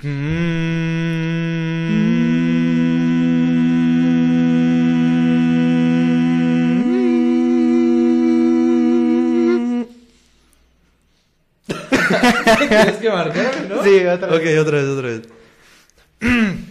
¿Tienes 0.00 0.16
que 12.96 13.10
marcarme, 13.10 13.68
no? 13.68 13.84
Sí, 13.84 14.06
otra 14.06 14.28
vez. 14.28 14.40
Ok, 14.40 14.46
otra 14.60 14.78
vez, 14.78 14.88
otra 14.88 15.08
vez. 15.08 15.28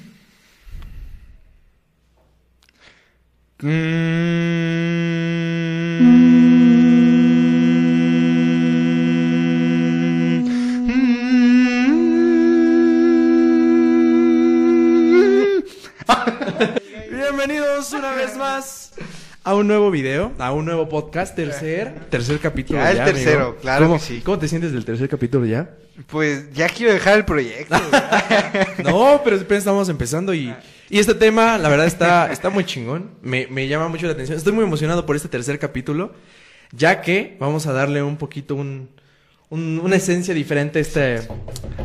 Bienvenidos 17.91 17.93
una 17.93 18.11
vez 18.13 18.37
más 18.37 18.91
a 19.43 19.55
un 19.55 19.67
nuevo 19.67 19.89
video, 19.89 20.31
a 20.37 20.51
un 20.51 20.65
nuevo 20.65 20.87
podcast, 20.89 21.35
tercer, 21.35 21.93
tercer 22.09 22.39
capítulo. 22.39 22.79
Ya 22.79 22.91
el 22.91 22.99
amigo. 23.01 23.15
tercero, 23.15 23.57
claro 23.61 23.85
¿Cómo, 23.85 23.97
que 23.97 24.03
sí. 24.05 24.21
¿Cómo 24.23 24.37
te 24.37 24.47
sientes 24.47 24.71
del 24.73 24.85
tercer 24.85 25.09
capítulo 25.09 25.45
ya? 25.45 25.71
Pues 26.07 26.51
ya 26.53 26.69
quiero 26.69 26.93
dejar 26.93 27.17
el 27.17 27.25
proyecto. 27.25 27.75
No, 28.83 29.21
pero 29.23 29.37
apenas 29.37 29.59
estamos 29.59 29.89
empezando 29.89 30.33
y, 30.33 30.53
y 30.89 30.99
este 30.99 31.13
tema, 31.15 31.57
la 31.57 31.67
verdad, 31.69 31.85
está, 31.87 32.31
está 32.31 32.49
muy 32.49 32.63
chingón. 32.65 33.11
Me, 33.21 33.47
me 33.47 33.67
llama 33.67 33.87
mucho 33.87 34.05
la 34.07 34.13
atención. 34.13 34.37
Estoy 34.37 34.53
muy 34.53 34.63
emocionado 34.63 35.05
por 35.05 35.15
este 35.15 35.27
tercer 35.27 35.57
capítulo, 35.59 36.13
ya 36.71 37.01
que 37.01 37.37
vamos 37.39 37.65
a 37.67 37.73
darle 37.73 38.01
un 38.03 38.17
poquito 38.17 38.55
un, 38.55 38.89
un- 39.49 39.79
una 39.83 39.95
esencia 39.95 40.33
diferente 40.33 40.79
a 40.79 40.81
este, 40.81 41.27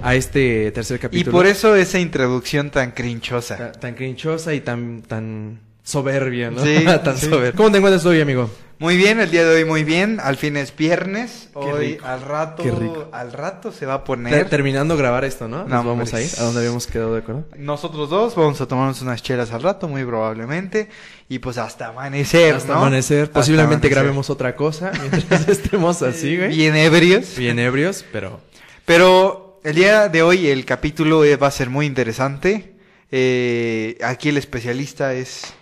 a 0.03 0.15
este 0.15 0.71
tercer 0.73 0.97
y 0.99 1.01
capítulo. 1.01 1.33
por 1.33 1.47
eso 1.47 1.75
esa 1.77 1.99
introducción 1.99 2.71
tan 2.71 2.91
crinchosa. 2.93 3.57
Ta- 3.57 3.73
Tan 3.73 3.95
crinchosa 3.95 4.53
y 4.55 4.61
tan, 4.61 5.03
tan 5.03 5.61
soberbia, 5.85 6.51
¿no? 6.51 6.65
Sí, 6.65 6.85
tan 7.05 7.17
sí. 7.17 7.27
soberbia. 7.27 7.53
¿Cómo 7.53 7.71
te 7.71 7.79
encuentras 7.79 8.05
hoy, 8.07 8.21
amigo? 8.21 8.51
Muy 8.81 8.97
bien, 8.97 9.21
el 9.21 9.31
día 9.31 9.45
de 9.45 9.55
hoy 9.55 9.65
muy 9.65 9.85
bien. 9.85 10.19
Al 10.21 10.37
fin 10.37 10.57
es 10.57 10.75
viernes. 10.77 11.49
Qué 11.53 11.59
hoy 11.59 11.87
rico, 11.93 12.07
al 12.07 12.23
rato, 12.23 12.63
qué 12.65 12.71
rico. 12.73 13.09
al 13.13 13.33
rato 13.33 13.71
se 13.71 13.87
va 13.87 13.95
a 13.95 14.05
poner. 14.05 14.49
terminando 14.51 14.97
grabar 14.97 15.25
esto, 15.25 15.47
¿no? 15.47 15.59
Nos 15.59 15.69
No, 15.69 15.85
vamos 15.85 16.13
a 16.13 16.21
ir 16.21 16.29
a 16.39 16.43
donde 16.43 16.59
habíamos 16.59 16.89
quedado 16.89 17.13
de 17.15 17.21
acuerdo. 17.21 17.45
Nosotros 17.57 18.11
dos 18.11 18.35
vamos 18.35 18.61
a 18.61 18.67
tomarnos 18.67 19.01
unas 19.01 19.23
chelas 19.23 19.53
al 19.53 19.63
rato, 19.63 19.87
muy 19.87 20.05
probablemente. 20.05 20.89
Y 21.29 21.39
pues 21.39 21.57
hasta 21.57 21.87
amanecer, 21.89 22.57
Hasta 22.57 22.73
¿no? 22.73 22.81
amanecer. 22.81 23.23
Hasta 23.25 23.35
Posiblemente 23.35 23.75
amanecer. 23.87 23.91
grabemos 23.93 24.29
otra 24.29 24.57
cosa 24.57 24.91
mientras 24.99 25.49
estemos 25.49 26.03
así, 26.03 26.37
güey. 26.37 26.49
Bien 26.49 26.75
ebrios. 26.75 27.37
Bien 27.37 27.59
ebrios, 27.61 28.05
pero 28.11 28.41
Pero 28.85 29.61
el 29.63 29.77
día 29.77 30.09
de 30.09 30.23
hoy 30.23 30.49
el 30.49 30.65
capítulo 30.65 31.23
va 31.41 31.47
a 31.47 31.51
ser 31.53 31.71
muy 31.71 31.87
interesante. 31.87 32.75
Eh, 33.13 33.99
aquí 34.03 34.31
el 34.31 34.37
especialista 34.37 35.15
es 35.15 35.55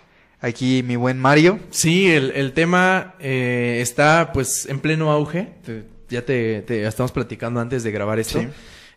aquí 0.43 0.83
mi 0.83 0.95
buen 0.95 1.17
Mario. 1.17 1.59
sí, 1.71 2.11
el, 2.11 2.31
el 2.31 2.53
tema 2.53 3.15
eh, 3.19 3.79
está 3.81 4.31
pues 4.33 4.67
en 4.67 4.79
pleno 4.79 5.11
auge. 5.11 5.49
Te- 5.65 5.85
ya 6.09 6.21
te, 6.23 6.61
te 6.61 6.85
estamos 6.85 7.11
platicando 7.11 7.59
antes 7.59 7.81
de 7.83 7.91
grabar 7.91 8.19
esto. 8.19 8.39
Sí. 8.39 8.47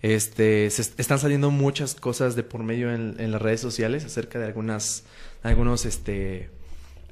Este, 0.03 0.69
se 0.69 0.83
est- 0.83 1.01
están 1.01 1.19
saliendo 1.19 1.51
muchas 1.51 1.95
cosas 1.95 2.37
de 2.37 2.43
por 2.43 2.63
medio 2.63 2.93
en, 2.93 3.17
en 3.19 3.33
las 3.33 3.41
redes 3.41 3.61
sociales 3.63 4.05
acerca 4.05 4.39
de 4.39 4.45
algunas, 4.45 5.05
algunos, 5.43 5.87
este, 5.87 6.51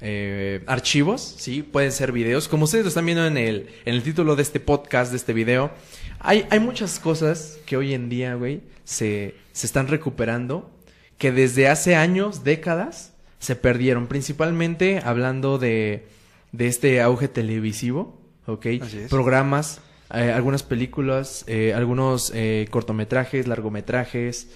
eh, 0.01 0.61
archivos, 0.67 1.35
sí, 1.39 1.63
pueden 1.63 1.91
ser 1.91 2.11
videos, 2.11 2.47
como 2.47 2.65
ustedes 2.65 2.83
lo 2.85 2.89
están 2.89 3.05
viendo 3.07 3.25
en 3.25 3.37
el, 3.37 3.69
en 3.85 3.95
el 3.95 4.03
título 4.03 4.35
de 4.35 4.43
este 4.43 4.59
podcast, 4.59 5.09
de 5.09 5.17
este 5.17 5.33
video. 5.33 5.71
Hay, 6.19 6.45
hay 6.51 6.59
muchas 6.59 6.99
cosas 6.99 7.57
que 7.65 7.75
hoy 7.75 7.95
en 7.95 8.07
día, 8.09 8.35
güey, 8.35 8.61
se, 8.83 9.33
se 9.53 9.65
están 9.65 9.87
recuperando, 9.87 10.69
que 11.17 11.31
desde 11.31 11.67
hace 11.67 11.95
años, 11.95 12.43
décadas, 12.43 13.13
se 13.45 13.55
perdieron, 13.55 14.07
principalmente 14.07 15.01
hablando 15.03 15.59
de, 15.59 16.07
de 16.51 16.65
este 16.65 16.99
auge 16.99 17.27
televisivo, 17.27 18.17
¿ok? 18.47 18.65
Así 18.81 18.97
es. 18.97 19.09
Programas, 19.09 19.81
eh, 20.11 20.31
algunas 20.31 20.63
películas, 20.63 21.45
eh, 21.45 21.71
algunos 21.75 22.31
eh, 22.33 22.67
cortometrajes, 22.71 23.47
largometrajes, 23.47 24.47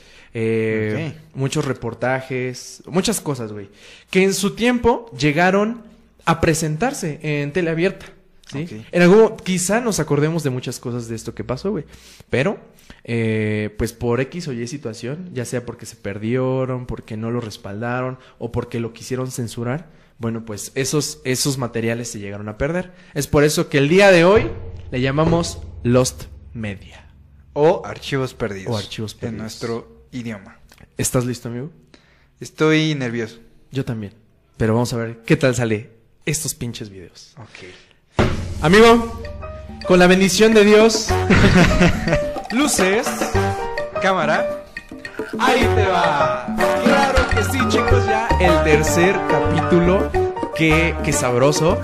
muchos 1.36 1.66
reportajes, 1.66 2.82
muchas 2.88 3.22
cosas, 3.22 3.52
güey, 3.52 3.70
que 4.10 4.24
en 4.24 4.34
su 4.34 4.56
tiempo 4.56 5.12
llegaron 5.16 5.84
a 6.26 6.42
presentarse 6.42 7.20
en 7.22 7.54
tele 7.54 7.70
abierta. 7.70 8.08
En 8.54 9.02
algún, 9.02 9.38
quizá 9.38 9.80
nos 9.82 10.00
acordemos 10.00 10.44
de 10.44 10.50
muchas 10.50 10.80
cosas 10.80 11.08
de 11.08 11.16
esto 11.16 11.36
que 11.36 11.44
pasó, 11.44 11.72
güey. 11.72 11.86
Pero, 12.30 12.60
eh, 13.04 13.74
pues 13.78 13.94
por 13.94 14.20
X 14.22 14.48
o 14.48 14.54
Y 14.54 14.68
situación, 14.68 15.30
ya 15.34 15.46
sea 15.46 15.66
porque 15.66 15.86
se 15.86 15.96
perdieron, 15.96 16.86
porque 16.86 17.18
no 17.18 17.32
lo 17.32 17.42
respaldaron 17.42 18.18
o 18.38 18.52
porque 18.52 18.80
lo 18.80 18.94
quisieron 18.94 19.32
censurar, 19.32 19.90
bueno, 20.18 20.46
pues 20.46 20.72
esos, 20.76 21.22
esos 21.24 21.58
materiales 21.58 22.10
se 22.10 22.20
llegaron 22.20 22.50
a 22.50 22.58
perder. 22.58 22.92
Es 23.14 23.28
por 23.28 23.44
eso 23.44 23.70
que 23.70 23.78
el 23.78 23.88
día 23.88 24.12
de 24.12 24.26
hoy 24.26 24.50
le 24.92 25.02
llamamos 25.02 25.60
Lost 25.84 26.24
Media. 26.54 27.10
O 27.54 27.84
archivos 27.86 28.34
perdidos. 28.34 28.74
O 28.74 28.78
archivos 28.78 29.14
perdidos. 29.14 29.34
En 29.34 29.38
nuestro 29.38 30.06
idioma. 30.12 30.60
¿Estás 30.98 31.26
listo, 31.26 31.48
amigo? 31.48 31.72
Estoy 32.40 32.96
nervioso. 32.96 33.40
Yo 33.72 33.86
también. 33.86 34.14
Pero 34.58 34.74
vamos 34.74 34.92
a 34.92 34.98
ver 34.98 35.22
qué 35.26 35.38
tal 35.38 35.56
sale 35.56 35.92
estos 36.26 36.54
pinches 36.54 36.90
videos. 36.90 37.34
Ok. 37.38 37.70
Amigo, 38.62 39.22
con 39.88 40.00
la 40.00 40.08
bendición 40.08 40.54
de 40.54 40.66
Dios, 40.66 41.08
luces, 42.52 43.08
Cámara. 44.02 44.64
ahí 45.40 45.62
te 45.76 45.86
va. 45.88 46.46
Claro 46.84 47.30
que 47.30 47.44
sí, 47.44 47.60
chicos, 47.70 48.06
ya 48.06 48.28
el 48.40 48.64
tercer 48.64 49.16
capítulo. 49.30 50.12
Qué, 50.56 50.94
qué 51.06 51.14
sabroso, 51.14 51.78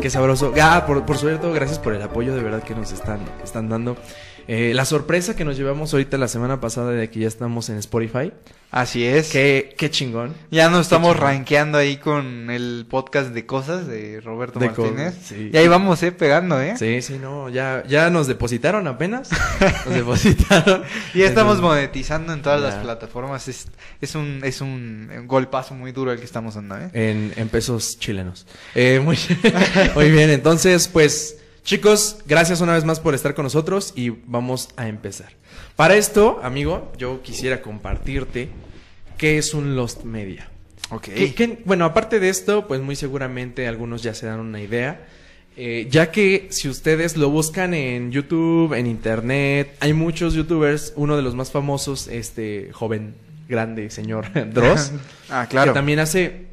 qué 0.00 0.08
sabroso. 0.08 0.54
Ah, 0.60 0.84
por, 0.86 1.04
por 1.04 1.18
cierto, 1.18 1.52
gracias 1.52 1.78
por 1.78 1.94
el 1.94 2.00
apoyo 2.00 2.34
de 2.34 2.42
verdad 2.42 2.62
que 2.62 2.74
nos 2.74 2.92
están, 2.92 3.20
están 3.44 3.68
dando. 3.68 3.96
Eh, 4.48 4.72
la 4.74 4.84
sorpresa 4.84 5.36
que 5.36 5.44
nos 5.44 5.56
llevamos 5.56 5.92
ahorita 5.92 6.18
la 6.18 6.28
semana 6.28 6.60
pasada 6.60 6.90
de 6.92 7.10
que 7.10 7.20
ya 7.20 7.28
estamos 7.28 7.68
en 7.70 7.78
Spotify. 7.78 8.32
Así 8.70 9.04
es. 9.04 9.28
Qué, 9.30 9.74
qué 9.76 9.90
chingón. 9.90 10.32
Ya 10.50 10.70
nos 10.70 10.80
estamos 10.82 11.14
rankeando 11.18 11.76
ahí 11.76 11.98
con 11.98 12.48
el 12.50 12.86
podcast 12.88 13.28
de 13.30 13.44
cosas 13.44 13.86
de 13.86 14.22
Roberto 14.22 14.58
De 14.58 14.68
Martínez. 14.68 15.14
sí. 15.24 15.50
Y 15.52 15.56
ahí 15.58 15.68
vamos, 15.68 16.02
eh, 16.02 16.10
pegando, 16.10 16.58
eh. 16.58 16.74
Sí, 16.78 17.02
sí, 17.02 17.18
no, 17.20 17.50
ya, 17.50 17.84
ya 17.86 18.08
nos 18.08 18.28
depositaron 18.28 18.86
apenas. 18.86 19.28
Nos 19.86 19.94
depositaron. 19.94 20.84
Y 21.12 21.18
ya 21.18 21.26
estamos 21.26 21.56
Entonces, 21.56 21.62
monetizando 21.62 22.32
en 22.32 22.40
todas 22.40 22.62
Ya. 22.62 22.68
las 22.68 22.76
plataformas. 22.76 23.46
Es, 23.48 23.66
es 24.00 24.14
un, 24.14 24.40
es 24.42 24.62
un 24.62 25.10
golpazo 25.26 25.74
muy 25.74 25.92
duro 25.92 26.10
el 26.12 26.18
que 26.18 26.24
estamos 26.24 26.54
dando, 26.54 26.78
eh. 26.78 26.88
En, 26.94 27.32
en 27.36 27.48
pesos 27.50 27.98
chilenos. 27.98 28.46
Eh, 28.74 29.00
muy, 29.04 29.18
muy 29.94 30.10
bien, 30.10 30.30
entonces, 30.30 30.88
pues, 30.88 31.36
chicos, 31.64 32.18
gracias 32.26 32.60
una 32.60 32.74
vez 32.74 32.84
más 32.84 33.00
por 33.00 33.14
estar 33.14 33.34
con 33.34 33.44
nosotros 33.44 33.92
y 33.96 34.10
vamos 34.10 34.68
a 34.76 34.88
empezar. 34.88 35.32
Para 35.76 35.96
esto, 35.96 36.40
amigo, 36.42 36.92
yo 36.98 37.22
quisiera 37.22 37.62
compartirte 37.62 38.48
qué 39.18 39.38
es 39.38 39.54
un 39.54 39.76
Lost 39.76 40.04
Media. 40.04 40.48
Ok. 40.90 41.04
Que- 41.04 41.34
que- 41.34 41.62
bueno, 41.64 41.84
aparte 41.84 42.20
de 42.20 42.28
esto, 42.28 42.66
pues 42.66 42.80
muy 42.80 42.96
seguramente 42.96 43.66
algunos 43.68 44.02
ya 44.02 44.14
se 44.14 44.26
dan 44.26 44.40
una 44.40 44.60
idea. 44.60 45.06
Eh, 45.56 45.86
ya 45.90 46.10
que 46.10 46.48
si 46.50 46.68
ustedes 46.68 47.16
lo 47.18 47.28
buscan 47.28 47.74
en 47.74 48.10
YouTube, 48.10 48.72
en 48.72 48.86
Internet, 48.86 49.76
hay 49.80 49.92
muchos 49.92 50.32
YouTubers, 50.34 50.94
uno 50.96 51.14
de 51.16 51.22
los 51.22 51.34
más 51.34 51.50
famosos, 51.50 52.08
este 52.08 52.70
joven, 52.72 53.14
grande 53.48 53.90
señor 53.90 54.26
Dross, 54.52 54.92
ah, 55.28 55.46
claro. 55.50 55.72
que 55.72 55.78
también 55.78 55.98
hace, 55.98 56.46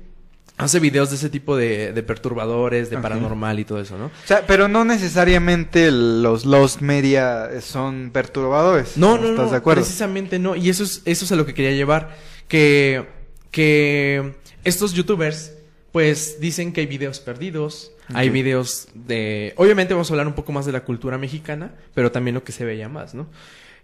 hace 0.60 0.80
videos 0.82 1.10
de 1.10 1.16
ese 1.16 1.30
tipo 1.30 1.56
de, 1.56 1.94
de 1.94 2.04
perturbadores, 2.04 2.90
de 2.90 2.98
paranormal 2.98 3.60
y 3.60 3.66
todo 3.66 3.80
eso, 3.80 3.98
¿no? 3.98 4.08
O 4.08 4.12
sea, 4.26 4.46
pero 4.46 4.68
no 4.68 4.84
necesariamente 4.84 5.90
los 5.90 6.46
Lost 6.46 6.82
Media 6.82 7.50
son 7.62 8.12
perturbadores. 8.12 8.98
No, 8.98 9.18
no, 9.18 9.30
¿Estás 9.30 9.46
no, 9.46 9.52
de 9.52 9.58
acuerdo? 9.58 9.82
precisamente 9.82 10.38
no. 10.38 10.58
Y 10.58 10.70
eso 10.70 10.84
es, 10.84 11.02
eso 11.06 11.24
es 11.24 11.32
a 11.32 11.38
lo 11.38 11.46
que 11.46 11.54
quería 11.54 11.72
llevar. 11.72 12.18
Que, 12.50 13.06
que 13.52 14.34
estos 14.66 14.92
youtubers, 14.94 15.54
pues, 15.94 16.42
dicen 16.42 16.74
que 16.74 16.82
hay 16.82 16.88
videos 16.88 17.22
perdidos. 17.22 17.94
Hay 18.14 18.30
videos 18.30 18.90
de... 18.96 19.54
Obviamente 19.56 19.94
vamos 19.94 20.10
a 20.10 20.14
hablar 20.14 20.28
un 20.28 20.34
poco 20.34 20.52
más 20.52 20.66
de 20.66 20.74
la 20.74 20.84
cultura 20.84 21.18
mexicana, 21.18 21.76
pero 21.94 22.12
también 22.12 22.34
lo 22.34 22.44
que 22.44 22.52
se 22.52 22.66
veía 22.66 22.90
más, 22.90 23.14
¿no? 23.14 23.28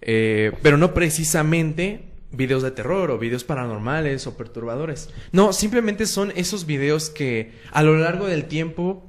Eh, 0.01 0.51
pero 0.61 0.77
no 0.77 0.93
precisamente 0.93 2.03
videos 2.35 2.63
de 2.63 2.71
terror 2.71 3.11
o 3.11 3.17
videos 3.17 3.43
paranormales 3.43 4.27
o 4.27 4.35
perturbadores. 4.37 5.09
No, 5.31 5.53
simplemente 5.53 6.05
son 6.05 6.31
esos 6.35 6.65
videos 6.65 7.09
que 7.09 7.53
a 7.71 7.83
lo 7.83 7.97
largo 7.97 8.27
del 8.27 8.45
tiempo... 8.45 9.03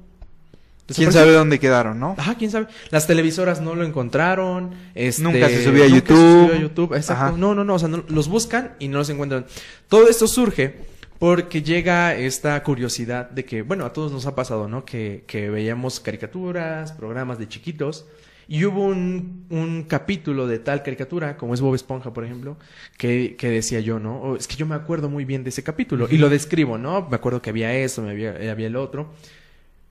¿Quién 0.87 0.99
desaparecen. 1.09 1.21
sabe 1.21 1.33
dónde 1.33 1.59
quedaron, 1.59 1.99
no? 1.99 2.15
Ajá, 2.17 2.37
quién 2.37 2.49
sabe. 2.53 2.69
Las 2.91 3.09
televisoras 3.09 3.61
no 3.61 3.75
lo 3.75 3.85
encontraron. 3.85 4.71
Este, 4.95 5.21
Nunca 5.23 5.49
se 5.49 5.65
subió 5.65 5.83
a 5.83 5.89
nunca 5.89 5.99
YouTube. 5.99 6.17
se 6.17 6.43
subió 6.47 6.55
a 6.55 6.61
YouTube. 6.61 6.95
Exacto. 6.95 7.25
Ajá. 7.25 7.37
No, 7.37 7.57
no, 7.57 7.65
no. 7.65 7.75
O 7.75 7.79
sea, 7.81 7.89
no- 7.89 8.05
los 8.09 8.29
buscan 8.29 8.77
y 8.79 8.87
no 8.87 8.99
los 8.99 9.11
encuentran. 9.11 9.47
Todo 9.89 10.09
esto 10.09 10.29
surge 10.29 10.77
porque 11.19 11.63
llega 11.63 12.15
esta 12.15 12.63
curiosidad 12.63 13.29
de 13.31 13.45
que, 13.45 13.63
bueno, 13.63 13.85
a 13.85 13.93
todos 13.93 14.13
nos 14.13 14.27
ha 14.27 14.37
pasado, 14.37 14.69
¿no? 14.69 14.85
Que, 14.85 15.25
que 15.27 15.51
veíamos 15.51 15.99
caricaturas, 15.99 16.93
programas 16.93 17.41
de 17.41 17.49
chiquitos 17.49 18.07
Y 18.49 18.65
hubo 18.65 18.85
un, 18.85 19.47
un 19.51 19.83
capítulo 19.85 20.47
de 20.47 20.59
tal 20.59 20.83
caricatura, 20.83 21.37
como 21.37 21.55
es 21.55 21.61
Bob 21.61 21.75
Esponja, 21.75 22.13
por 22.13 22.25
ejemplo, 22.25 22.57
que, 22.97 23.35
que 23.37 23.51
decía 23.51 23.81
yo, 23.81 23.99
¿no? 23.99 24.21
Oh, 24.21 24.37
es 24.37 24.47
que 24.47 24.55
yo 24.55 24.67
me 24.67 24.77
acuerdo 24.77 25.09
muy 25.09 25.25
bien 25.25 25.43
de 25.43 25.51
ese 25.51 25.65
capítulo. 25.65 26.07
Y 26.11 26.19
lo 26.19 26.29
describo, 26.29 26.79
¿no? 26.79 27.09
Me 27.11 27.17
acuerdo 27.17 27.43
que 27.43 27.51
había 27.51 27.75
eso, 27.75 28.03
me 28.03 28.11
había, 28.11 28.31
había 28.51 28.69
el 28.69 28.77
otro. 28.77 29.13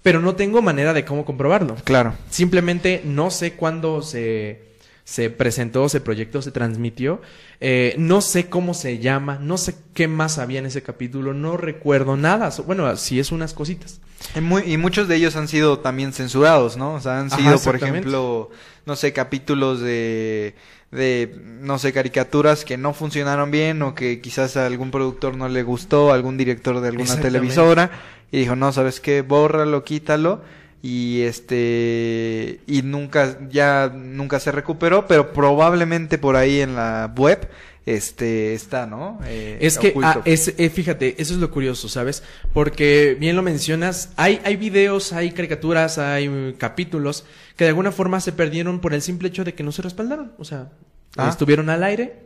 Pero 0.02 0.22
no 0.22 0.36
tengo 0.36 0.62
manera 0.62 0.94
de 0.94 1.04
cómo 1.04 1.25
comprobarlo. 1.25 1.75
Claro. 1.84 2.13
Simplemente 2.30 3.02
no 3.04 3.31
sé 3.31 3.54
cuándo 3.54 4.02
se, 4.02 4.75
se 5.06 5.30
presentó, 5.30 5.88
se 5.88 6.02
proyectó, 6.02 6.42
se 6.42 6.52
transmitió. 6.52 7.22
Eh, 7.62 7.96
no 7.98 8.19
sé 8.22 8.50
cómo 8.50 8.74
se 8.74 8.98
llama, 9.00 9.38
no 9.40 9.57
sé 9.57 9.75
qué 9.94 10.07
más 10.10 10.38
había 10.40 10.60
en 10.60 10.66
ese 10.66 10.84
capítulo, 10.84 11.34
no 11.34 11.56
recuerdo 11.56 12.18
nada. 12.18 12.50
Bueno, 12.66 12.94
sí 12.98 13.19
es 13.19 13.31
unas 13.31 13.54
cositas. 13.54 14.02
Y, 14.36 14.42
muy- 14.42 14.63
y 14.66 14.78
muchos 14.78 15.07
de 15.07 15.16
ellos 15.18 15.36
han 15.36 15.48
sido 15.48 15.80
también 15.80 16.12
censurados, 16.12 16.75
¿no? 16.75 16.96
O 16.96 17.00
sea, 17.00 17.19
han 17.19 17.28
Ajá, 17.28 17.38
sido, 17.38 17.60
por 17.62 17.75
ejemplo, 17.75 18.50
no 18.86 18.96
sé, 18.96 19.13
capítulos 19.13 19.80
de, 19.80 20.56
de, 20.92 21.40
no 21.62 21.78
sé, 21.78 21.94
caricaturas 21.94 22.66
que 22.66 22.75
no 22.78 22.94
funcionaron 22.94 23.51
bien 23.51 23.81
o 23.84 23.94
que 23.94 24.22
quizás 24.22 24.58
a 24.58 24.66
algún 24.66 24.90
productor 24.90 25.38
no 25.38 25.48
le 25.48 25.62
gustó, 25.63 26.12
algún 26.12 26.38
director 26.38 26.81
de 26.81 26.88
alguna 26.88 27.19
televisora 27.22 27.92
y 28.31 28.40
dijo, 28.40 28.56
no, 28.56 28.72
¿sabes 28.72 29.00
qué? 29.00 29.22
Bórralo, 29.22 29.84
quítalo. 29.84 30.42
Y 30.88 31.22
este, 31.24 32.60
y 32.68 32.84
nunca, 32.84 33.40
ya 33.50 33.90
nunca 33.92 34.40
se 34.40 34.52
recuperó, 34.52 35.08
pero 35.08 35.34
probablemente 35.34 36.20
por 36.20 36.36
ahí 36.36 36.60
en 36.62 36.76
la 36.76 37.12
web, 37.18 37.50
este, 37.88 38.54
está, 38.54 38.86
¿no? 38.86 39.20
Eh, 39.26 39.58
Es 39.62 39.80
que, 39.80 39.96
ah, 40.04 40.22
es, 40.26 40.54
eh, 40.60 40.70
fíjate, 40.70 41.16
eso 41.20 41.34
es 41.34 41.40
lo 41.40 41.50
curioso, 41.50 41.90
¿sabes? 41.90 42.22
Porque 42.54 43.18
bien 43.20 43.36
lo 43.36 43.42
mencionas, 43.42 44.12
hay, 44.16 44.40
hay 44.44 44.58
videos, 44.58 45.12
hay 45.12 45.32
caricaturas, 45.32 45.98
hay 45.98 46.54
capítulos 46.60 47.26
que 47.56 47.64
de 47.64 47.70
alguna 47.70 47.92
forma 47.92 48.20
se 48.20 48.32
perdieron 48.32 48.80
por 48.80 48.94
el 48.94 49.02
simple 49.02 49.30
hecho 49.30 49.44
de 49.44 49.56
que 49.56 49.64
no 49.64 49.72
se 49.72 49.82
respaldaron. 49.82 50.34
O 50.38 50.46
sea, 50.46 50.72
Ah. 51.18 51.30
estuvieron 51.30 51.70
al 51.72 51.84
aire 51.84 52.20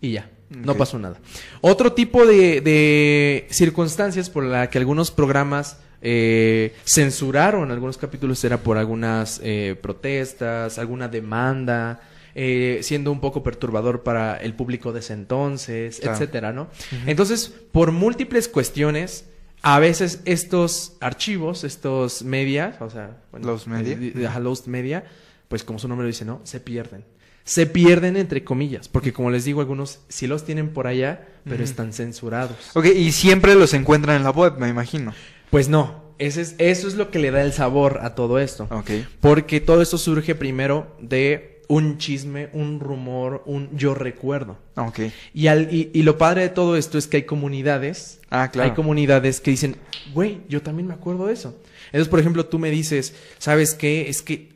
y 0.00 0.12
ya, 0.12 0.30
no 0.50 0.74
pasó 0.74 0.98
nada. 0.98 1.16
Otro 1.60 1.92
tipo 1.92 2.26
de, 2.26 2.60
de 2.60 3.46
circunstancias 3.50 4.28
por 4.28 4.44
la 4.44 4.68
que 4.68 4.78
algunos 4.78 5.10
programas 5.10 5.78
eh, 6.02 6.74
censuraron 6.84 7.70
algunos 7.70 7.96
capítulos 7.98 8.42
era 8.44 8.58
por 8.62 8.76
algunas 8.78 9.40
eh, 9.44 9.76
protestas, 9.80 10.78
alguna 10.78 11.08
demanda, 11.08 12.00
eh, 12.34 12.80
siendo 12.82 13.10
un 13.12 13.20
poco 13.20 13.42
perturbador 13.42 14.02
para 14.02 14.36
el 14.36 14.54
público 14.54 14.92
de 14.92 15.00
ese 15.00 15.12
entonces, 15.14 15.98
Claro. 16.00 16.14
etcétera, 16.16 16.52
¿no? 16.52 16.68
Entonces, 17.06 17.52
por 17.72 17.92
múltiples 17.92 18.48
cuestiones, 18.48 19.24
a 19.62 19.78
veces 19.78 20.20
estos 20.24 20.94
archivos, 21.00 21.64
estos 21.64 22.22
media, 22.22 22.76
o 22.80 22.88
sea, 22.88 23.18
Los 23.42 23.66
media. 23.66 23.92
eh, 24.00 24.40
los 24.40 24.66
media, 24.66 25.04
pues 25.48 25.64
como 25.64 25.78
su 25.78 25.86
nombre 25.88 26.04
lo 26.04 26.08
dice, 26.08 26.24
¿no? 26.24 26.40
Se 26.44 26.60
pierden. 26.60 27.04
Se 27.50 27.66
pierden 27.66 28.16
entre 28.16 28.44
comillas, 28.44 28.86
porque 28.88 29.12
como 29.12 29.28
les 29.32 29.44
digo, 29.44 29.60
algunos 29.60 29.98
sí 30.08 30.28
los 30.28 30.44
tienen 30.44 30.68
por 30.68 30.86
allá, 30.86 31.26
pero 31.44 31.64
están 31.64 31.92
censurados. 31.92 32.56
Ok, 32.74 32.84
y 32.86 33.10
siempre 33.10 33.56
los 33.56 33.74
encuentran 33.74 34.14
en 34.16 34.22
la 34.22 34.30
web, 34.30 34.54
me 34.58 34.68
imagino. 34.68 35.12
Pues 35.50 35.68
no, 35.68 36.00
ese 36.18 36.42
es, 36.42 36.54
eso 36.58 36.86
es 36.86 36.94
lo 36.94 37.10
que 37.10 37.18
le 37.18 37.32
da 37.32 37.42
el 37.42 37.52
sabor 37.52 37.98
a 38.02 38.14
todo 38.14 38.38
esto. 38.38 38.68
Ok. 38.70 38.90
Porque 39.20 39.60
todo 39.60 39.82
esto 39.82 39.98
surge 39.98 40.36
primero 40.36 40.94
de 41.00 41.60
un 41.66 41.98
chisme, 41.98 42.50
un 42.52 42.78
rumor, 42.78 43.42
un 43.46 43.68
yo 43.76 43.94
recuerdo. 43.96 44.56
Ok. 44.76 45.00
Y, 45.34 45.48
al, 45.48 45.74
y, 45.74 45.90
y 45.92 46.04
lo 46.04 46.18
padre 46.18 46.42
de 46.42 46.48
todo 46.50 46.76
esto 46.76 46.98
es 46.98 47.08
que 47.08 47.16
hay 47.16 47.22
comunidades. 47.24 48.20
Ah, 48.30 48.48
claro. 48.52 48.68
Hay 48.70 48.76
comunidades 48.76 49.40
que 49.40 49.50
dicen, 49.50 49.74
güey, 50.14 50.38
yo 50.48 50.62
también 50.62 50.86
me 50.86 50.94
acuerdo 50.94 51.26
de 51.26 51.32
eso. 51.32 51.56
Entonces, 51.86 52.06
por 52.08 52.20
ejemplo, 52.20 52.46
tú 52.46 52.60
me 52.60 52.70
dices, 52.70 53.12
¿sabes 53.38 53.74
qué? 53.74 54.08
Es 54.08 54.22
que 54.22 54.50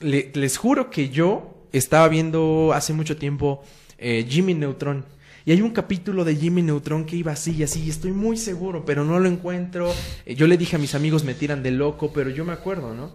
le- 0.00 0.32
les 0.34 0.56
juro 0.58 0.90
que 0.90 1.10
yo 1.10 1.49
estaba 1.72 2.08
viendo 2.08 2.72
hace 2.74 2.92
mucho 2.92 3.16
tiempo 3.16 3.62
eh, 3.98 4.26
Jimmy 4.28 4.54
Neutron. 4.54 5.04
Y 5.46 5.52
hay 5.52 5.62
un 5.62 5.70
capítulo 5.70 6.24
de 6.24 6.36
Jimmy 6.36 6.60
Neutron 6.60 7.06
que 7.06 7.16
iba 7.16 7.32
así 7.32 7.52
y 7.52 7.62
así, 7.62 7.82
y 7.84 7.88
estoy 7.90 8.12
muy 8.12 8.36
seguro, 8.36 8.84
pero 8.84 9.04
no 9.04 9.18
lo 9.18 9.26
encuentro. 9.28 9.90
Eh, 10.26 10.34
yo 10.34 10.46
le 10.46 10.58
dije 10.58 10.76
a 10.76 10.78
mis 10.78 10.94
amigos, 10.94 11.24
me 11.24 11.32
tiran 11.34 11.62
de 11.62 11.70
loco, 11.70 12.12
pero 12.12 12.28
yo 12.28 12.44
me 12.44 12.52
acuerdo, 12.52 12.94
¿no? 12.94 13.12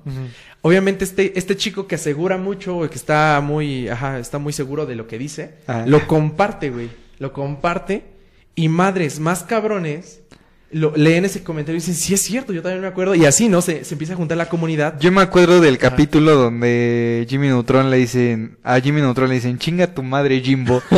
Obviamente 0.61 1.03
este, 1.05 1.37
este 1.37 1.55
chico 1.55 1.85
que 1.87 1.95
asegura 1.95 2.37
mucho, 2.37 2.89
que 2.89 2.95
está 2.95 3.39
muy, 3.43 3.87
ajá, 3.89 4.17
está 4.19 4.39
muy 4.39 4.53
seguro 4.53 4.87
de 4.87 4.95
lo 4.95 5.07
que 5.07 5.19
dice, 5.19 5.55
Ah. 5.67 5.83
lo 5.87 6.07
comparte, 6.07 6.71
güey. 6.71 6.89
Lo 7.19 7.31
comparte 7.31 8.03
y 8.55 8.69
madres 8.69 9.19
más 9.19 9.43
cabrones 9.43 10.21
lo, 10.75 10.91
leen 10.97 11.23
ese 11.23 11.41
comentario 11.41 11.77
y 11.77 11.79
dicen, 11.79 11.95
sí 11.95 12.13
es 12.13 12.21
cierto, 12.21 12.51
yo 12.51 12.61
también 12.61 12.81
me 12.81 12.87
acuerdo. 12.87 13.15
Y 13.15 13.25
así, 13.25 13.47
¿no? 13.47 13.61
Se, 13.61 13.85
se 13.85 13.93
empieza 13.93 14.11
a 14.13 14.17
juntar 14.17 14.37
la 14.37 14.49
comunidad. 14.49 14.99
Yo 14.99 15.09
me 15.09 15.21
acuerdo 15.21 15.61
del 15.61 15.77
capítulo 15.77 16.35
donde 16.35 17.25
Jimmy 17.29 17.47
Neutron 17.47 17.89
le 17.89 17.95
dicen, 17.95 18.57
a 18.61 18.77
Jimmy 18.81 18.99
Neutron 18.99 19.29
le 19.29 19.35
dicen, 19.35 19.57
chinga 19.57 19.87
tu 19.87 20.03
madre 20.03 20.41
Jimbo. 20.41 20.83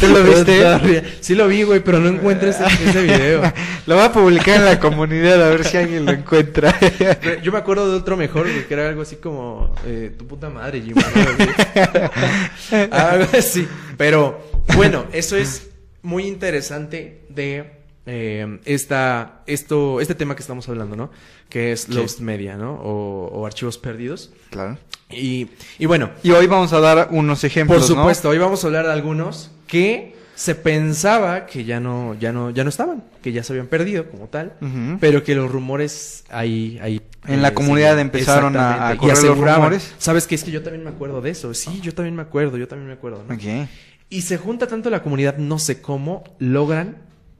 ¿Tú 0.00 0.08
lo 0.08 0.24
viste? 0.24 1.04
Sí 1.20 1.34
lo 1.34 1.46
vi, 1.46 1.62
güey, 1.62 1.80
pero 1.80 2.00
no 2.00 2.08
encuentro 2.08 2.48
ese, 2.48 2.64
ese 2.64 3.02
video. 3.02 3.42
Lo 3.86 3.96
voy 3.96 4.04
a 4.04 4.12
publicar 4.12 4.56
en 4.56 4.64
la 4.64 4.80
comunidad 4.80 5.44
a 5.44 5.48
ver 5.50 5.64
si 5.64 5.76
alguien 5.76 6.06
lo 6.06 6.12
encuentra. 6.12 6.74
Yo 7.42 7.52
me 7.52 7.58
acuerdo 7.58 7.90
de 7.90 7.98
otro 7.98 8.16
mejor, 8.16 8.46
que 8.48 8.72
era 8.72 8.88
algo 8.88 9.02
así 9.02 9.16
como, 9.16 9.74
eh, 9.86 10.12
tu 10.16 10.26
puta 10.26 10.50
madre, 10.50 10.80
Jim. 10.80 10.94
Algo 11.06 11.42
así. 12.70 12.76
Algo 12.90 13.28
así. 13.36 13.68
Pero, 13.96 14.40
bueno, 14.76 15.06
eso 15.12 15.36
es 15.36 15.71
muy 16.02 16.26
interesante 16.26 17.22
de 17.28 17.72
eh, 18.06 18.58
esta, 18.64 19.42
esto, 19.46 20.00
este 20.00 20.14
tema 20.14 20.34
que 20.34 20.42
estamos 20.42 20.68
hablando, 20.68 20.96
¿no? 20.96 21.10
Que 21.48 21.72
es 21.72 21.82
Sí. 21.82 21.92
Lost 21.92 22.20
Media, 22.20 22.56
¿no? 22.56 22.74
O, 22.74 23.26
o 23.28 23.46
archivos 23.46 23.78
perdidos. 23.78 24.32
Claro. 24.50 24.78
Y, 25.10 25.48
y 25.78 25.86
bueno, 25.86 26.10
Y 26.22 26.30
hoy 26.30 26.46
vamos 26.46 26.72
a 26.72 26.80
dar 26.80 27.08
unos 27.10 27.44
ejemplos, 27.44 27.82
por 27.86 27.90
¿no? 27.90 28.02
supuesto, 28.02 28.28
hoy 28.30 28.38
vamos 28.38 28.64
a 28.64 28.66
hablar 28.66 28.86
de 28.86 28.92
algunos 28.92 29.50
que 29.66 30.16
se 30.34 30.54
pensaba 30.54 31.44
que 31.46 31.64
ya 31.64 31.78
no, 31.78 32.14
ya 32.18 32.32
no, 32.32 32.50
ya 32.50 32.64
no 32.64 32.70
estaban, 32.70 33.04
que 33.22 33.30
ya 33.32 33.44
se 33.44 33.52
habían 33.52 33.66
perdido 33.66 34.08
como 34.10 34.28
tal, 34.28 34.54
pero 34.98 35.22
que 35.22 35.34
los 35.34 35.52
rumores 35.52 36.24
ahí, 36.30 36.78
ahí 36.82 37.02
En 37.28 37.42
la 37.42 37.48
eh, 37.48 37.54
comunidad 37.54 37.96
sí, 37.96 38.00
empezaron 38.00 38.56
a- 38.56 38.88
a 38.88 38.94
y 38.94 38.96
correr 38.96 39.22
los 39.22 39.38
rumores. 39.38 39.94
Sabes 39.98 40.26
que 40.26 40.34
es 40.34 40.42
que 40.42 40.50
yo 40.50 40.62
también 40.62 40.82
me 40.82 40.90
acuerdo 40.90 41.20
de 41.20 41.30
eso, 41.30 41.52
sí, 41.52 41.80
yo 41.82 41.94
también 41.94 42.16
me 42.16 42.22
acuerdo, 42.22 42.56
yo 42.56 42.66
también 42.66 42.88
me 42.88 42.94
acuerdo, 42.94 43.22
¿no? 43.28 43.34
Ok. 43.34 43.68
Y 44.12 44.22
se 44.22 44.36
junta 44.36 44.66
tanto 44.66 44.90
la 44.90 45.02
comunidad, 45.02 45.38
no 45.38 45.58
sé 45.58 45.80
cómo 45.80 46.22
logran 46.38 46.98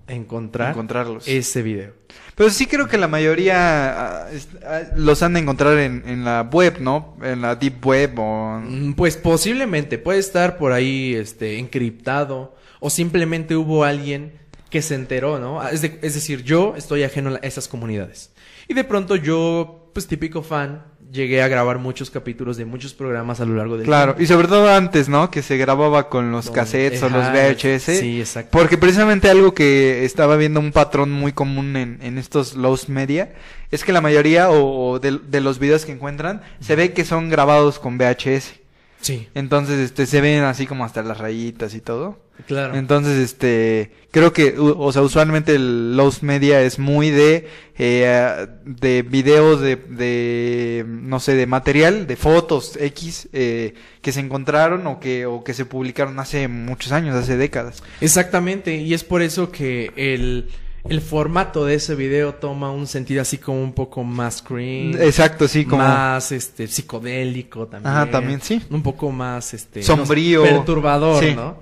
encontrar 0.08 0.70
Encontrarlos. 0.70 1.28
ese 1.28 1.62
video. 1.62 1.92
Pero 2.34 2.50
sí 2.50 2.66
creo 2.66 2.88
que 2.88 2.98
la 2.98 3.08
mayoría 3.08 4.24
ah, 4.24 4.28
ah, 4.66 4.80
los 4.96 5.22
han 5.22 5.34
de 5.34 5.40
encontrar 5.40 5.78
en, 5.78 6.02
en 6.06 6.24
la 6.24 6.48
web, 6.50 6.78
¿no? 6.80 7.16
En 7.22 7.42
la 7.42 7.54
deep 7.56 7.84
web 7.86 8.18
o... 8.18 8.58
Mm, 8.62 8.94
Pues 8.94 9.16
posiblemente 9.16 9.98
puede 9.98 10.18
estar 10.18 10.56
por 10.58 10.72
ahí 10.72 11.14
este 11.14 11.58
encriptado 11.58 12.56
o 12.80 12.90
simplemente 12.90 13.54
hubo 13.54 13.84
alguien 13.84 14.32
que 14.70 14.82
se 14.82 14.94
enteró, 14.94 15.38
¿no? 15.38 15.60
Ah, 15.60 15.70
Es, 15.70 15.82
de- 15.82 15.98
es 16.02 16.14
decir, 16.14 16.42
yo 16.42 16.74
estoy 16.76 17.02
ajeno 17.04 17.34
a 17.34 17.46
esas 17.46 17.68
comunidades. 17.68 18.32
Y 18.68 18.74
de 18.74 18.84
pronto 18.84 19.16
yo, 19.16 19.90
pues 19.92 20.06
típico 20.06 20.42
fan, 20.42 20.84
llegué 21.12 21.42
a 21.42 21.48
grabar 21.48 21.78
muchos 21.78 22.10
capítulos 22.10 22.56
de 22.56 22.64
muchos 22.64 22.94
programas 22.94 23.40
a 23.40 23.44
lo 23.44 23.54
largo 23.54 23.76
del 23.76 23.84
Claro, 23.86 24.14
tiempo. 24.14 24.22
y 24.22 24.26
sobre 24.26 24.48
todo 24.48 24.72
antes, 24.74 25.08
¿no? 25.08 25.30
Que 25.30 25.42
se 25.42 25.56
grababa 25.58 26.08
con 26.08 26.32
los 26.32 26.46
Con- 26.46 26.54
cassettes 26.54 27.02
o 27.02 27.10
los 27.10 27.24
VHS. 27.30 27.98
Sí, 28.00 28.20
exacto. 28.20 28.50
Porque 28.58 28.78
precisamente 28.78 29.28
algo 29.28 29.52
que 29.54 30.04
estaba 30.04 30.36
viendo 30.36 30.58
un 30.58 30.72
patrón 30.72 31.10
muy 31.12 31.32
común 31.32 31.76
en, 31.76 31.98
en 32.02 32.16
estos 32.18 32.54
Lost 32.54 32.88
Media 32.88 33.32
es 33.70 33.84
que 33.84 33.92
la 33.92 34.00
mayoría 34.00 34.50
o, 34.50 34.90
o 34.92 34.98
de, 35.00 35.18
de 35.28 35.40
los 35.40 35.58
videos 35.58 35.84
que 35.84 35.92
encuentran 35.92 36.42
se 36.60 36.76
ve 36.76 36.92
que 36.92 37.04
son 37.04 37.28
grabados 37.28 37.78
con 37.78 37.98
VHS. 37.98 38.54
Sí, 39.00 39.28
Entonces, 39.34 39.80
este, 39.80 40.06
se 40.06 40.20
ven 40.20 40.44
así 40.44 40.66
como 40.66 40.84
hasta 40.84 41.02
las 41.02 41.18
rayitas 41.18 41.74
y 41.74 41.80
todo. 41.80 42.18
Claro. 42.46 42.74
Entonces, 42.76 43.18
este, 43.18 43.92
creo 44.10 44.32
que, 44.32 44.54
o 44.58 44.92
sea, 44.92 45.02
usualmente 45.02 45.54
el 45.54 45.96
Lost 45.96 46.22
Media 46.22 46.60
es 46.62 46.78
muy 46.78 47.10
de, 47.10 47.48
eh, 47.78 48.46
de 48.64 49.02
videos, 49.02 49.60
de, 49.60 49.76
de, 49.76 50.84
no 50.86 51.20
sé, 51.20 51.34
de 51.34 51.46
material, 51.46 52.06
de 52.06 52.16
fotos 52.16 52.76
X, 52.80 53.28
eh, 53.32 53.74
que 54.00 54.12
se 54.12 54.20
encontraron 54.20 54.86
o 54.86 55.00
que, 55.00 55.26
o 55.26 55.42
que 55.44 55.54
se 55.54 55.64
publicaron 55.64 56.18
hace 56.18 56.48
muchos 56.48 56.92
años, 56.92 57.14
hace 57.14 57.36
décadas. 57.36 57.82
Exactamente, 58.00 58.76
y 58.76 58.94
es 58.94 59.04
por 59.04 59.22
eso 59.22 59.50
que 59.50 59.92
el, 59.96 60.48
el 60.88 61.00
formato 61.00 61.64
de 61.64 61.74
ese 61.74 61.94
video 61.94 62.34
toma 62.34 62.72
un 62.72 62.86
sentido 62.86 63.22
así 63.22 63.38
como 63.38 63.62
un 63.62 63.72
poco 63.72 64.02
más 64.04 64.42
cringe. 64.42 65.00
Exacto, 65.00 65.46
sí, 65.46 65.64
como, 65.64 65.82
más 65.82 66.32
este 66.32 66.66
psicodélico 66.66 67.66
también. 67.66 67.94
Ajá, 67.94 68.10
también, 68.10 68.40
sí. 68.40 68.60
Un 68.68 68.82
poco 68.82 69.10
más 69.12 69.54
este 69.54 69.82
Sombrío. 69.82 70.40
no 70.40 70.46
sé, 70.46 70.52
perturbador, 70.54 71.24
Sí. 71.24 71.34
¿no? 71.34 71.56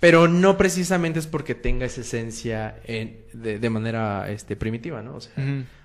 Pero 0.00 0.28
no 0.28 0.56
precisamente 0.58 1.18
es 1.18 1.26
porque 1.26 1.54
tenga 1.54 1.86
esa 1.86 2.02
esencia 2.02 2.76
en- 2.84 3.22
de, 3.32 3.58
de 3.58 3.70
manera 3.70 4.30
este 4.30 4.54
primitiva, 4.56 5.02
¿no? 5.02 5.16
O 5.16 5.20
sea, 5.20 5.32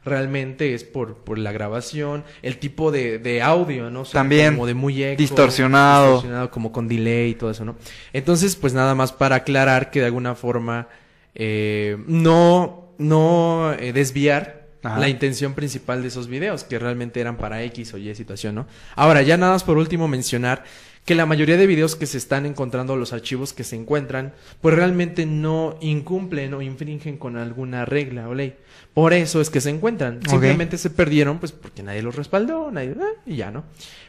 realmente 0.05 0.73
es 0.73 0.83
por, 0.83 1.15
por 1.17 1.37
la 1.37 1.51
grabación, 1.51 2.23
el 2.41 2.57
tipo 2.57 2.91
de, 2.91 3.17
de 3.19 3.41
audio, 3.41 3.89
¿no? 3.89 4.03
También 4.03 4.53
como 4.55 4.67
de 4.67 4.73
muy 4.73 5.03
eco, 5.03 5.17
distorsionado. 5.17 6.13
distorsionado, 6.13 6.51
como 6.51 6.71
con 6.71 6.87
delay 6.87 7.31
y 7.31 7.35
todo 7.35 7.51
eso, 7.51 7.65
¿no? 7.65 7.75
Entonces, 8.13 8.55
pues 8.55 8.73
nada 8.73 8.93
más 8.95 9.11
para 9.11 9.37
aclarar 9.37 9.89
que 9.91 9.99
de 9.99 10.05
alguna 10.07 10.35
forma 10.35 10.87
eh, 11.35 11.97
no, 12.07 12.89
no 12.97 13.73
eh, 13.79 13.93
desviar 13.93 14.58
Ajá. 14.81 14.99
la 14.99 15.09
intención 15.09 15.53
principal 15.53 16.01
de 16.01 16.07
esos 16.07 16.27
videos, 16.27 16.63
que 16.63 16.79
realmente 16.79 17.19
eran 17.19 17.37
para 17.37 17.63
X 17.63 17.93
o 17.93 17.97
Y 17.97 18.13
situación, 18.15 18.55
¿no? 18.55 18.67
Ahora, 18.95 19.21
ya 19.21 19.37
nada 19.37 19.53
más 19.53 19.63
por 19.63 19.77
último 19.77 20.07
mencionar 20.07 20.63
que 21.05 21.15
la 21.15 21.25
mayoría 21.25 21.57
de 21.57 21.65
videos 21.65 21.95
que 21.95 22.05
se 22.05 22.17
están 22.17 22.45
encontrando, 22.45 22.95
los 22.95 23.13
archivos 23.13 23.51
que 23.51 23.63
se 23.63 23.75
encuentran, 23.75 24.33
pues 24.61 24.75
realmente 24.75 25.25
no 25.25 25.77
incumplen 25.81 26.53
o 26.53 26.61
infringen 26.61 27.17
con 27.17 27.35
alguna 27.35 27.83
regla 27.83 28.29
o 28.29 28.35
ley. 28.35 28.55
Por 28.93 29.13
eso 29.13 29.41
es 29.41 29.49
que 29.49 29.59
se 29.59 29.71
encuentran. 29.71 30.19
Simplemente 30.27 30.77
se 30.77 30.89
perdieron, 30.89 31.39
pues 31.39 31.51
porque 31.51 31.83
nadie 31.83 32.03
los 32.03 32.15
respaldó, 32.15 32.69
nadie, 32.69 32.95
ah, 33.01 33.21
y 33.25 33.37
ya, 33.37 33.49
¿no? 33.49 33.63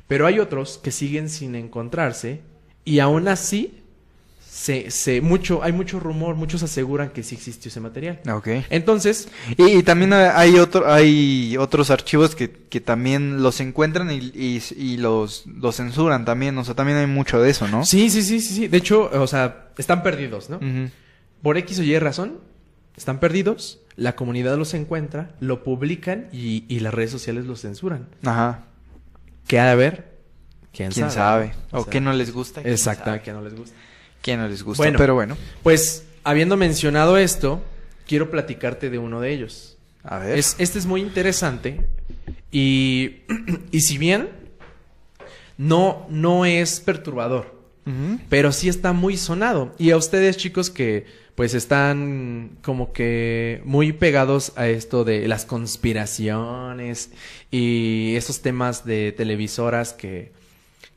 Pero 0.08 0.26
hay 0.26 0.40
otros 0.40 0.78
que 0.78 0.90
siguen 0.90 1.28
sin 1.30 1.54
encontrarse 1.54 2.42
y 2.84 2.98
aún 2.98 3.28
así 3.28 3.79
se, 4.50 4.90
se, 4.90 5.20
mucho, 5.20 5.62
hay 5.62 5.70
mucho 5.72 6.00
rumor, 6.00 6.34
muchos 6.34 6.64
aseguran 6.64 7.10
que 7.10 7.22
sí 7.22 7.36
existió 7.36 7.68
ese 7.68 7.78
material. 7.78 8.20
Ok. 8.28 8.48
Entonces, 8.68 9.28
Y, 9.56 9.78
y 9.78 9.82
también 9.84 10.12
hay 10.12 10.58
otro, 10.58 10.92
hay 10.92 11.56
otros 11.56 11.90
archivos 11.90 12.34
que, 12.34 12.50
que 12.50 12.80
también 12.80 13.44
los 13.44 13.60
encuentran 13.60 14.10
y, 14.10 14.16
y, 14.16 14.60
y 14.76 14.96
los, 14.96 15.46
los 15.46 15.76
censuran 15.76 16.24
también, 16.24 16.58
o 16.58 16.64
sea, 16.64 16.74
también 16.74 16.98
hay 16.98 17.06
mucho 17.06 17.40
de 17.40 17.48
eso, 17.48 17.68
¿no? 17.68 17.84
sí, 17.84 18.10
sí, 18.10 18.22
sí, 18.22 18.40
sí, 18.40 18.54
sí. 18.54 18.68
De 18.68 18.76
hecho, 18.78 19.08
o 19.12 19.26
sea, 19.28 19.68
están 19.78 20.02
perdidos, 20.02 20.50
¿no? 20.50 20.58
Por 21.42 21.56
X 21.56 21.78
o 21.78 21.82
Y 21.84 21.96
razón, 22.00 22.40
están 22.96 23.20
perdidos, 23.20 23.78
la 23.94 24.16
comunidad 24.16 24.58
los 24.58 24.74
encuentra, 24.74 25.30
lo 25.38 25.62
publican 25.62 26.28
y, 26.32 26.64
y 26.66 26.80
las 26.80 26.92
redes 26.92 27.12
sociales 27.12 27.46
los 27.46 27.60
censuran. 27.60 28.08
Ajá. 28.24 28.64
¿Qué 29.46 29.60
ha 29.60 29.66
de 29.66 29.70
haber? 29.70 30.10
¿Quién, 30.72 30.90
¿Quién 30.90 31.10
sabe? 31.12 31.52
sabe? 31.52 31.54
O 31.70 31.78
O 31.78 31.82
sea, 31.84 31.90
qué 31.92 32.00
no 32.00 32.12
les 32.12 32.32
gusta. 32.32 32.62
¿Quién 32.62 32.72
Exacto, 32.74 33.12
que 33.22 33.32
no 33.32 33.42
les 33.42 33.54
gusta. 33.54 33.76
¿Quién 34.22 34.40
no 34.40 34.48
les 34.48 34.62
gusta? 34.62 34.82
Bueno. 34.82 34.98
Pero 34.98 35.14
bueno. 35.14 35.36
Pues, 35.62 36.04
habiendo 36.24 36.56
mencionado 36.56 37.16
esto, 37.16 37.62
quiero 38.06 38.30
platicarte 38.30 38.90
de 38.90 38.98
uno 38.98 39.20
de 39.20 39.32
ellos. 39.32 39.76
A 40.02 40.18
ver. 40.18 40.38
Es, 40.38 40.56
este 40.58 40.78
es 40.78 40.86
muy 40.86 41.00
interesante 41.00 41.86
y, 42.50 43.20
y 43.70 43.80
si 43.80 43.98
bien 43.98 44.30
no, 45.58 46.06
no 46.08 46.44
es 46.46 46.80
perturbador, 46.80 47.60
pero 48.28 48.52
sí 48.52 48.68
está 48.68 48.92
muy 48.92 49.16
sonado. 49.16 49.74
Y 49.76 49.90
a 49.90 49.96
ustedes, 49.96 50.36
chicos, 50.36 50.70
que 50.70 51.06
pues 51.34 51.54
están 51.54 52.58
como 52.62 52.92
que 52.92 53.62
muy 53.64 53.92
pegados 53.92 54.52
a 54.56 54.68
esto 54.68 55.04
de 55.04 55.26
las 55.26 55.46
conspiraciones 55.46 57.10
y 57.50 58.14
esos 58.14 58.42
temas 58.42 58.84
de 58.84 59.12
televisoras 59.12 59.92
que, 59.92 60.32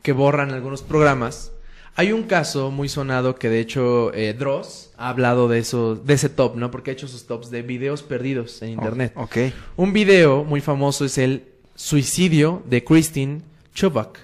que 0.02 0.12
borran 0.12 0.52
algunos 0.52 0.82
programas. 0.82 1.53
Hay 1.96 2.12
un 2.12 2.24
caso 2.24 2.72
muy 2.72 2.90
sonado 2.90 3.36
que 3.36 3.50
de 3.50 3.60
hecho 3.60 4.12
eh, 4.16 4.34
Dross 4.34 4.92
ha 4.98 5.10
hablado 5.10 5.48
de 5.48 5.60
eso, 5.60 5.96
de 5.96 6.16
ese 6.16 6.30
top, 6.30 6.56
¿no? 6.56 6.72
Porque 6.72 6.90
ha 6.92 6.94
hecho 6.94 7.08
sus 7.08 7.28
tops 7.28 7.52
de 7.52 7.62
videos 7.62 8.02
perdidos 8.02 8.62
en 8.64 8.70
internet. 8.70 9.14
Oh, 9.16 9.24
ok. 9.24 9.38
Un 9.78 9.94
video 9.94 10.44
muy 10.44 10.60
famoso 10.62 11.06
es 11.06 11.18
el 11.20 11.44
suicidio 11.76 12.64
de 12.66 12.84
Christine 12.84 13.42
Chubbuck. 13.76 14.18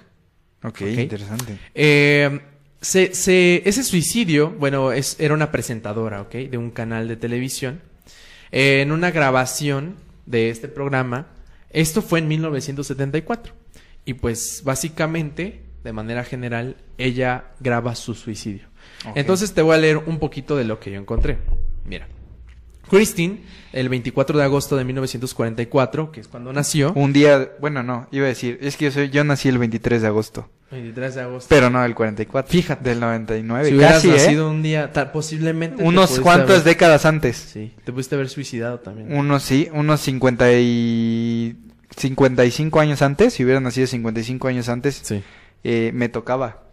ok. 0.64 0.68
Ok. 0.70 0.82
interesante. 0.82 1.58
Eh, 1.76 2.40
se, 2.82 3.14
se- 3.14 3.62
ese 3.66 3.84
suicidio, 3.84 4.50
bueno, 4.50 4.92
es, 4.92 5.16
era 5.20 5.34
una 5.36 5.52
presentadora, 5.52 6.22
¿ok? 6.22 6.32
De 6.50 6.58
un 6.58 6.72
canal 6.72 7.08
de 7.08 7.18
televisión. 7.18 7.82
Eh, 8.52 8.82
en 8.82 8.92
una 8.92 9.12
grabación 9.12 9.96
de 10.26 10.50
este 10.50 10.68
programa, 10.70 11.28
esto 11.70 12.02
fue 12.02 12.18
en 12.20 12.28
1974. 12.30 13.54
Y 14.06 14.14
pues 14.16 14.62
básicamente, 14.64 15.62
de 15.84 15.94
manera 15.94 16.24
general, 16.24 16.76
ella 16.98 17.46
graba 17.60 17.96
su 17.96 18.14
suicidio. 18.16 18.68
Entonces 19.16 19.54
te 19.54 19.62
voy 19.62 19.76
a 19.76 19.80
leer 19.80 19.98
un 19.98 20.20
poquito 20.20 20.56
de 20.58 20.66
lo 20.66 20.80
que 20.80 20.92
yo 20.92 21.00
encontré. 21.00 21.38
Mira. 21.86 22.08
Christine, 22.90 23.42
el 23.72 23.88
24 23.88 24.40
de 24.40 24.44
agosto 24.46 24.76
de 24.76 24.84
1944, 24.84 26.12
que 26.12 26.22
es 26.22 26.28
cuando 26.28 26.52
nació. 26.52 26.92
Un 26.94 27.14
día, 27.14 27.52
bueno, 27.60 27.84
no, 27.84 28.08
iba 28.12 28.26
a 28.26 28.30
decir, 28.30 28.58
es 28.62 28.78
que 28.78 28.86
yo, 28.86 28.92
soy, 28.92 29.10
yo 29.12 29.24
nací 29.24 29.48
el 29.48 29.60
23 29.60 30.02
de 30.02 30.08
agosto, 30.08 30.50
23 30.72 31.14
de 31.16 31.22
agosto. 31.22 31.48
pero 31.50 31.70
no 31.70 31.86
el 31.86 31.94
44. 31.94 32.52
Fíjate. 32.52 32.90
Del 32.90 33.00
99, 33.00 33.70
si 33.70 33.76
hubieras 33.76 33.94
casi, 33.94 34.10
¿eh? 34.10 34.14
nacido 34.14 34.50
un 34.50 34.64
día, 34.64 34.92
tal, 34.92 35.12
posiblemente. 35.12 35.78
te 35.78 35.84
Unos 35.84 36.20
cuantas 36.20 36.50
haber- 36.50 36.64
décadas 36.64 37.06
antes. 37.06 37.38
Sí, 37.38 37.74
te 37.84 37.94
pudiste 37.94 38.16
haber 38.16 38.28
suicidado 38.30 38.80
también. 38.80 39.14
Unos 39.16 39.44
sí, 39.44 39.70
unos 39.72 40.02
50 40.02 40.52
y 40.54 41.58
55 41.96 42.80
años 42.80 43.04
antes, 43.04 43.34
si 43.36 43.44
hubiera 43.44 43.60
nacido 43.60 43.86
55 43.86 44.48
años 44.48 44.68
antes, 44.68 45.00
Sí. 45.04 45.22
Eh, 45.64 45.92
me 45.94 46.10
tocaba. 46.10 46.64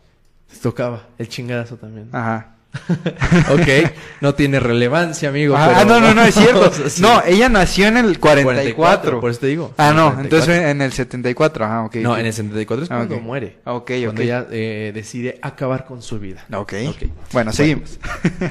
Te 0.51 0.57
tocaba 0.59 1.09
el 1.19 1.29
chingadazo 1.29 1.77
también. 1.77 2.09
Ajá. 2.13 2.53
ok, 3.51 3.91
no 4.21 4.35
tiene 4.35 4.61
relevancia, 4.61 5.31
amigo. 5.31 5.57
Ah, 5.57 5.73
pero- 5.79 5.89
no, 5.89 6.01
no, 6.01 6.15
no, 6.15 6.23
es 6.25 6.35
cierto. 6.37 6.71
Sí. 6.89 7.01
No, 7.01 7.23
ella 7.25 7.49
nació 7.49 7.87
en 7.87 7.97
el 7.97 8.19
44. 8.21 9.19
por 9.21 9.31
eso 9.31 9.41
te 9.41 9.47
digo. 9.47 9.73
Ah, 9.79 9.93
no, 9.95 10.13
44. 10.13 10.21
entonces 10.23 10.71
en 10.71 10.83
el 10.83 10.93
74, 10.93 11.65
ajá, 11.65 11.83
ok. 11.85 11.95
No, 11.97 12.13
ok. 12.13 12.19
en 12.19 12.27
el 12.27 12.33
74 12.35 12.85
es 12.85 12.91
Ah, 12.91 12.97
cuando 12.97 13.17
ok. 13.17 13.23
muere. 13.23 13.59
Ah, 13.65 13.73
ok, 13.75 13.87
Cuando 14.05 14.11
ok. 14.13 14.19
ella 14.21 14.47
eh, 14.51 14.93
decide 14.95 15.39
acabar 15.41 15.87
con 15.87 16.03
su 16.03 16.19
vida. 16.21 16.45
Ok. 16.53 16.75
Ok. 16.89 17.03
Bueno, 17.33 17.53
seguimos. 17.53 17.99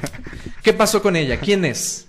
¿Qué 0.62 0.72
pasó 0.72 1.00
con 1.00 1.14
ella? 1.14 1.38
¿Quién 1.38 1.64
es? 1.64 2.08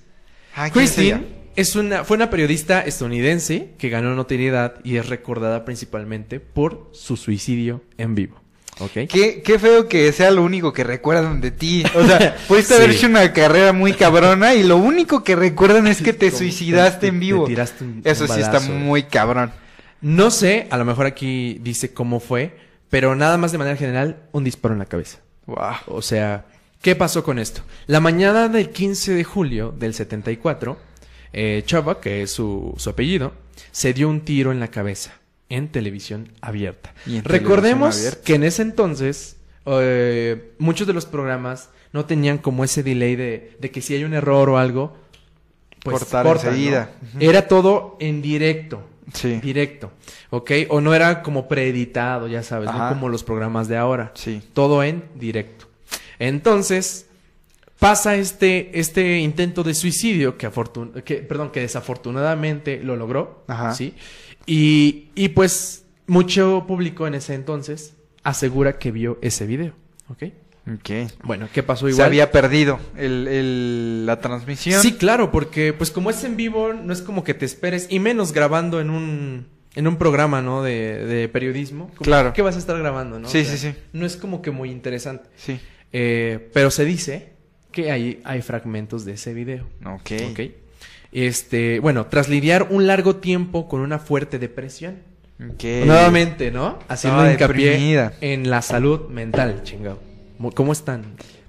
Ah, 0.55 0.69
¿quién 0.72 0.86
es 0.86 0.91
Christine? 0.93 1.37
Es 1.58 1.76
una, 1.76 2.06
fue 2.06 2.16
una 2.16 2.30
periodista 2.30 2.82
estadounidense 2.82 3.72
que 3.78 3.90
ganó 3.90 4.16
notoriedad 4.16 4.76
y 4.84 4.96
es 4.98 5.10
recordada 5.10 5.66
principalmente 5.66 6.40
por 6.40 6.90
su 6.94 7.18
suicidio 7.18 7.82
en 7.98 8.16
vivo. 8.16 8.40
¿Ok? 8.80 8.92
Qué, 9.10 9.42
qué 9.44 9.58
feo 9.60 9.88
que 9.90 10.12
sea 10.12 10.30
lo 10.30 10.44
único 10.44 10.72
que 10.72 10.84
recuerdan 10.84 11.42
de 11.42 11.50
ti. 11.50 11.84
O 11.96 12.06
sea, 12.06 12.36
pudiste 12.48 12.76
haber 12.76 12.92
Sí. 12.92 12.98
hecho 12.98 13.08
una 13.08 13.34
carrera 13.34 13.74
muy 13.74 13.94
cabrona 13.94 14.54
y 14.54 14.62
lo 14.64 14.78
único 14.78 15.24
que 15.24 15.36
recuerdan 15.36 15.88
es 15.88 16.02
que 16.04 16.14
te 16.14 16.28
Como- 16.28 16.38
suicidaste 16.38 17.00
te- 17.02 17.08
en 17.08 17.20
vivo. 17.20 17.44
te 17.46 17.50
tiraste 17.50 17.84
un- 17.84 18.02
Eso 18.06 18.26
un 18.26 18.30
sí 18.30 18.40
está 18.40 18.60
muy 18.60 19.04
cabrón. 19.04 19.52
No 20.00 20.30
sé, 20.30 20.68
a 20.70 20.78
lo 20.78 20.86
mejor 20.86 21.08
aquí 21.08 21.58
dice 21.64 21.92
cómo 21.92 22.20
fue, 22.20 22.56
pero 22.92 23.16
nada 23.16 23.38
más 23.40 23.52
de 23.52 23.58
manera 23.58 23.76
general, 23.78 24.18
un 24.32 24.44
disparo 24.44 24.74
en 24.76 24.80
la 24.80 24.86
cabeza. 24.86 25.18
Wow. 25.48 25.58
O 25.88 26.04
sea, 26.04 26.46
¿qué 26.84 26.96
pasó 26.96 27.24
con 27.24 27.40
esto? 27.40 27.62
La 27.88 28.00
mañana 28.00 28.48
del 28.48 28.70
15 28.70 29.14
de 29.16 29.24
julio 29.24 29.72
del 29.76 29.96
74, 29.96 30.78
eh, 31.34 31.63
Chava, 31.65 32.00
que 32.00 32.24
es 32.24 32.31
su, 32.31 32.74
su 32.77 32.89
apellido, 32.89 33.34
se 33.72 33.93
dio 33.93 34.10
un 34.10 34.22
tiro 34.22 34.51
en 34.51 34.60
la 34.60 34.69
cabeza 34.69 35.13
en 35.50 35.69
televisión 35.69 36.31
abierta. 36.41 36.93
En 37.05 37.24
Recordemos 37.24 37.96
televisión 37.96 38.07
abierta. 38.13 38.24
que 38.25 38.36
en 38.36 38.43
ese 38.43 38.62
entonces 38.63 39.38
eh, 39.65 40.51
muchos 40.60 40.88
de 40.88 40.93
los 40.93 41.05
programas 41.05 41.69
no 41.93 42.05
tenían 42.05 42.38
como 42.38 42.63
ese 42.63 42.84
delay 42.84 43.15
de, 43.15 43.55
de 43.60 43.72
que 43.72 43.81
si 43.81 43.93
hay 43.93 44.03
un 44.03 44.13
error 44.13 44.50
o 44.50 44.57
algo, 44.57 44.98
pues 45.84 46.00
Cortar 46.00 46.25
cortan, 46.25 46.50
enseguida. 46.50 46.91
Era 47.19 47.48
todo 47.48 47.98
en 48.00 48.22
directo. 48.22 48.84
Sí. 49.13 49.39
Directo, 49.41 49.91
¿ok? 50.31 50.51
O 50.67 50.81
no 50.81 50.93
era 50.93 51.24
como 51.24 51.48
preeditado, 51.48 52.27
ya 52.27 52.43
sabes, 52.43 52.69
no 52.69 52.89
como 52.89 53.07
los 53.07 53.24
programas 53.24 53.69
de 53.69 53.77
ahora. 53.77 54.12
Sí. 54.15 54.41
Todo 54.53 54.84
en 54.84 55.05
directo. 55.15 55.65
Entonces, 56.19 57.07
pasa 57.79 58.15
este, 58.15 58.79
este 58.79 59.19
intento 59.19 59.63
de 59.63 59.74
suicidio 59.74 60.38
que, 60.38 60.46
afortun 60.46 60.93
que, 61.03 61.17
perdón, 61.17 61.51
que 61.51 61.60
desafortunadamente 61.62 62.79
lo 62.84 62.96
logró. 62.96 63.43
Ajá. 63.48 63.74
¿sí? 63.74 63.93
Y, 64.46 65.10
y 65.15 65.29
pues 65.29 65.86
mucho 66.07 66.65
público 66.67 67.05
en 67.07 67.15
ese 67.15 67.34
entonces 67.34 67.96
asegura 68.24 68.77
que 68.79 68.91
vio 68.91 69.17
ese 69.22 69.46
video. 69.46 69.74
¿Ok? 70.10 70.24
Ok. 70.74 70.89
Bueno, 71.24 71.48
¿qué 71.53 71.63
pasó 71.63 71.86
Se 71.86 71.91
igual? 71.93 72.07
había 72.07 72.29
perdido 72.31 72.79
el, 72.98 73.27
el- 73.27 74.05
la 74.05 74.19
transmisión. 74.19 74.81
Sí, 74.81 74.93
claro, 74.93 75.31
porque 75.31 75.72
pues 75.74 75.91
como 75.91 76.10
es 76.10 76.24
en 76.25 76.36
vivo, 76.36 76.74
no 76.74 76.91
es 76.91 77.01
como 77.01 77.24
que 77.24 77.34
te 77.34 77.46
esperes, 77.46 77.88
y 77.89 78.00
menos 78.00 78.34
grabando 78.34 78.81
en 78.81 78.89
un, 78.89 79.48
en 79.75 79.88
un 79.88 79.96
programa, 79.98 80.41
¿no? 80.41 80.63
De, 80.63 81.05
de 81.05 81.29
periodismo. 81.29 81.86
Como, 81.89 82.00
Claro. 82.01 82.34
¿Qué 82.34 82.41
vas 82.41 82.55
a 82.57 82.60
estar 82.60 82.77
grabando, 82.77 83.17
no? 83.17 83.29
Sí, 83.29 83.39
O 83.39 83.43
sea, 83.46 83.55
sí, 83.57 83.69
sí. 83.72 83.75
No 83.93 84.05
es 84.05 84.17
como 84.17 84.41
que 84.41 84.51
muy 84.51 84.69
interesante. 84.69 85.29
Sí. 85.38 85.57
Eh, 85.93 86.50
pero 86.53 86.69
se 86.69 86.84
dice 86.84 87.37
que 87.84 87.91
hay, 87.91 88.19
hay 88.24 88.41
fragmentos 88.41 89.05
de 89.05 89.13
ese 89.13 89.34
video. 89.34 89.65
Ok. 89.86 90.12
¿Ok? 90.31 90.39
Este, 91.12 91.79
bueno, 91.79 92.07
tras 92.07 92.27
lidiar 92.29 92.67
un 92.69 92.88
largo 92.88 93.17
tiempo 93.17 93.67
con 93.67 93.81
una 93.81 94.00
fuerte 94.00 94.39
depresión. 94.39 94.96
Ok. 95.39 95.63
Nuevamente, 95.86 96.51
¿no? 96.51 96.79
Haciendo 96.88 97.19
Estaba 97.25 97.34
hincapié 97.34 97.69
deprimida. 97.72 98.13
en 98.22 98.50
la 98.50 98.62
salud 98.62 99.07
mental, 99.10 99.62
chingado. 99.63 100.00
Mo- 100.39 100.51
¿Cómo 100.51 100.72
están? 100.74 101.03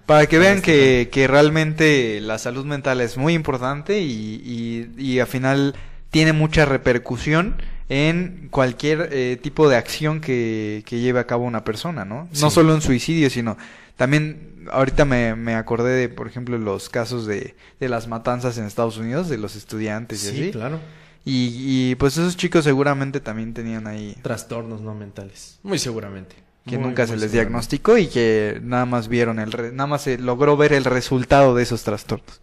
Para 0.07 0.27
que 0.27 0.39
vean 0.39 0.57
Este, 0.59 0.71
que, 1.07 1.09
que 1.11 1.27
realmente 1.27 2.21
la 2.21 2.39
salud 2.39 2.65
mental 2.65 3.01
es 3.01 3.17
muy 3.17 3.35
importante 3.35 4.01
y, 4.01 4.89
y, 4.97 5.03
y 5.03 5.19
al 5.21 5.27
final 5.27 5.75
tiene 6.11 6.33
mucha 6.33 6.65
repercusión 6.65 7.57
en 7.89 8.49
cualquier 8.51 9.09
eh, 9.13 9.39
tipo 9.43 9.69
de 9.69 9.77
acción 9.77 10.21
que, 10.21 10.83
que 10.87 11.01
lleve 11.01 11.21
a 11.21 11.27
cabo 11.27 11.45
una 11.45 11.65
persona, 11.65 12.05
¿no? 12.05 12.29
No 12.41 12.51
solo 12.51 12.75
en 12.75 12.81
suicidio, 12.83 13.31
sino 13.31 13.57
también 13.97 14.67
ahorita 14.71 15.05
me, 15.05 15.35
me 15.35 15.55
acordé 15.55 15.93
de, 15.95 16.09
por 16.09 16.27
ejemplo, 16.29 16.59
los 16.59 16.89
casos 16.91 17.27
de, 17.27 17.55
de 17.81 17.89
las 17.89 18.07
matanzas 18.09 18.59
en 18.59 18.65
Estados 18.65 18.99
Unidos, 18.99 19.29
de 19.29 19.39
los 19.39 19.57
estudiantes 19.57 20.23
y 20.25 20.27
Sí, 20.31 20.43
así. 20.43 20.51
claro. 20.53 20.79
Y, 21.25 21.91
y 21.91 21.95
pues 21.97 22.17
esos 22.17 22.37
chicos 22.37 22.65
seguramente 22.65 23.21
también 23.21 23.53
tenían 23.55 23.87
ahí 23.87 24.17
Trastornos 24.23 24.81
no 24.83 24.95
mentales. 24.95 25.59
Muy 25.63 25.79
seguramente. 25.79 26.37
que 26.67 26.77
Muy, 26.79 26.89
nunca 26.89 27.03
muy 27.07 27.11
se 27.17 27.17
les 27.21 27.33
diagnosticó 27.33 27.99
y 27.99 28.07
que 28.09 28.61
nada 28.63 28.85
más 28.87 29.09
vieron 29.09 29.39
el 29.39 29.53
re- 29.53 29.73
nada 29.73 29.87
más 29.87 30.03
se 30.03 30.17
logró 30.19 30.57
ver 30.57 30.73
el 30.75 30.85
resultado 30.85 31.55
de 31.55 31.63
esos 31.65 31.83
trastornos. 31.83 32.41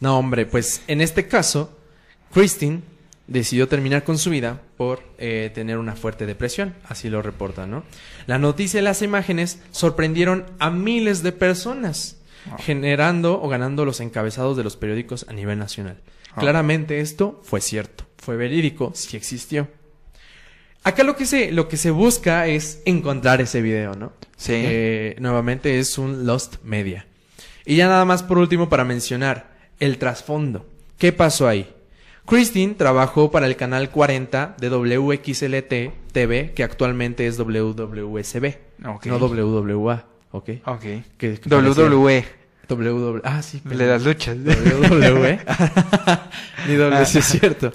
No, 0.00 0.18
hombre, 0.18 0.46
pues 0.46 0.82
en 0.86 1.00
este 1.00 1.26
caso, 1.26 1.76
Christine 2.32 2.82
decidió 3.28 3.68
terminar 3.68 4.02
con 4.02 4.18
su 4.18 4.30
vida 4.30 4.62
por 4.76 5.02
eh, 5.18 5.52
tener 5.54 5.78
una 5.78 5.94
fuerte 5.94 6.26
depresión, 6.26 6.74
así 6.88 7.08
lo 7.08 7.22
reporta, 7.22 7.66
¿no? 7.66 7.84
La 8.26 8.38
noticia 8.38 8.80
y 8.80 8.82
las 8.82 9.02
imágenes 9.02 9.60
sorprendieron 9.70 10.46
a 10.58 10.70
miles 10.70 11.22
de 11.22 11.32
personas, 11.32 12.16
generando 12.58 13.40
o 13.40 13.48
ganando 13.48 13.84
los 13.84 14.00
encabezados 14.00 14.56
de 14.56 14.64
los 14.64 14.76
periódicos 14.76 15.26
a 15.28 15.34
nivel 15.34 15.58
nacional. 15.58 15.98
Claramente 16.36 17.00
esto 17.00 17.40
fue 17.44 17.60
cierto, 17.60 18.04
fue 18.16 18.36
verídico, 18.36 18.92
sí 18.94 19.16
existió. 19.16 19.68
Acá 20.84 21.02
lo 21.02 21.16
que 21.16 21.26
se, 21.26 21.52
lo 21.52 21.68
que 21.68 21.76
se 21.76 21.90
busca 21.90 22.46
es 22.46 22.80
encontrar 22.86 23.40
ese 23.40 23.60
video, 23.60 23.94
¿no? 23.94 24.12
Sí. 24.36 24.52
Eh, 24.54 25.16
nuevamente 25.18 25.78
es 25.78 25.98
un 25.98 26.24
Lost 26.24 26.56
Media. 26.62 27.06
Y 27.66 27.76
ya 27.76 27.88
nada 27.88 28.06
más 28.06 28.22
por 28.22 28.38
último 28.38 28.70
para 28.70 28.84
mencionar 28.84 29.58
el 29.80 29.98
trasfondo. 29.98 30.66
¿Qué 30.96 31.12
pasó 31.12 31.46
ahí? 31.46 31.74
Christine 32.28 32.74
trabajó 32.74 33.30
para 33.30 33.46
el 33.46 33.56
canal 33.56 33.90
40 33.90 34.56
de 34.58 34.68
WXLT 34.70 36.12
TV, 36.12 36.52
que 36.54 36.62
actualmente 36.62 37.26
es 37.26 37.38
WWSB, 37.38 38.54
Ok. 38.86 39.06
no 39.06 39.18
WWA, 39.18 40.04
¿ok? 40.32 40.50
Ok. 40.66 40.80
Que- 40.82 41.04
que 41.16 41.40
WWE. 41.48 42.22
parecía 42.22 42.38
WW, 42.68 43.20
ah, 43.24 43.40
sí, 43.40 43.62
De 43.64 43.86
las 43.86 44.02
luchas. 44.04 44.36
WWE. 44.36 45.40
Ni 46.68 46.74
doble, 46.74 47.06
sí 47.06 47.16
es 47.18 47.24
cierto. 47.24 47.72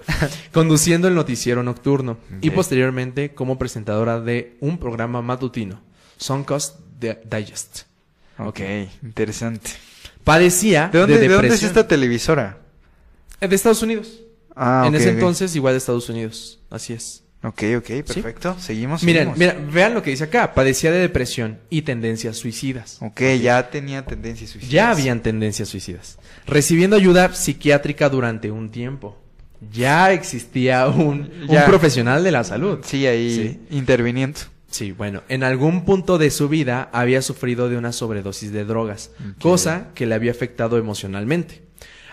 Conduciendo 0.51 1.07
el 1.07 1.15
noticiero 1.15 1.63
nocturno 1.63 2.17
y 2.41 2.50
Ok. 2.50 2.55
posteriormente 2.55 3.33
como 3.33 3.57
presentadora 3.57 4.19
de 4.19 4.55
un 4.60 4.77
programa 4.77 5.24
matutino, 5.24 5.81
Songcast 6.17 6.79
Di- 7.00 7.17
Digest. 7.25 7.81
Ok, 8.38 8.60
interesante. 9.01 9.72
Padecía 10.24 10.89
¿De 10.93 11.00
dónde, 11.00 11.15
de 11.15 11.22
¿de 11.22 11.27
dónde 11.27 11.48
es 11.48 11.53
depresión. 11.53 11.69
esta 11.69 11.88
televisora? 11.88 12.57
Eh, 13.41 13.48
De 13.48 13.55
Estados 13.55 13.81
Unidos. 13.81 14.19
Ah, 14.55 14.86
en 14.88 14.95
ese 14.95 15.10
entonces 15.10 15.55
igual 15.55 15.74
de 15.74 15.79
Estados 15.79 16.10
Unidos. 16.10 16.60
Así 16.69 16.93
es. 16.93 17.24
Ok, 17.43 17.63
ok, 17.77 17.88
perfecto. 18.05 18.55
Seguimos. 18.57 19.03
Miren, 19.03 19.33
mira, 19.36 19.53
vean 19.69 19.93
lo 19.93 20.01
que 20.01 20.12
dice 20.12 20.24
acá. 20.24 20.53
Padecía 20.53 20.91
de 20.91 21.00
depresión 21.00 21.60
y 21.69 21.81
tendencias 21.81 22.38
suicidas. 22.38 22.98
Ok, 23.01 23.22
ya 23.41 23.69
tenía 23.69 24.05
tendencias 24.05 24.51
suicidas. 24.51 24.72
Ya 24.72 24.91
habían 24.91 25.22
tendencias 25.22 25.67
suicidas. 25.67 26.19
Recibiendo 26.48 26.95
ayuda 26.95 27.33
psiquiátrica 27.33 28.10
durante 28.10 28.50
un 28.50 28.72
tiempo. 28.72 29.19
Ya 29.72 30.13
existía 30.13 30.88
un, 30.88 31.31
un 31.50 31.65
profesional 31.65 32.24
de 32.24 32.31
la 32.31 32.45
salud. 32.45 32.79
Sí, 32.83 33.05
ahí 33.07 33.62
interviniendo. 33.69 34.39
Sí, 34.74 34.91
bueno, 34.91 35.22
en 35.29 35.43
algún 35.43 35.86
punto 35.86 36.17
de 36.17 36.31
su 36.31 36.50
vida 36.50 36.89
había 36.93 37.22
sufrido 37.22 37.69
de 37.69 37.77
una 37.77 37.91
sobredosis 37.91 38.51
de 38.51 38.65
drogas, 38.65 39.12
cosa 39.39 39.89
que 39.93 40.07
le 40.07 40.15
había 40.15 40.31
afectado 40.31 40.79
emocionalmente. 40.79 41.62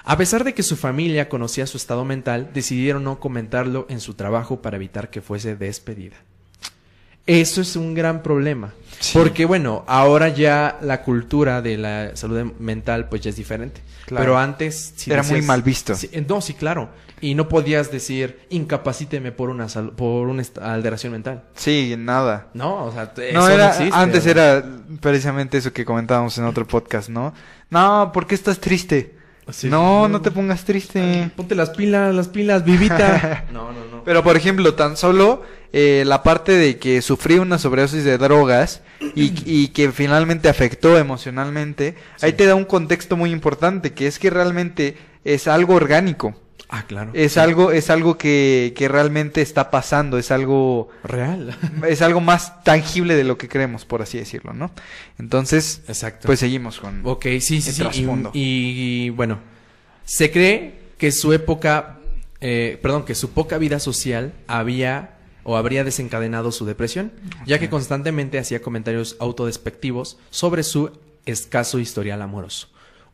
A 0.05 0.17
pesar 0.17 0.45
de 0.45 0.55
que 0.55 0.63
su 0.63 0.77
familia 0.77 1.29
conocía 1.29 1.67
su 1.67 1.77
estado 1.77 2.05
mental, 2.05 2.51
decidieron 2.55 3.05
no 3.05 3.21
comentarlo 3.21 3.87
en 3.89 4.01
su 4.01 4.15
trabajo 4.15 4.63
para 4.63 4.77
evitar 4.77 5.11
que 5.11 5.21
fuese 5.21 5.57
despedida. 5.57 6.17
Eso 7.27 7.61
es 7.61 7.77
un 7.77 7.95
gran 7.95 8.23
problema, 8.23 8.73
Sí. 8.99 9.17
porque 9.17 9.45
bueno, 9.45 9.85
ahora 9.87 10.29
ya 10.31 10.79
la 10.83 11.03
cultura 11.03 11.63
de 11.63 11.77
la 11.77 12.17
salud 12.17 12.53
mental 12.59 13.09
pues 13.09 13.21
ya 13.21 13.31
es 13.31 13.37
diferente, 13.37 13.83
Claro. 14.07 14.23
pero 14.25 14.39
antes 14.39 14.95
si 14.97 15.13
Era 15.13 15.23
muy 15.23 15.43
mal 15.43 15.63
visto. 15.63 15.95
Sí, 15.95 16.09
eh, 16.13 16.25
no, 16.27 16.41
sí, 16.41 16.55
claro, 16.55 16.89
y 17.21 17.35
no 17.35 17.47
podías 17.49 17.93
decir 17.93 18.41
incapacíteme 18.49 19.31
por 19.33 19.51
una 19.51 19.67
por 19.69 20.29
una 20.29 20.43
alteración 20.63 21.13
mental. 21.13 21.45
Sí, 21.55 21.95
nada. 21.97 22.49
No, 22.55 22.87
o 22.87 22.93
sea, 22.93 23.13
t- 23.15 23.33
No, 23.33 23.41
eso 23.47 23.51
era, 23.51 23.69
existe, 23.69 23.91
antes 23.95 24.25
¿no? 24.25 24.31
era 24.33 24.65
precisamente 25.01 25.59
eso 25.59 25.73
que 25.73 25.85
comentábamos 25.85 26.37
en 26.39 26.45
otro 26.47 26.67
podcast, 26.67 27.11
¿no? 27.11 27.33
No, 27.69 28.11
¿por 28.13 28.27
qué 28.27 28.35
estás 28.35 28.59
triste? 28.59 29.20
No, 29.65 30.03
no. 30.03 30.09
no 30.09 30.21
te 30.23 30.31
pongas 30.31 30.65
triste. 30.65 31.31
Ponte 31.37 31.55
las 31.55 31.71
pilas, 31.71 32.15
las 32.15 32.29
pilas, 32.29 32.65
vivita. 32.65 33.47
no, 33.53 33.73
no, 33.73 33.81
no. 33.91 34.05
Pero 34.05 34.23
por 34.23 34.37
ejemplo, 34.37 34.75
tan 34.75 34.97
solo 34.97 35.43
eh, 35.73 36.05
la 36.07 36.23
parte 36.23 36.53
de 36.53 36.79
que 36.79 37.03
sufrí 37.03 37.39
una 37.39 37.59
sobredosis 37.59 38.05
de 38.05 38.19
drogas 38.19 38.83
y, 39.15 39.33
y 39.45 39.69
que 39.69 39.93
finalmente 39.93 40.49
afectó 40.49 40.99
emocionalmente, 40.99 41.97
ahí 42.21 42.33
te 42.33 42.47
da 42.47 42.55
un 42.55 42.65
contexto 42.65 43.17
muy 43.17 43.31
importante, 43.31 43.93
que 43.93 44.07
es 44.07 44.19
que 44.19 44.31
realmente 44.31 44.97
es 45.25 45.49
algo 45.49 45.75
orgánico. 45.75 46.35
Ah, 46.71 46.85
claro. 46.87 47.11
Es 47.15 47.33
Sí. 47.33 47.41
algo, 47.41 47.73
es 47.73 47.91
algo 47.91 48.17
que, 48.17 48.73
que 48.77 48.89
realmente 48.89 49.43
está 49.43 49.71
pasando, 49.71 50.17
es 50.19 50.31
algo, 50.31 50.89
real. 51.05 51.57
es 51.89 52.01
algo 52.03 52.21
más 52.21 52.63
tangible 52.65 53.15
de 53.17 53.25
lo 53.25 53.37
que 53.39 53.49
creemos, 53.49 53.85
por 53.85 54.03
así 54.03 54.19
decirlo, 54.19 54.53
¿no? 54.55 54.71
Entonces, 55.19 55.83
Exacto. 55.89 56.27
pues 56.27 56.41
seguimos 56.41 56.81
con. 56.81 57.03
ok, 57.05 57.25
sí, 57.41 57.61
sí, 57.61 57.83
el 57.83 57.93
sí. 57.93 58.07
Y, 58.33 59.05
y, 59.07 59.11
bueno, 59.11 59.39
se 60.05 60.31
cree 60.31 60.81
que 60.99 61.13
su 61.13 61.33
época, 61.33 61.99
eh, 62.41 62.79
perdón, 62.83 63.05
que 63.05 63.15
su 63.15 63.31
poca 63.31 63.59
vida 63.59 63.79
social 63.81 64.33
había 64.47 65.17
o 65.43 65.57
habría 65.57 65.85
desencadenado 65.85 66.53
su 66.53 66.67
depresión, 66.67 67.13
ya 67.47 67.59
que 67.59 67.71
constantemente 67.71 68.39
hacía 68.39 68.61
comentarios 68.61 69.17
autodespectivos 69.21 70.19
sobre 70.31 70.63
su 70.63 70.91
escaso 71.25 71.79
historial 71.79 72.21
amoroso. 72.23 72.69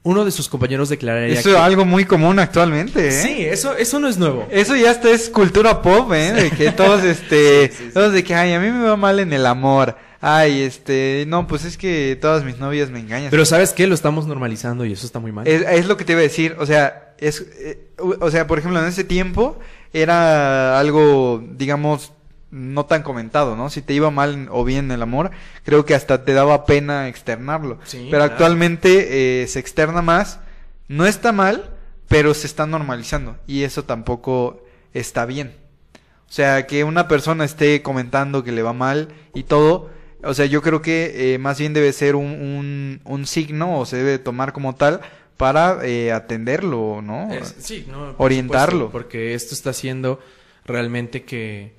Uno 0.06 0.24
de 0.24 0.30
sus 0.30 0.48
compañeros 0.48 0.88
declararía 0.88 1.34
Eso 1.34 1.50
que... 1.50 1.56
es 1.56 1.60
algo 1.60 1.84
muy 1.84 2.04
común 2.04 2.38
actualmente, 2.38 3.08
¿eh? 3.08 3.10
Sí, 3.10 3.44
eso, 3.44 3.76
eso 3.76 3.98
no 3.98 4.06
es 4.06 4.16
nuevo. 4.18 4.46
Eso 4.50 4.76
ya 4.76 4.92
hasta 4.92 5.10
es 5.10 5.28
cultura 5.28 5.82
pop, 5.82 6.12
¿eh? 6.12 6.32
De 6.32 6.50
que 6.52 6.70
todos, 6.70 7.02
este, 7.04 7.68
Sí, 7.68 7.74
sí, 7.76 7.84
sí. 7.88 7.90
todos 7.92 8.12
de 8.12 8.22
que, 8.22 8.32
ay, 8.32 8.52
a 8.52 8.60
mí 8.60 8.70
me 8.70 8.84
va 8.86 8.96
mal 8.96 9.18
en 9.18 9.32
el 9.32 9.44
amor. 9.44 9.96
Ay, 10.20 10.62
este, 10.62 11.24
no, 11.26 11.48
pues 11.48 11.64
es 11.64 11.76
que 11.76 12.16
todas 12.20 12.44
mis 12.44 12.58
novias 12.58 12.88
me 12.88 13.00
engañan. 13.00 13.30
Pero 13.30 13.44
¿sabes 13.44 13.72
qué? 13.72 13.88
Lo 13.88 13.96
estamos 13.96 14.28
normalizando 14.28 14.84
y 14.84 14.92
eso 14.92 15.06
está 15.06 15.18
muy 15.18 15.32
mal. 15.32 15.46
Es, 15.48 15.62
es 15.62 15.86
lo 15.86 15.96
que 15.96 16.04
te 16.04 16.12
iba 16.12 16.20
a 16.20 16.22
decir, 16.22 16.54
o 16.58 16.66
sea, 16.66 17.14
es, 17.18 17.44
eh, 17.58 17.88
o 17.98 18.30
sea, 18.30 18.46
por 18.46 18.60
ejemplo, 18.60 18.80
en 18.80 18.86
ese 18.86 19.02
tiempo 19.02 19.58
era 19.92 20.78
algo, 20.78 21.42
digamos, 21.52 22.12
no 22.50 22.86
tan 22.86 23.02
comentado, 23.02 23.56
¿no? 23.56 23.70
Si 23.70 23.82
te 23.82 23.92
iba 23.94 24.10
mal 24.10 24.48
o 24.50 24.64
bien 24.64 24.86
en 24.86 24.92
el 24.92 25.02
amor, 25.02 25.30
creo 25.64 25.84
que 25.84 25.94
hasta 25.94 26.24
te 26.24 26.32
daba 26.32 26.64
pena 26.64 27.08
externarlo. 27.08 27.78
Sí, 27.84 28.08
pero 28.10 28.22
claro. 28.22 28.32
actualmente 28.32 29.42
eh, 29.42 29.46
se 29.48 29.58
externa 29.58 30.02
más, 30.02 30.40
no 30.88 31.06
está 31.06 31.32
mal, 31.32 31.70
pero 32.08 32.34
se 32.34 32.46
está 32.46 32.66
normalizando 32.66 33.36
y 33.46 33.64
eso 33.64 33.84
tampoco 33.84 34.64
está 34.94 35.26
bien. 35.26 35.54
O 36.28 36.32
sea, 36.32 36.66
que 36.66 36.84
una 36.84 37.08
persona 37.08 37.44
esté 37.44 37.82
comentando 37.82 38.42
que 38.44 38.52
le 38.52 38.62
va 38.62 38.72
mal 38.72 39.08
y 39.34 39.44
todo, 39.44 39.90
o 40.22 40.34
sea, 40.34 40.46
yo 40.46 40.62
creo 40.62 40.82
que 40.82 41.34
eh, 41.34 41.38
más 41.38 41.58
bien 41.58 41.72
debe 41.72 41.92
ser 41.92 42.16
un, 42.16 42.26
un, 42.26 43.00
un 43.04 43.26
signo 43.26 43.78
o 43.78 43.86
se 43.86 43.96
debe 43.98 44.18
tomar 44.18 44.52
como 44.52 44.74
tal 44.74 45.00
para 45.36 45.78
eh, 45.84 46.12
atenderlo, 46.12 47.00
¿no? 47.02 47.32
Es- 47.32 47.54
sí, 47.58 47.86
no, 47.88 48.16
por 48.16 48.26
Orientarlo. 48.26 48.86
supuesto, 48.86 48.92
porque 48.92 49.34
esto 49.34 49.54
está 49.54 49.70
haciendo 49.70 50.18
realmente 50.64 51.24
que, 51.24 51.74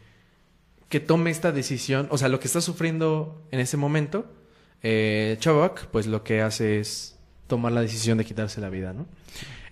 que 0.89 0.99
tome 0.99 1.31
esta 1.31 1.51
decisión. 1.51 2.07
O 2.11 2.17
sea, 2.17 2.29
lo 2.29 2.39
que 2.39 2.47
está 2.47 2.61
sufriendo 2.61 3.41
en 3.51 3.59
ese 3.59 3.77
momento, 3.77 4.25
eh, 4.83 5.37
Chobok, 5.39 5.85
pues 5.87 6.07
lo 6.07 6.23
que 6.23 6.41
hace 6.41 6.79
es 6.79 7.17
tomar 7.47 7.71
la 7.71 7.81
decisión 7.81 8.17
de 8.17 8.25
quitarse 8.25 8.61
la 8.61 8.69
vida, 8.69 8.93
¿no? 8.93 9.05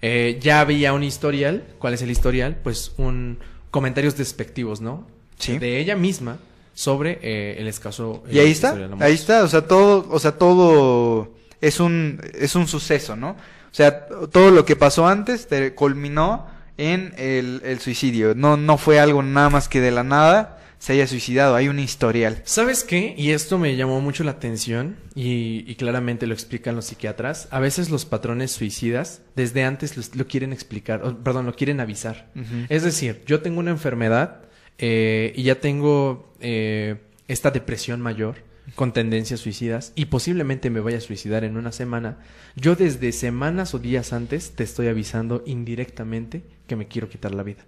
Eh, 0.01 0.39
ya 0.41 0.59
había 0.59 0.93
un 0.93 1.03
historial. 1.03 1.63
¿Cuál 1.79 1.93
es 1.93 2.01
el 2.01 2.11
historial? 2.11 2.57
Pues 2.63 2.93
un 2.97 3.39
comentarios 3.71 4.17
despectivos, 4.17 4.81
¿no? 4.81 5.07
Sí. 5.37 5.57
De 5.57 5.79
ella 5.79 5.95
misma 5.95 6.37
sobre 6.73 7.19
eh, 7.21 7.55
el 7.59 7.67
escaso. 7.67 8.23
Y 8.29 8.39
ahí 8.39 8.51
está, 8.51 8.77
ahí 8.99 9.13
está, 9.13 9.43
o 9.43 9.47
sea, 9.47 9.67
todo, 9.67 10.07
o 10.09 10.19
sea, 10.19 10.33
todo 10.33 11.33
es 11.61 11.79
un, 11.79 12.21
es 12.33 12.55
un 12.55 12.67
suceso, 12.67 13.15
¿no? 13.15 13.31
O 13.31 13.73
sea, 13.73 14.07
todo 14.07 14.51
lo 14.51 14.63
que 14.63 14.75
pasó 14.75 15.07
antes 15.07 15.47
te 15.47 15.73
culminó 15.73 16.47
en 16.77 17.13
el, 17.17 17.61
el 17.65 17.79
suicidio. 17.79 18.33
No, 18.35 18.55
no 18.55 18.77
fue 18.77 18.99
algo 18.99 19.23
nada 19.23 19.49
más 19.49 19.67
que 19.67 19.81
de 19.81 19.91
la 19.91 20.03
nada 20.03 20.59
se 20.85 20.93
haya 20.93 21.07
suicidado, 21.07 21.55
hay 21.55 21.67
un 21.67 21.79
historial. 21.79 22.41
¿Sabes 22.43 22.83
qué? 22.83 23.15
Y 23.17 23.31
esto 23.31 23.57
me 23.57 23.75
llamó 23.75 24.01
mucho 24.01 24.23
la 24.23 24.31
atención 24.31 24.97
y, 25.15 25.63
y 25.65 25.75
claramente 25.75 26.27
lo 26.27 26.33
explican 26.35 26.75
los 26.75 26.85
psiquiatras. 26.85 27.47
A 27.49 27.59
veces 27.59 27.89
los 27.89 28.05
patrones 28.05 28.51
suicidas 28.51 29.21
desde 29.35 29.63
antes 29.63 29.97
los- 29.97 30.15
lo 30.15 30.27
quieren 30.27 30.53
explicar, 30.53 31.01
o, 31.03 31.17
perdón, 31.17 31.47
lo 31.47 31.55
quieren 31.55 31.79
avisar. 31.79 32.29
Es 32.69 32.83
decir, 32.83 33.23
yo 33.25 33.41
tengo 33.41 33.59
una 33.61 33.71
enfermedad 33.71 34.43
eh, 34.77 35.33
y 35.35 35.41
ya 35.41 35.55
tengo 35.55 36.31
eh, 36.39 36.97
esta 37.27 37.49
depresión 37.49 37.99
mayor 37.99 38.35
con 38.75 38.93
tendencias 38.93 39.39
suicidas 39.39 39.91
y 39.95 40.05
posiblemente 40.05 40.69
me 40.69 40.81
vaya 40.81 40.97
a 40.99 41.01
suicidar 41.01 41.43
en 41.45 41.57
una 41.57 41.71
semana. 41.71 42.19
Yo 42.55 42.75
desde 42.75 43.11
semanas 43.11 43.73
o 43.73 43.79
días 43.79 44.13
antes 44.13 44.51
te 44.51 44.63
estoy 44.63 44.87
avisando 44.87 45.41
indirectamente 45.47 46.43
que 46.67 46.75
me 46.75 46.87
quiero 46.87 47.09
quitar 47.09 47.33
la 47.33 47.41
vida. 47.43 47.63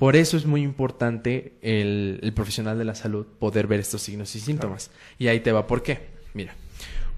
Por 0.00 0.16
eso 0.16 0.38
es 0.38 0.46
muy 0.46 0.62
importante 0.62 1.52
el, 1.60 2.20
el 2.22 2.32
profesional 2.32 2.78
de 2.78 2.86
la 2.86 2.94
salud 2.94 3.26
poder 3.38 3.66
ver 3.66 3.80
estos 3.80 4.00
signos 4.00 4.34
y 4.34 4.40
síntomas. 4.40 4.90
Y 5.18 5.28
ahí 5.28 5.40
te 5.40 5.52
va 5.52 5.66
por 5.66 5.82
qué. 5.82 6.06
Mira, 6.32 6.54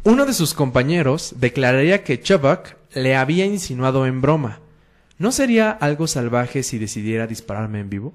uno 0.03 0.27
de 0.27 0.33
sus 0.33 0.53
compañeros 0.53 1.37
declararía 1.39 2.03
que 2.03 2.21
Chubbuck 2.21 2.75
le 2.93 3.15
había 3.15 3.47
insinuado 3.47 4.05
en 4.05 4.21
broma. 4.21 4.59
¿No 5.17 5.31
sería 5.31 5.71
algo 5.71 6.09
salvaje 6.09 6.65
si 6.65 6.79
decidiera 6.79 7.29
dispararme 7.29 7.79
en 7.79 7.89
vivo? 7.89 8.15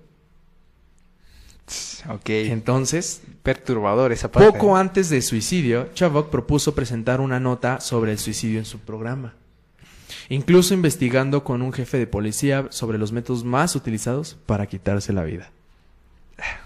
Ok. 2.10 2.30
Entonces, 2.30 3.22
Perturbador 3.44 4.12
esa 4.12 4.30
parte. 4.30 4.52
poco 4.52 4.76
antes 4.76 5.10
de 5.10 5.22
suicidio, 5.22 5.88
Chubbuck 5.94 6.30
propuso 6.30 6.76
presentar 6.76 7.22
una 7.22 7.40
nota 7.40 7.80
sobre 7.80 8.12
el 8.12 8.20
suicidio 8.20 8.60
en 8.60 8.66
su 8.66 8.80
programa. 8.80 9.34
Incluso 10.30 10.74
investigando 10.74 11.44
con 11.44 11.62
un 11.62 11.74
jefe 11.74 11.98
de 11.98 12.08
policía 12.08 12.68
sobre 12.70 12.98
los 12.98 13.12
métodos 13.12 13.44
más 13.44 13.76
utilizados 13.76 14.38
para 14.46 14.68
quitarse 14.68 15.14
la 15.14 15.24
vida. 15.24 15.52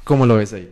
¿Cómo 0.04 0.26
lo 0.26 0.36
ves 0.38 0.54
ahí? 0.54 0.72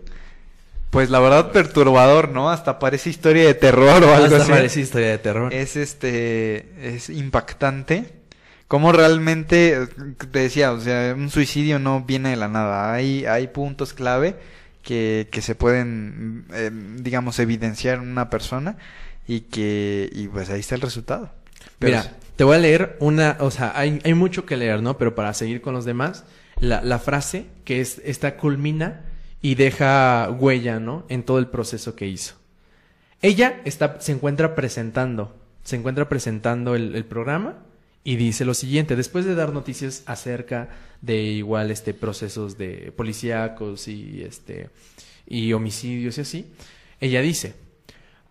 Pues 0.89 1.12
la 1.12 1.19
verdad 1.19 1.52
perturbador, 1.52 2.30
¿no? 2.30 2.49
Hasta 2.49 2.80
parece 2.80 3.12
historia 3.12 3.45
de 3.45 3.54
terror 3.54 4.04
o 4.04 4.13
algo 4.13 4.25
Hasta 4.36 4.38
así. 4.38 4.52
parece 4.52 4.80
historia 4.82 5.10
de 5.10 5.17
terror. 5.19 5.54
Es 5.54 5.75
este 5.75 6.95
es 6.95 7.10
impactante. 7.10 8.12
Como 8.67 8.91
realmente 8.91 9.88
te 10.32 10.39
decía, 10.39 10.71
o 10.71 10.80
sea, 10.80 11.13
un 11.15 11.30
suicidio 11.30 11.80
no 11.80 12.02
viene 12.02 12.30
de 12.32 12.36
la 12.38 12.47
nada. 12.47 12.91
Hay 12.91 13.25
hay 13.25 13.47
puntos 13.47 13.93
clave 13.93 14.36
que, 14.82 15.28
que 15.32 15.41
se 15.41 15.54
pueden 15.54 16.45
eh, 16.54 16.71
digamos 16.97 17.38
evidenciar 17.38 17.99
en 17.99 18.10
una 18.10 18.30
persona 18.32 18.78
y 19.28 19.41
que 19.41 20.10
y 20.12 20.28
pues 20.28 20.49
ahí 20.49 20.60
está 20.62 20.73
el 20.73 20.82
resultado. 20.82 21.32
Pero 21.78 21.97
Mira, 21.97 22.17
te 22.39 22.45
voy 22.45 22.56
a 22.56 22.60
leer 22.60 22.95
una, 23.02 23.36
o 23.41 23.52
sea, 23.52 23.78
hay, 23.78 23.99
hay 24.02 24.13
mucho 24.13 24.45
que 24.45 24.56
leer, 24.56 24.82
¿no? 24.82 24.97
Pero 24.97 25.13
para 25.13 25.34
seguir 25.34 25.60
con 25.60 25.73
los 25.73 25.84
demás, 25.84 26.23
la, 26.62 26.82
la 26.82 26.97
frase 26.97 27.47
que 27.65 27.82
es, 27.82 28.02
esta 28.06 28.38
culmina 28.38 29.02
y 29.41 29.56
deja 29.56 30.30
huella, 30.32 30.80
¿no? 30.80 31.06
En 31.10 31.23
todo 31.23 31.38
el 31.39 31.47
proceso 31.47 31.97
que 31.97 32.08
hizo. 32.08 32.36
Ella 33.21 33.60
está, 33.65 33.99
se 33.99 34.13
encuentra 34.13 34.56
presentando, 34.56 35.36
se 35.65 35.75
encuentra 35.75 36.08
presentando 36.08 36.75
el, 36.75 36.95
el 36.95 37.04
programa 37.04 37.58
y 38.06 38.15
dice 38.15 38.45
lo 38.45 38.54
siguiente, 38.54 38.95
después 38.95 39.25
de 39.25 39.36
dar 39.36 39.52
noticias 39.52 40.04
acerca 40.06 40.69
de 41.02 41.17
igual 41.17 41.71
este 41.71 41.93
procesos 41.93 42.58
de 42.58 42.93
policíacos 42.95 43.89
y 43.89 44.23
este 44.23 44.69
y 45.28 45.52
homicidios 45.52 46.17
y 46.17 46.21
así, 46.21 46.54
ella 47.02 47.19
dice, 47.19 47.56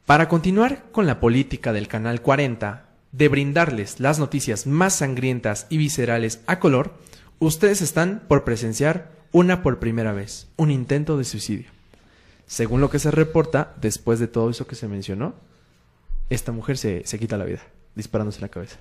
para 0.07 0.31
continuar 0.31 0.85
con 0.93 1.07
la 1.07 1.21
política 1.21 1.75
del 1.75 1.89
Canal 1.89 2.23
40 2.23 2.88
de 3.13 3.29
brindarles 3.29 4.01
las 4.01 4.19
noticias 4.19 4.67
más 4.67 4.97
sangrientas 4.97 5.67
y 5.69 5.79
viscerales 5.79 6.41
a 6.47 6.59
color, 6.61 6.95
ustedes 7.39 7.83
están 7.83 8.23
por 8.29 8.45
presenciar 8.45 9.11
una 9.33 9.63
por 9.63 9.79
primera 9.79 10.13
vez, 10.13 10.49
un 10.57 10.71
intento 10.71 11.17
de 11.19 11.25
suicidio. 11.25 11.71
Según 12.47 12.81
lo 12.81 12.91
que 12.91 12.99
se 12.99 13.11
reporta, 13.11 13.75
después 13.81 14.19
de 14.19 14.29
todo 14.29 14.51
eso 14.51 14.67
que 14.67 14.75
se 14.75 14.89
mencionó, 14.89 15.35
esta 16.31 16.53
mujer 16.53 16.79
se, 16.79 17.07
se 17.07 17.19
quita 17.19 17.37
la 17.37 17.45
vida, 17.45 17.63
disparándose 17.95 18.41
la 18.41 18.49
cabeza. 18.49 18.79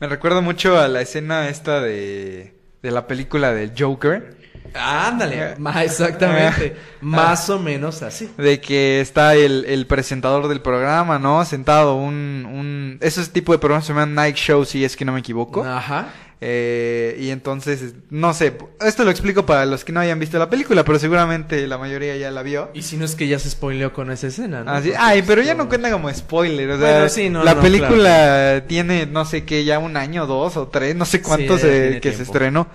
me 0.00 0.08
recuerda 0.08 0.40
mucho 0.40 0.78
a 0.78 0.88
la 0.88 1.00
escena 1.00 1.48
esta 1.48 1.80
de 1.80 2.62
de 2.82 2.90
la 2.90 3.06
película 3.06 3.54
del 3.54 3.72
Joker. 3.78 4.36
Ándale, 4.74 5.54
exactamente, 5.84 6.76
más 7.00 7.48
o 7.50 7.58
menos 7.58 8.02
así. 8.02 8.30
De 8.38 8.60
que 8.60 9.00
está 9.00 9.34
el, 9.34 9.64
el 9.66 9.86
presentador 9.86 10.48
del 10.48 10.60
programa, 10.62 11.18
¿no? 11.18 11.44
Sentado, 11.44 11.96
un, 11.96 12.46
un... 12.50 12.98
Esos 13.00 13.30
tipos 13.30 13.54
de 13.54 13.58
programas 13.58 13.84
se 13.86 13.92
llaman 13.92 14.14
Night 14.14 14.36
Show, 14.36 14.64
si 14.64 14.84
es 14.84 14.96
que 14.96 15.04
no 15.04 15.12
me 15.12 15.20
equivoco. 15.20 15.64
Ajá. 15.64 16.08
Eh, 16.44 17.16
y 17.20 17.30
entonces, 17.30 17.94
no 18.10 18.34
sé, 18.34 18.56
esto 18.80 19.04
lo 19.04 19.12
explico 19.12 19.46
para 19.46 19.64
los 19.64 19.84
que 19.84 19.92
no 19.92 20.00
hayan 20.00 20.18
visto 20.18 20.40
la 20.40 20.50
película, 20.50 20.84
pero 20.84 20.98
seguramente 20.98 21.68
la 21.68 21.78
mayoría 21.78 22.16
ya 22.16 22.32
la 22.32 22.42
vio. 22.42 22.70
Y 22.74 22.82
si 22.82 22.96
no 22.96 23.04
es 23.04 23.14
que 23.14 23.28
ya 23.28 23.38
se 23.38 23.48
spoileó 23.48 23.92
con 23.92 24.10
esa 24.10 24.26
escena, 24.26 24.64
¿no? 24.64 24.72
Así- 24.72 24.88
Porque 24.88 24.98
ay, 25.00 25.22
pero 25.24 25.42
ya 25.42 25.54
no 25.54 25.68
cuenta 25.68 25.92
como 25.92 26.12
spoiler, 26.12 26.70
o 26.70 26.78
sea, 26.80 26.92
Bueno, 26.94 27.08
sí, 27.10 27.30
no, 27.30 27.44
la 27.44 27.54
no, 27.54 27.60
película 27.60 28.64
tiene, 28.66 29.06
no 29.06 29.24
sé 29.24 29.44
qué, 29.44 29.64
ya 29.64 29.78
un 29.78 29.96
año, 29.96 30.26
dos 30.26 30.56
o 30.56 30.66
tres, 30.66 30.96
no 30.96 31.04
sé 31.04 31.22
cuánto 31.22 31.56
Sí, 31.58 31.62
se- 31.62 32.00
que 32.02 32.12
se 32.12 32.24
estrenó. 32.24 32.66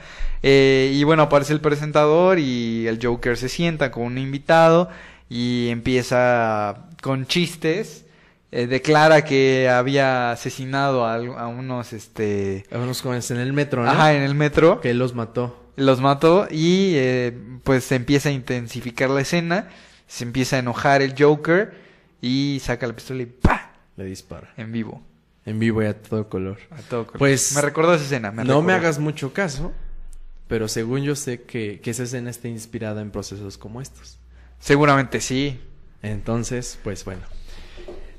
Eh, 0.44 0.92
y 0.94 1.04
bueno, 1.04 1.24
aparece 1.24 1.54
el 1.54 1.62
presentador 1.62 2.40
y 2.40 2.88
el 2.88 3.00
Joker 3.02 3.38
se 3.38 3.50
sienta 3.50 3.92
con 3.92 4.04
un 4.04 4.18
invitado 4.18 4.90
y 5.30 5.70
empieza 5.70 6.88
con 7.02 7.26
chistes. 7.26 8.06
eh, 8.52 8.66
declara 8.68 9.24
que 9.26 9.68
había 9.70 10.32
asesinado 10.32 11.06
a, 11.06 11.48
unos, 11.48 11.92
este, 11.94 12.66
A 12.72 12.78
unos 12.78 13.02
jóvenes 13.02 13.30
en 13.32 13.38
el 13.38 13.52
metro, 13.52 13.84
¿no? 13.84 13.90
ajá, 13.92 14.14
en 14.14 14.22
el 14.24 14.36
metro. 14.36 14.80
Que 14.82 14.94
los 14.94 15.14
mató. 15.14 15.64
Los 15.76 16.00
mató 16.02 16.48
y 16.50 16.94
eh, 16.96 17.38
pues 17.64 17.84
se 17.84 17.96
empieza 17.96 18.30
a 18.30 18.32
intensificar 18.32 19.10
la 19.10 19.22
escena. 19.22 19.70
Se 20.08 20.24
empieza 20.24 20.56
a 20.56 20.60
enojar 20.60 21.02
el 21.02 21.14
Joker 21.18 21.74
y 22.22 22.60
saca 22.64 22.88
la 22.88 22.96
pistola 22.96 23.22
y 23.24 23.26
¡pa! 23.26 23.74
Le 23.98 24.06
dispara. 24.06 24.54
En 24.58 24.72
vivo. 24.72 25.02
En 25.46 25.60
vivo 25.60 25.84
y 25.84 25.86
a 25.86 25.94
todo 26.02 26.30
color. 26.30 26.58
A 26.72 26.78
todo 26.78 27.06
color. 27.06 27.20
Pues, 27.20 27.54
me 27.54 27.62
recordó 27.62 27.94
esa 27.94 28.06
escena. 28.06 28.32
me 28.32 28.44
no 28.44 28.62
me 28.62 28.74
hagas 28.74 28.98
mucho 29.00 29.34
caso, 29.34 29.72
pero 30.48 30.68
según 30.68 31.04
yo 31.04 31.16
sé 31.16 31.44
que, 31.44 31.80
que 31.82 31.92
esa 31.92 32.04
escena 32.04 32.30
está 32.30 32.48
inspirada 32.48 33.02
en 33.02 33.12
procesos 33.12 33.58
como 33.58 33.82
estos. 33.82 34.20
Seguramente 34.60 35.22
sí. 35.22 35.60
Entonces, 36.02 36.80
pues 36.84 37.04
bueno. 37.04 37.22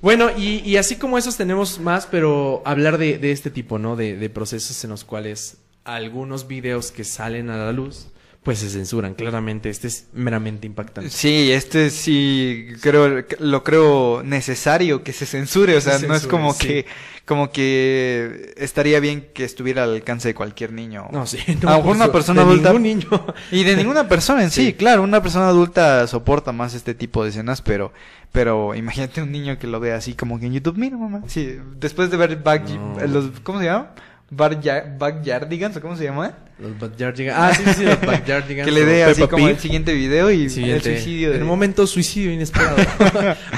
Bueno, 0.00 0.30
y, 0.36 0.60
y 0.60 0.76
así 0.76 0.96
como 0.96 1.18
esos 1.18 1.36
tenemos 1.36 1.80
más, 1.80 2.06
pero 2.06 2.62
hablar 2.64 2.98
de, 2.98 3.18
de 3.18 3.32
este 3.32 3.50
tipo, 3.50 3.78
¿no? 3.78 3.96
De, 3.96 4.16
de 4.16 4.30
procesos 4.30 4.82
en 4.84 4.90
los 4.90 5.04
cuales 5.04 5.58
algunos 5.84 6.46
videos 6.46 6.92
que 6.92 7.02
salen 7.02 7.50
a 7.50 7.56
la 7.56 7.72
luz, 7.72 8.08
pues 8.42 8.58
se 8.60 8.68
censuran. 8.70 9.14
Claramente, 9.14 9.68
este 9.68 9.88
es 9.88 10.06
meramente 10.14 10.66
impactante. 10.66 11.10
Sí, 11.10 11.50
este 11.52 11.90
sí 11.90 12.68
creo 12.80 13.24
lo 13.40 13.62
creo 13.64 14.22
necesario 14.24 15.02
que 15.02 15.12
se 15.12 15.26
censure, 15.26 15.76
o 15.76 15.80
sea, 15.80 15.98
Se 15.98 16.06
no 16.08 16.14
es 16.14 16.26
como 16.26 16.52
sí. 16.54 16.66
que 16.66 16.86
como 17.26 17.50
que 17.52 18.54
estaría 18.56 19.00
bien 19.00 19.28
que 19.34 19.44
estuviera 19.44 19.84
al 19.84 19.92
alcance 19.92 20.28
de 20.28 20.34
cualquier 20.34 20.72
niño. 20.72 21.08
No, 21.12 21.26
sí. 21.26 21.36
a 21.46 21.70
lo 21.72 21.76
mejor 21.78 21.96
una 21.96 22.10
persona 22.10 22.40
de 22.42 22.46
adulta 22.48 22.68
ningún 22.72 22.82
niño. 22.84 23.26
y 23.50 23.64
de 23.64 23.76
ninguna 23.76 24.08
persona 24.08 24.42
en 24.42 24.50
sí, 24.50 24.66
Sí. 24.68 24.72
claro, 24.72 25.02
una 25.02 25.20
persona 25.22 25.48
adulta 25.48 26.06
soporta 26.06 26.52
más 26.52 26.72
este 26.74 26.94
tipo 26.94 27.22
de 27.24 27.30
escenas, 27.30 27.60
pero 27.60 27.92
pero 28.32 28.74
imagínate 28.74 29.20
un 29.22 29.30
niño 29.32 29.58
que 29.58 29.66
lo 29.66 29.78
vea 29.80 29.96
así 29.96 30.14
como 30.14 30.38
que 30.40 30.46
en 30.46 30.54
YouTube, 30.54 30.76
mira 30.78 30.96
mamá, 30.96 31.22
sí, 31.26 31.58
después 31.78 32.10
de 32.10 32.16
ver 32.16 32.36
back, 32.42 32.66
No. 32.70 33.06
los 33.06 33.26
¿cómo 33.42 33.58
se 33.58 33.66
llama? 33.66 33.90
Backyard- 34.30 34.98
Backyardigans 34.98 35.76
o 35.76 35.80
cómo 35.80 35.96
se 35.96 36.04
llama? 36.04 36.34
Los 36.58 36.78
Backyardigans. 36.78 37.38
Ah, 37.38 37.54
sí, 37.54 37.62
sí, 37.76 37.84
los 37.84 38.00
Backyardigans. 38.00 38.66
Que 38.68 38.72
le 38.74 38.84
dé 38.84 39.04
así 39.04 39.20
Peppa 39.22 39.30
como 39.30 39.48
el 39.48 39.58
siguiente 39.58 39.94
video 39.94 40.30
y 40.30 40.50
Siguiente. 40.50 40.90
el 40.90 40.96
suicidio 40.96 41.30
de 41.30 41.36
En 41.36 41.42
un 41.42 41.48
momento, 41.48 41.86
suicidio 41.86 42.32
inesperado. 42.32 42.76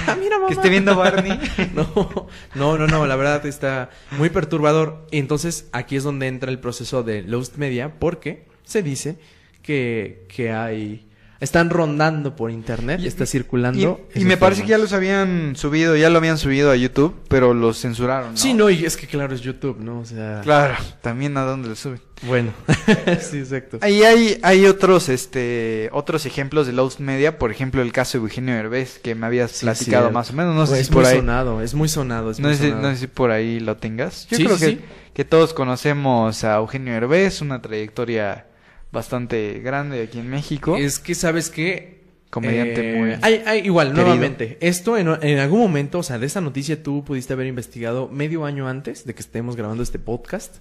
ah, 0.06 0.16
mira, 0.20 0.36
mamá. 0.36 0.48
que 0.48 0.54
esté 0.54 0.68
viendo 0.68 0.94
Barney. 0.94 1.38
No, 1.74 2.28
no, 2.54 2.78
no, 2.78 2.86
no, 2.86 3.06
la 3.06 3.16
verdad 3.16 3.44
está 3.46 3.90
muy 4.12 4.30
perturbador. 4.30 5.06
Entonces 5.10 5.68
aquí 5.72 5.96
es 5.96 6.04
donde 6.04 6.26
entra 6.28 6.50
el 6.50 6.58
proceso 6.60 7.02
de 7.02 7.22
Lost 7.22 7.56
Media, 7.56 7.94
porque 7.98 8.44
se 8.64 8.82
dice 8.82 9.16
que, 9.62 10.26
que 10.28 10.52
hay... 10.52 11.06
Están 11.40 11.70
rondando 11.70 12.36
por 12.36 12.50
internet, 12.50 13.00
Y- 13.02 13.06
está 13.06 13.24
circulando. 13.24 14.06
y 14.14 14.24
me 14.26 14.36
parece 14.36 14.62
que 14.62 14.68
ya 14.68 14.78
los 14.78 14.92
habían 14.92 15.56
subido, 15.56 15.96
ya 15.96 16.10
lo 16.10 16.18
habían 16.18 16.36
subido 16.36 16.70
a 16.70 16.76
YouTube, 16.76 17.14
pero 17.28 17.54
los 17.54 17.80
censuraron. 17.80 18.32
¿no? 18.32 18.36
Sí, 18.36 18.52
no, 18.52 18.68
y 18.68 18.84
es 18.84 18.96
que 18.98 19.06
claro, 19.06 19.34
es 19.34 19.40
YouTube, 19.40 19.78
¿no? 19.80 20.00
O 20.00 20.04
sea... 20.04 20.42
Claro, 20.42 20.74
también 21.00 21.36
a 21.38 21.42
dónde 21.44 21.70
lo 21.70 21.76
suben. 21.76 22.00
Bueno, 22.22 22.52
sí, 23.22 23.38
exacto. 23.38 23.78
Ahí 23.80 24.02
hay, 24.02 24.38
hay 24.42 24.66
otros, 24.66 25.08
este, 25.08 25.88
otros 25.92 26.26
ejemplos 26.26 26.66
de 26.66 26.74
Lost 26.74 27.00
Media, 27.00 27.38
por 27.38 27.50
ejemplo 27.50 27.80
el 27.80 27.92
caso 27.92 28.18
de 28.18 28.24
Eugenio 28.24 28.54
Derbez, 28.54 28.98
que 28.98 29.14
me 29.14 29.24
habías 29.24 29.52
Sí, 29.52 29.64
platicado 29.64 30.08
sí, 30.08 30.12
más 30.14 30.28
o 30.30 30.34
menos, 30.34 30.54
no 30.54 30.66
sé 30.66 30.72
Pues 30.74 30.86
si 30.88 30.92
por 30.92 31.02
muy 31.04 31.10
ahí, 31.12 31.16
sonado, 31.20 31.62
es 31.62 31.72
muy 31.72 31.88
sonado, 31.88 32.30
es 32.30 32.38
no 32.38 32.48
muy 32.48 32.56
sé, 32.58 32.68
sonado. 32.68 32.82
no 32.88 32.94
sé 32.94 33.00
si 33.00 33.06
por 33.06 33.30
ahí 33.30 33.60
lo 33.60 33.78
tengas. 33.78 34.26
Yo 34.30 34.36
Sí, 34.36 34.44
creo 34.44 34.58
sí, 34.58 34.64
que, 34.76 34.84
que 35.14 35.24
todos 35.24 35.54
conocemos 35.54 36.44
a 36.44 36.56
Eugenio 36.56 36.92
Derbez, 36.92 37.40
una 37.40 37.62
trayectoria 37.62 38.46
bastante 38.92 39.60
grande 39.60 40.02
aquí 40.02 40.18
en 40.18 40.28
México. 40.30 40.76
Es 40.76 40.98
que, 40.98 41.14
¿sabes 41.14 41.50
qué? 41.50 42.00
Comediante 42.30 42.94
Eh, 42.94 42.98
muy 43.00 43.10
Hay, 43.22 43.42
hay- 43.46 43.60
igual, 43.66 43.88
querido. 43.88 44.06
nuevamente. 44.06 44.56
Esto 44.60 44.96
en, 44.96 45.08
en 45.22 45.38
algún 45.40 45.58
momento, 45.60 45.98
o 45.98 46.02
sea, 46.02 46.18
de 46.18 46.26
esa 46.26 46.40
noticia 46.40 46.80
tú 46.82 47.02
pudiste 47.04 47.32
haber 47.32 47.46
investigado 47.48 48.08
medio 48.08 48.44
año 48.44 48.68
antes 48.68 49.04
de 49.04 49.14
que 49.14 49.20
estemos 49.20 49.56
grabando 49.56 49.82
este 49.82 49.98
podcast. 49.98 50.58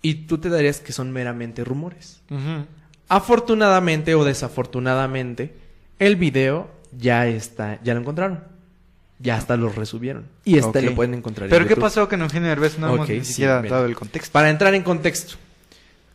Y 0.00 0.26
tú 0.26 0.38
te 0.38 0.48
darías 0.48 0.80
que 0.80 0.92
son 0.92 1.12
meramente 1.12 1.64
rumores. 1.64 2.22
Afortunadamente 3.08 4.14
o 4.14 4.24
desafortunadamente, 4.24 5.54
el 5.98 6.16
video 6.16 6.70
ya 6.96 7.26
está, 7.26 7.78
ya 7.82 7.94
lo 7.94 8.00
encontraron. 8.00 8.44
Ya 9.18 9.36
hasta 9.36 9.56
lo 9.56 9.68
resubieron. 9.68 10.24
Y 10.44 10.58
este 10.58 10.82
lo 10.82 10.94
pueden 10.96 11.14
encontrar. 11.14 11.46
en 11.46 11.50
Pero 11.50 11.64
¿qué 11.66 11.70
YouTube. 11.70 11.82
pasó 11.82 12.08
con 12.08 12.22
Eugenio 12.22 12.48
Derbez? 12.48 12.78
No 12.78 12.88
hemos 12.94 13.00
Ok, 13.06 13.10
ni 13.10 13.20
sí, 13.24 13.32
siquiera 13.34 13.62
mira. 13.62 13.76
dado 13.76 13.86
el 13.86 13.94
contexto. 13.94 14.32
Para 14.32 14.50
entrar 14.50 14.74
en 14.74 14.82
contexto. 14.82 15.34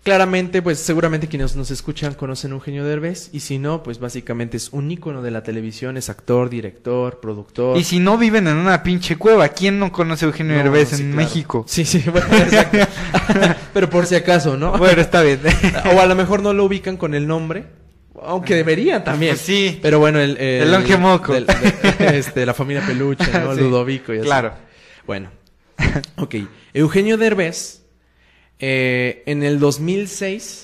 Claramente, 0.07 0.61
pues 0.61 0.79
seguramente 0.79 1.27
quienes 1.27 1.57
nos 1.57 1.69
escuchan 1.69 2.13
conocen 2.13 2.51
a 2.51 2.53
Eugenio 2.53 2.85
Derbez 2.85 3.27
y 3.33 3.41
si 3.41 3.59
no, 3.59 3.83
pues 3.83 3.99
básicamente 3.99 4.55
es 4.55 4.69
un 4.71 4.89
ícono 4.89 5.21
de 5.21 5.31
la 5.31 5.43
televisión, 5.43 5.97
es 5.97 6.07
actor, 6.09 6.49
director, 6.49 7.19
productor. 7.19 7.77
Y 7.77 7.83
si 7.83 7.99
no 7.99 8.17
viven 8.17 8.47
en 8.47 8.55
una 8.55 8.83
pinche 8.83 9.17
cueva, 9.17 9.49
¿quién 9.49 9.79
no 9.79 9.91
conoce 9.91 10.23
a 10.23 10.29
Eugenio 10.29 10.55
No, 10.55 10.63
Derbez 10.63 10.91
sí, 10.91 11.01
en 11.01 11.11
claro. 11.11 11.27
México? 11.27 11.65
Sí, 11.67 11.83
sí, 11.83 12.05
bueno, 12.09 12.25
exacto. 12.37 12.77
Pero 13.73 13.89
por 13.89 14.05
si 14.05 14.15
acaso, 14.15 14.55
¿no? 14.55 14.77
Bueno, 14.77 15.01
está 15.01 15.21
bien. 15.23 15.41
o 15.93 15.99
a 15.99 16.05
lo 16.05 16.15
mejor 16.15 16.41
no 16.41 16.53
lo 16.53 16.63
ubican 16.63 16.95
con 16.95 17.13
el 17.13 17.27
nombre, 17.27 17.65
aunque 18.23 18.55
deberían 18.55 19.03
también. 19.03 19.33
Pues 19.33 19.41
sí. 19.41 19.77
Pero 19.81 19.99
bueno, 19.99 20.21
el... 20.21 20.37
El 20.37 20.71
longe 20.71 20.95
moco. 20.95 21.33
del- 21.33 21.47
este, 21.99 22.45
la 22.45 22.53
familia 22.53 22.81
Peluche, 22.87 23.29
¿no? 23.33 23.53
Sí, 23.53 23.59
Ludovico 23.59 24.13
y 24.13 24.19
así. 24.19 24.25
Claro. 24.25 24.53
Bueno. 25.05 25.31
Ok. 26.15 26.35
Eugenio 26.73 27.17
Derbez, 27.17 27.81
eh, 28.59 29.23
en 29.25 29.43
el 29.43 29.59
2006... 29.59 30.63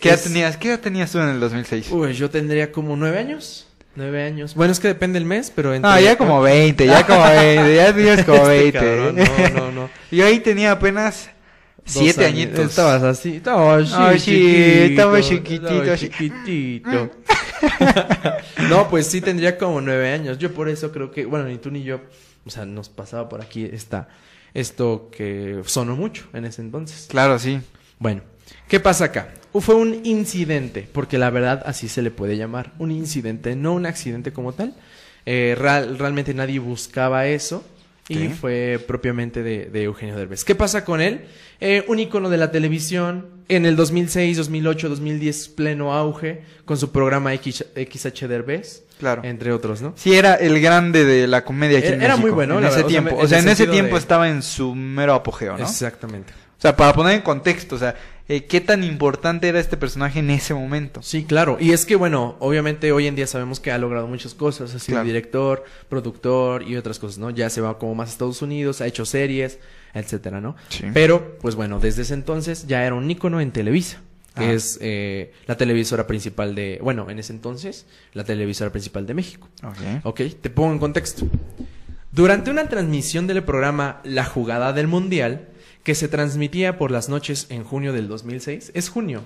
¿Qué 0.00 0.08
edad 0.08 0.20
tenías? 0.22 0.56
¿Qué 0.56 0.68
edad 0.68 0.80
tenías 0.80 1.12
tú 1.12 1.18
en 1.18 1.28
el 1.28 1.40
2006? 1.40 1.88
Uy, 1.90 2.14
yo 2.14 2.30
tendría 2.30 2.72
como 2.72 2.96
nueve 2.96 3.18
años. 3.18 3.66
Nueve 3.96 4.22
años. 4.22 4.54
Bueno, 4.54 4.72
es 4.72 4.80
que 4.80 4.88
depende 4.88 5.18
el 5.18 5.26
mes, 5.26 5.52
pero... 5.54 5.74
entre- 5.74 5.90
Ah, 5.90 6.00
ya 6.00 6.16
como 6.16 6.40
20, 6.40 6.86
ya 6.86 7.04
como 7.06 7.22
20, 7.22 7.74
ya 7.76 7.94
tenías 7.94 8.24
como 8.24 8.38
Este 8.50 8.70
20. 8.70 8.78
cabrón, 8.78 9.16
no, 9.16 9.60
no, 9.60 9.72
no. 9.72 9.90
Yo 10.10 10.24
ahí 10.24 10.40
tenía 10.40 10.72
apenas 10.72 11.28
Siete 11.84 12.24
años. 12.24 12.44
añitos. 12.46 12.66
Estabas 12.70 13.02
así. 13.02 13.36
Estaba 13.36 13.82
chiquitito, 13.84 14.88
estaba 14.88 15.18
así. 15.18 16.08
chiquitito. 16.08 17.10
no, 18.68 18.88
pues 18.88 19.06
sí 19.06 19.20
tendría 19.20 19.58
como 19.58 19.80
nueve 19.80 20.12
años. 20.12 20.38
Yo 20.38 20.52
por 20.54 20.68
eso 20.68 20.92
creo 20.92 21.10
que, 21.10 21.26
bueno, 21.26 21.46
ni 21.46 21.58
tú 21.58 21.70
ni 21.70 21.82
yo, 21.82 22.00
o 22.46 22.50
sea, 22.50 22.64
nos 22.64 22.88
pasaba 22.88 23.28
por 23.28 23.40
aquí 23.42 23.68
esta, 23.70 24.08
esto 24.54 25.10
que 25.12 25.60
sonó 25.66 25.96
mucho 25.96 26.28
en 26.32 26.44
ese 26.44 26.62
entonces. 26.62 27.06
Claro, 27.08 27.38
sí. 27.38 27.60
Bueno, 27.98 28.22
¿qué 28.68 28.80
pasa 28.80 29.06
acá? 29.06 29.32
Fue 29.52 29.74
un 29.74 30.00
incidente, 30.04 30.88
porque 30.92 31.18
la 31.18 31.30
verdad 31.30 31.62
así 31.66 31.88
se 31.88 32.02
le 32.02 32.10
puede 32.10 32.36
llamar, 32.36 32.72
un 32.78 32.92
incidente, 32.92 33.56
no 33.56 33.74
un 33.74 33.86
accidente 33.86 34.32
como 34.32 34.52
tal. 34.52 34.74
Eh, 35.26 35.54
real- 35.58 35.98
realmente 35.98 36.32
nadie 36.34 36.58
buscaba 36.60 37.26
eso 37.26 37.64
y 38.08 38.28
fue 38.28 38.82
propiamente 38.86 39.42
de, 39.42 39.66
de 39.66 39.82
Eugenio 39.84 40.16
Derbez. 40.16 40.44
¿Qué 40.44 40.54
pasa 40.54 40.84
con 40.84 41.00
él? 41.00 41.26
Eh, 41.60 41.84
un 41.88 41.98
icono 41.98 42.30
de 42.30 42.36
la 42.38 42.50
televisión 42.50 43.26
en 43.48 43.66
el 43.66 43.76
2006, 43.76 44.36
2008, 44.38 44.88
2010, 44.88 45.48
pleno 45.50 45.92
auge, 45.92 46.42
con 46.64 46.76
su 46.78 46.90
programa 46.90 47.34
X, 47.34 47.64
XH 47.74 48.28
Derbez, 48.28 48.84
Claro. 48.98 49.22
entre 49.24 49.52
otros, 49.52 49.82
¿no? 49.82 49.92
Sí, 49.96 50.14
era 50.14 50.34
el 50.36 50.60
grande 50.60 51.04
de 51.04 51.26
la 51.26 51.44
comedia 51.44 51.78
aquí 51.78 51.88
en 51.88 51.94
Era- 51.94 52.08
México, 52.14 52.20
muy 52.22 52.30
bueno, 52.30 52.56
en 52.56 52.62
la 52.62 52.68
ese 52.68 52.76
verdad, 52.82 52.86
o 52.86 52.90
sea, 52.90 53.00
tiempo. 53.02 53.20
en 53.20 53.24
O 53.26 53.28
sea, 53.28 53.38
en 53.40 53.48
ese 53.48 53.66
tiempo 53.66 53.94
de- 53.96 54.00
estaba 54.00 54.28
en 54.28 54.42
su 54.42 54.74
mero 54.74 55.14
apogeo, 55.14 55.56
¿no? 55.58 55.64
Exactamente. 55.64 56.32
O 56.58 56.60
sea, 56.62 56.76
para 56.76 56.92
poner 56.92 57.14
en 57.14 57.22
contexto, 57.22 57.74
o 57.76 57.78
sea, 57.78 57.94
eh, 58.28 58.44
qué 58.44 58.60
tan 58.60 58.84
importante 58.84 59.48
era 59.48 59.58
este 59.58 59.76
personaje 59.76 60.20
en 60.20 60.30
ese 60.30 60.54
momento. 60.54 61.02
Sí, 61.02 61.24
claro. 61.24 61.56
Y 61.58 61.72
es 61.72 61.84
que, 61.84 61.96
bueno, 61.96 62.36
obviamente 62.38 62.92
hoy 62.92 63.06
en 63.08 63.16
día 63.16 63.26
sabemos 63.26 63.58
que 63.58 63.72
ha 63.72 63.78
logrado 63.78 64.06
muchas 64.06 64.34
cosas. 64.34 64.72
Ha 64.74 64.78
sido 64.78 64.96
Claro. 64.96 65.06
director, 65.06 65.64
productor 65.88 66.62
y 66.62 66.76
otras 66.76 66.98
cosas, 66.98 67.18
¿no? 67.18 67.30
Ya 67.30 67.50
se 67.50 67.60
va 67.60 67.78
como 67.78 67.94
más 67.94 68.10
a 68.10 68.12
Estados 68.12 68.40
Unidos, 68.42 68.80
ha 68.82 68.86
hecho 68.86 69.04
series, 69.04 69.58
etcétera, 69.94 70.40
¿no? 70.40 70.56
Sí. 70.68 70.84
Pero, 70.94 71.38
pues 71.40 71.54
bueno, 71.54 71.78
desde 71.80 72.02
ese 72.02 72.14
entonces 72.14 72.66
ya 72.66 72.84
era 72.84 72.94
un 72.94 73.10
ícono 73.10 73.40
en 73.40 73.50
Televisa, 73.52 73.98
que 74.36 74.44
Ah. 74.44 74.52
es 74.52 74.78
eh, 74.80 75.32
la 75.46 75.56
televisora 75.56 76.06
principal 76.06 76.54
de, 76.54 76.78
bueno, 76.82 77.10
en 77.10 77.18
ese 77.18 77.32
entonces, 77.32 77.86
la 78.14 78.24
televisora 78.24 78.70
principal 78.70 79.06
de 79.06 79.14
México. 79.14 79.48
Ok. 79.62 80.04
Ok, 80.04 80.20
te 80.40 80.50
pongo 80.50 80.72
en 80.72 80.78
contexto. 80.78 81.26
Durante 82.12 82.50
una 82.50 82.68
transmisión 82.68 83.26
del 83.26 83.42
programa 83.44 84.00
La 84.04 84.24
Jugada 84.24 84.72
del 84.72 84.88
Mundial, 84.88 85.48
que 85.84 85.94
se 85.94 86.08
transmitía 86.08 86.76
por 86.76 86.90
las 86.90 87.08
noches 87.08 87.46
en 87.50 87.64
junio 87.64 87.92
del 87.92 88.08
2006, 88.08 88.72
es 88.74 88.88
junio. 88.88 89.22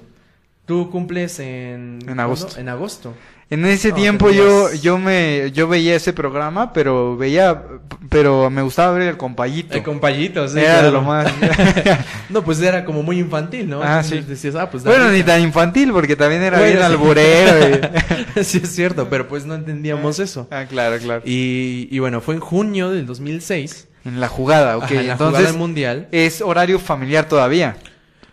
Tú 0.67 0.91
cumples 0.91 1.39
en... 1.41 1.99
En 2.07 2.21
agosto. 2.21 2.47
¿cuándo? 2.47 2.61
En 2.61 2.69
agosto. 2.69 3.15
En 3.51 3.65
ese 3.67 3.91
No, 3.91 3.95
tiempo 3.97 4.31
yo 4.31 4.73
yo 4.73 4.99
me 4.99 5.51
yo 5.53 5.69
veía 5.69 5.95
ese 5.97 6.13
programa, 6.15 6.73
pero 6.73 7.17
veía 7.17 7.63
pero 8.09 8.49
me 8.51 8.63
gustaba 8.63 8.93
ver 8.97 9.09
el 9.09 9.17
compayito. 9.17 9.75
El 9.77 9.83
compayito, 9.83 10.49
sí, 10.49 10.59
Era 10.59 10.81
claro. 10.81 10.91
lo 10.93 11.03
más. 11.03 11.31
no, 12.31 12.43
pues 12.43 12.61
era 12.63 12.85
como 12.85 13.03
muy 13.03 13.19
infantil, 13.19 13.69
¿no? 13.69 13.83
Ah, 13.83 14.03
sí. 14.03 14.21
Decías, 14.21 14.55
ah, 14.55 14.71
pues 14.71 14.83
bueno, 14.85 15.11
ni 15.11 15.23
tan 15.23 15.41
infantil 15.43 15.93
porque 15.93 16.17
también 16.17 16.43
era 16.43 16.59
Bueno, 16.59 16.73
bien 16.73 16.87
sí. 16.87 16.93
alburero. 16.93 17.91
y- 18.37 18.45
sí, 18.45 18.61
es 18.63 18.75
cierto, 18.75 19.09
pero 19.11 19.29
pues 19.29 19.45
no 19.45 19.55
entendíamos 19.55 20.19
eso. 20.19 20.49
ah, 20.51 20.65
claro, 20.69 20.97
claro. 20.99 21.23
Y, 21.25 21.89
y 21.91 21.99
bueno, 21.99 22.21
fue 22.21 22.35
en 22.35 22.41
junio 22.41 22.91
del 22.91 23.07
2006. 23.07 23.89
En 24.07 24.21
la 24.21 24.29
jugada, 24.29 24.77
ok. 24.79 24.85
Ajá, 24.85 24.95
en 24.95 25.07
la 25.07 25.13
Entonces 25.13 25.27
jugada 25.39 25.47
del 25.51 25.59
mundial. 25.59 26.09
es 26.13 26.41
horario 26.41 26.79
familiar 26.79 27.27
todavía. 27.29 27.77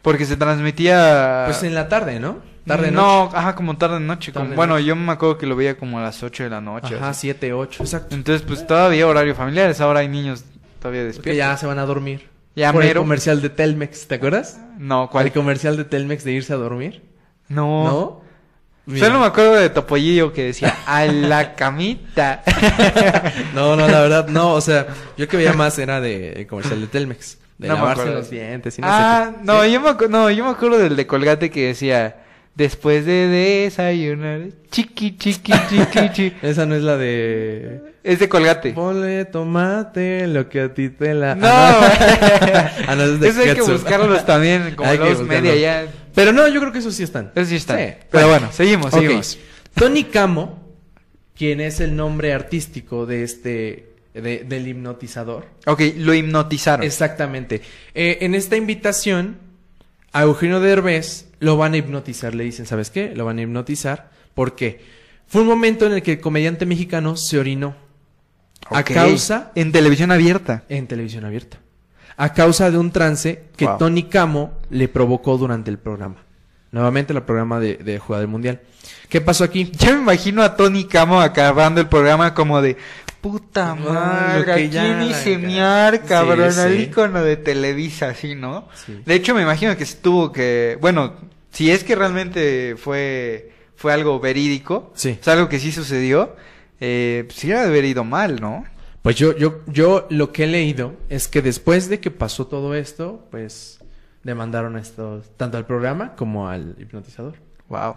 Porque 0.01 0.25
se 0.25 0.35
transmitía 0.35 1.43
Pues 1.47 1.63
en 1.63 1.75
la 1.75 1.87
tarde, 1.87 2.19
¿no? 2.19 2.39
Tarde 2.77 2.91
No, 2.91 3.29
ajá, 3.33 3.55
como 3.55 3.77
tarde 3.77 3.99
noche. 3.99 4.31
como- 4.33 4.45
Tarde 4.45 4.55
bueno, 4.55 4.73
noche. 4.75 4.85
yo 4.85 4.95
me 4.95 5.11
acuerdo 5.11 5.37
que 5.37 5.45
lo 5.45 5.55
veía 5.55 5.77
como 5.77 5.99
a 5.99 6.01
las 6.01 6.21
8 6.23 6.43
de 6.43 6.49
la 6.49 6.61
noche. 6.61 6.95
Ajá, 6.95 7.09
así. 7.09 7.21
7, 7.21 7.53
8, 7.53 7.83
exacto. 7.83 8.15
Entonces, 8.15 8.45
pues 8.47 8.65
todavía 8.65 9.07
horario 9.07 9.35
familiar. 9.35 9.73
Ahora 9.79 9.99
hay 10.01 10.07
niños 10.07 10.43
todavía 10.79 11.01
Que 11.01 11.07
despiertos. 11.07 11.37
ya 11.37 11.57
se 11.57 11.65
van 11.65 11.79
a 11.79 11.85
dormir. 11.85 12.29
Ya 12.55 12.73
Por 12.73 12.83
el 12.83 12.93
comercial 12.95 13.41
de 13.41 13.49
Telmex, 13.49 14.07
¿te 14.07 14.15
acuerdas? 14.15 14.59
No, 14.77 15.09
¿cuál? 15.09 15.27
El 15.27 15.31
comercial 15.31 15.77
de 15.77 15.85
Telmex 15.85 16.23
de 16.25 16.33
irse 16.33 16.51
a 16.53 16.57
dormir. 16.57 17.01
No. 17.47 17.83
¿No? 17.85 18.21
Mira. 18.87 19.05
Solo 19.07 19.19
me 19.19 19.25
acuerdo 19.27 19.53
de 19.53 19.69
Topollillo 19.69 20.33
que 20.33 20.45
decía, 20.45 20.75
a 20.85 21.05
la 21.05 21.55
camita. 21.55 22.41
No, 23.53 23.75
no, 23.75 23.87
la 23.87 24.01
verdad, 24.01 24.27
no. 24.27 24.53
O 24.53 24.61
sea, 24.61 24.87
yo 25.17 25.27
que 25.27 25.37
veía 25.37 25.53
más 25.53 25.77
era 25.79 26.01
de 26.01 26.33
el 26.33 26.47
comercial 26.47 26.81
de 26.81 26.87
Telmex. 26.87 27.37
De 27.57 27.67
No 27.67 27.75
lavarse 27.75 28.05
los 28.11 28.29
dientes 28.29 28.77
y 28.79 28.81
no 28.81 28.87
ah, 28.89 29.27
sé 29.29 29.37
qué. 29.39 29.45
no, 29.45 29.63
¿Sí? 29.63 29.71
yo 29.71 29.81
me 29.81 30.07
no, 30.09 30.29
yo 30.31 30.43
me 30.45 30.49
acuerdo 30.49 30.79
del 30.79 30.95
de 30.95 31.05
Colgate 31.05 31.51
que 31.51 31.67
decía, 31.67 32.20
después 32.55 33.05
de 33.05 33.27
desayunar, 33.27 34.49
chiqui, 34.69 35.17
chiqui, 35.17 35.53
chiqui, 35.69 35.99
chiqui. 36.11 36.33
Esa 36.41 36.65
no 36.65 36.75
es 36.75 36.83
la 36.83 36.97
de... 36.97 37.91
Es 38.03 38.19
de 38.19 38.27
Colgate. 38.29 38.73
Ponle 38.73 39.25
tomate, 39.25 40.27
lo 40.27 40.49
que 40.49 40.61
a 40.61 40.73
ti 40.73 40.89
te 40.89 41.13
la... 41.13 41.35
No. 41.35 41.47
Ah, 41.47 42.95
no, 42.95 43.03
ah, 43.03 43.05
es 43.05 43.19
de 43.19 43.29
Eso 43.29 43.41
hay 43.41 43.53
que 43.53 43.61
buscarlos 43.61 44.25
también, 44.25 44.75
como 44.75 44.89
Hay 44.89 44.97
los 44.97 45.21
media 45.21 45.55
ya. 45.55 45.87
Pero 46.15 46.33
no, 46.33 46.47
yo 46.47 46.59
creo 46.59 46.71
que 46.71 46.79
esos 46.79 46.95
sí 46.95 47.03
están. 47.03 47.31
Eso 47.35 47.45
sí 47.49 47.55
está. 47.55 47.77
Sí. 47.77 47.93
Pero 48.09 48.27
bueno, 48.27 48.51
seguimos, 48.51 48.91
seguimos. 48.91 49.37
Tony 49.75 50.03
Camo, 50.05 50.59
quien 51.35 51.61
es 51.61 51.79
el 51.79 51.95
nombre 51.95 52.33
artístico 52.33 53.05
de 53.05 53.23
este... 53.23 53.93
de- 54.13 54.43
del 54.47 54.67
hipnotizador. 54.67 55.45
Ok, 55.67 55.81
lo 55.97 56.13
hipnotizaron. 56.13 56.85
Exactamente. 56.85 57.61
Eh, 57.93 58.17
en 58.21 58.35
esta 58.35 58.57
invitación, 58.57 59.37
a 60.13 60.23
Eugenio 60.23 60.59
Derbez 60.59 61.27
lo 61.39 61.57
van 61.57 61.73
a 61.73 61.77
hipnotizar. 61.77 62.35
Le 62.35 62.43
dicen, 62.43 62.65
¿sabes 62.65 62.89
qué? 62.89 63.13
Lo 63.15 63.25
van 63.25 63.39
a 63.39 63.41
hipnotizar. 63.41 64.11
¿Por 64.33 64.55
qué? 64.55 64.81
Fue 65.27 65.41
un 65.41 65.47
momento 65.47 65.85
en 65.85 65.93
el 65.93 66.01
que 66.01 66.13
el 66.13 66.19
comediante 66.19 66.65
mexicano 66.65 67.15
se 67.15 67.39
orinó. 67.39 67.75
A 68.69 68.83
causa... 68.83 69.51
En 69.55 69.71
televisión 69.71 70.11
abierta. 70.11 70.63
En 70.69 70.87
televisión 70.87 71.25
abierta. 71.25 71.59
A 72.17 72.33
causa 72.33 72.69
de 72.69 72.77
un 72.77 72.91
trance 72.91 73.43
que 73.55 73.65
Wow. 73.65 73.77
Tony 73.77 74.03
Camo 74.03 74.53
le 74.69 74.87
provocó 74.87 75.37
durante 75.37 75.71
el 75.71 75.79
programa. 75.79 76.17
Nuevamente 76.71 77.13
el 77.13 77.21
programa 77.23 77.59
de, 77.59 77.75
de 77.77 77.99
Jugada 77.99 78.21
del 78.21 78.29
Mundial. 78.29 78.61
¿Qué 79.09 79.19
pasó 79.21 79.43
aquí? 79.43 79.71
Ya 79.77 79.93
me 79.93 80.01
imagino 80.01 80.41
a 80.41 80.55
Tony 80.55 80.85
Camo 80.85 81.19
acabando 81.21 81.81
el 81.81 81.87
programa 81.89 82.33
como 82.33 82.61
de 82.61 82.77
puta 83.19 83.75
madre, 83.75 84.51
aquí 84.51 84.69
la- 84.71 85.37
miar, 85.37 86.03
cabrón, 86.05 86.51
Sí, 86.51 86.59
el 86.61 86.81
icono 86.81 87.21
de 87.21 87.37
Televisa, 87.37 88.09
así, 88.09 88.33
¿no? 88.35 88.67
Sí. 88.85 89.01
De 89.05 89.13
hecho, 89.15 89.35
me 89.35 89.43
imagino 89.43 89.75
que 89.77 89.83
estuvo 89.83 90.31
que, 90.31 90.77
bueno, 90.81 91.13
si 91.51 91.69
es 91.69 91.83
que 91.83 91.95
realmente 91.95 92.75
fue, 92.77 93.51
fue 93.75 93.93
algo 93.93 94.19
verídico, 94.19 94.91
Sí. 94.95 95.17
es 95.21 95.27
algo 95.27 95.49
que 95.49 95.59
sí 95.59 95.71
sucedió, 95.71 96.35
eh, 96.79 97.27
sí 97.35 97.51
era 97.51 97.61
de 97.61 97.67
haber 97.67 97.85
ido 97.85 98.03
mal, 98.03 98.41
¿no? 98.41 98.63
Pues 99.03 99.17
yo, 99.17 99.35
yo, 99.37 99.61
yo 99.67 100.07
lo 100.09 100.31
que 100.31 100.45
he 100.45 100.47
leído 100.47 100.93
es 101.09 101.27
que 101.27 101.41
después 101.43 101.89
de 101.89 101.99
que 101.99 102.09
pasó 102.11 102.47
todo 102.47 102.73
esto, 102.75 103.27
pues 103.29 103.80
demandaron 104.23 104.75
a 104.75 104.79
estos, 104.79 105.35
tanto 105.37 105.57
al 105.57 105.65
programa 105.65 106.15
como 106.15 106.47
al 106.47 106.75
hipnotizador. 106.79 107.35
Wow. 107.69 107.95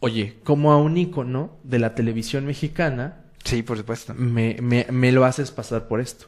Oye, 0.00 0.36
como 0.44 0.72
a 0.72 0.76
un 0.78 0.96
ícono 0.96 1.56
de 1.62 1.78
la 1.78 1.94
televisión 1.94 2.46
mexicana, 2.46 3.20
Sí, 3.44 3.62
por 3.62 3.76
supuesto. 3.76 4.14
me, 4.14 4.56
me, 4.62 4.86
me 4.90 5.12
lo 5.12 5.24
haces 5.24 5.50
pasar 5.50 5.86
por 5.88 6.00
esto. 6.00 6.26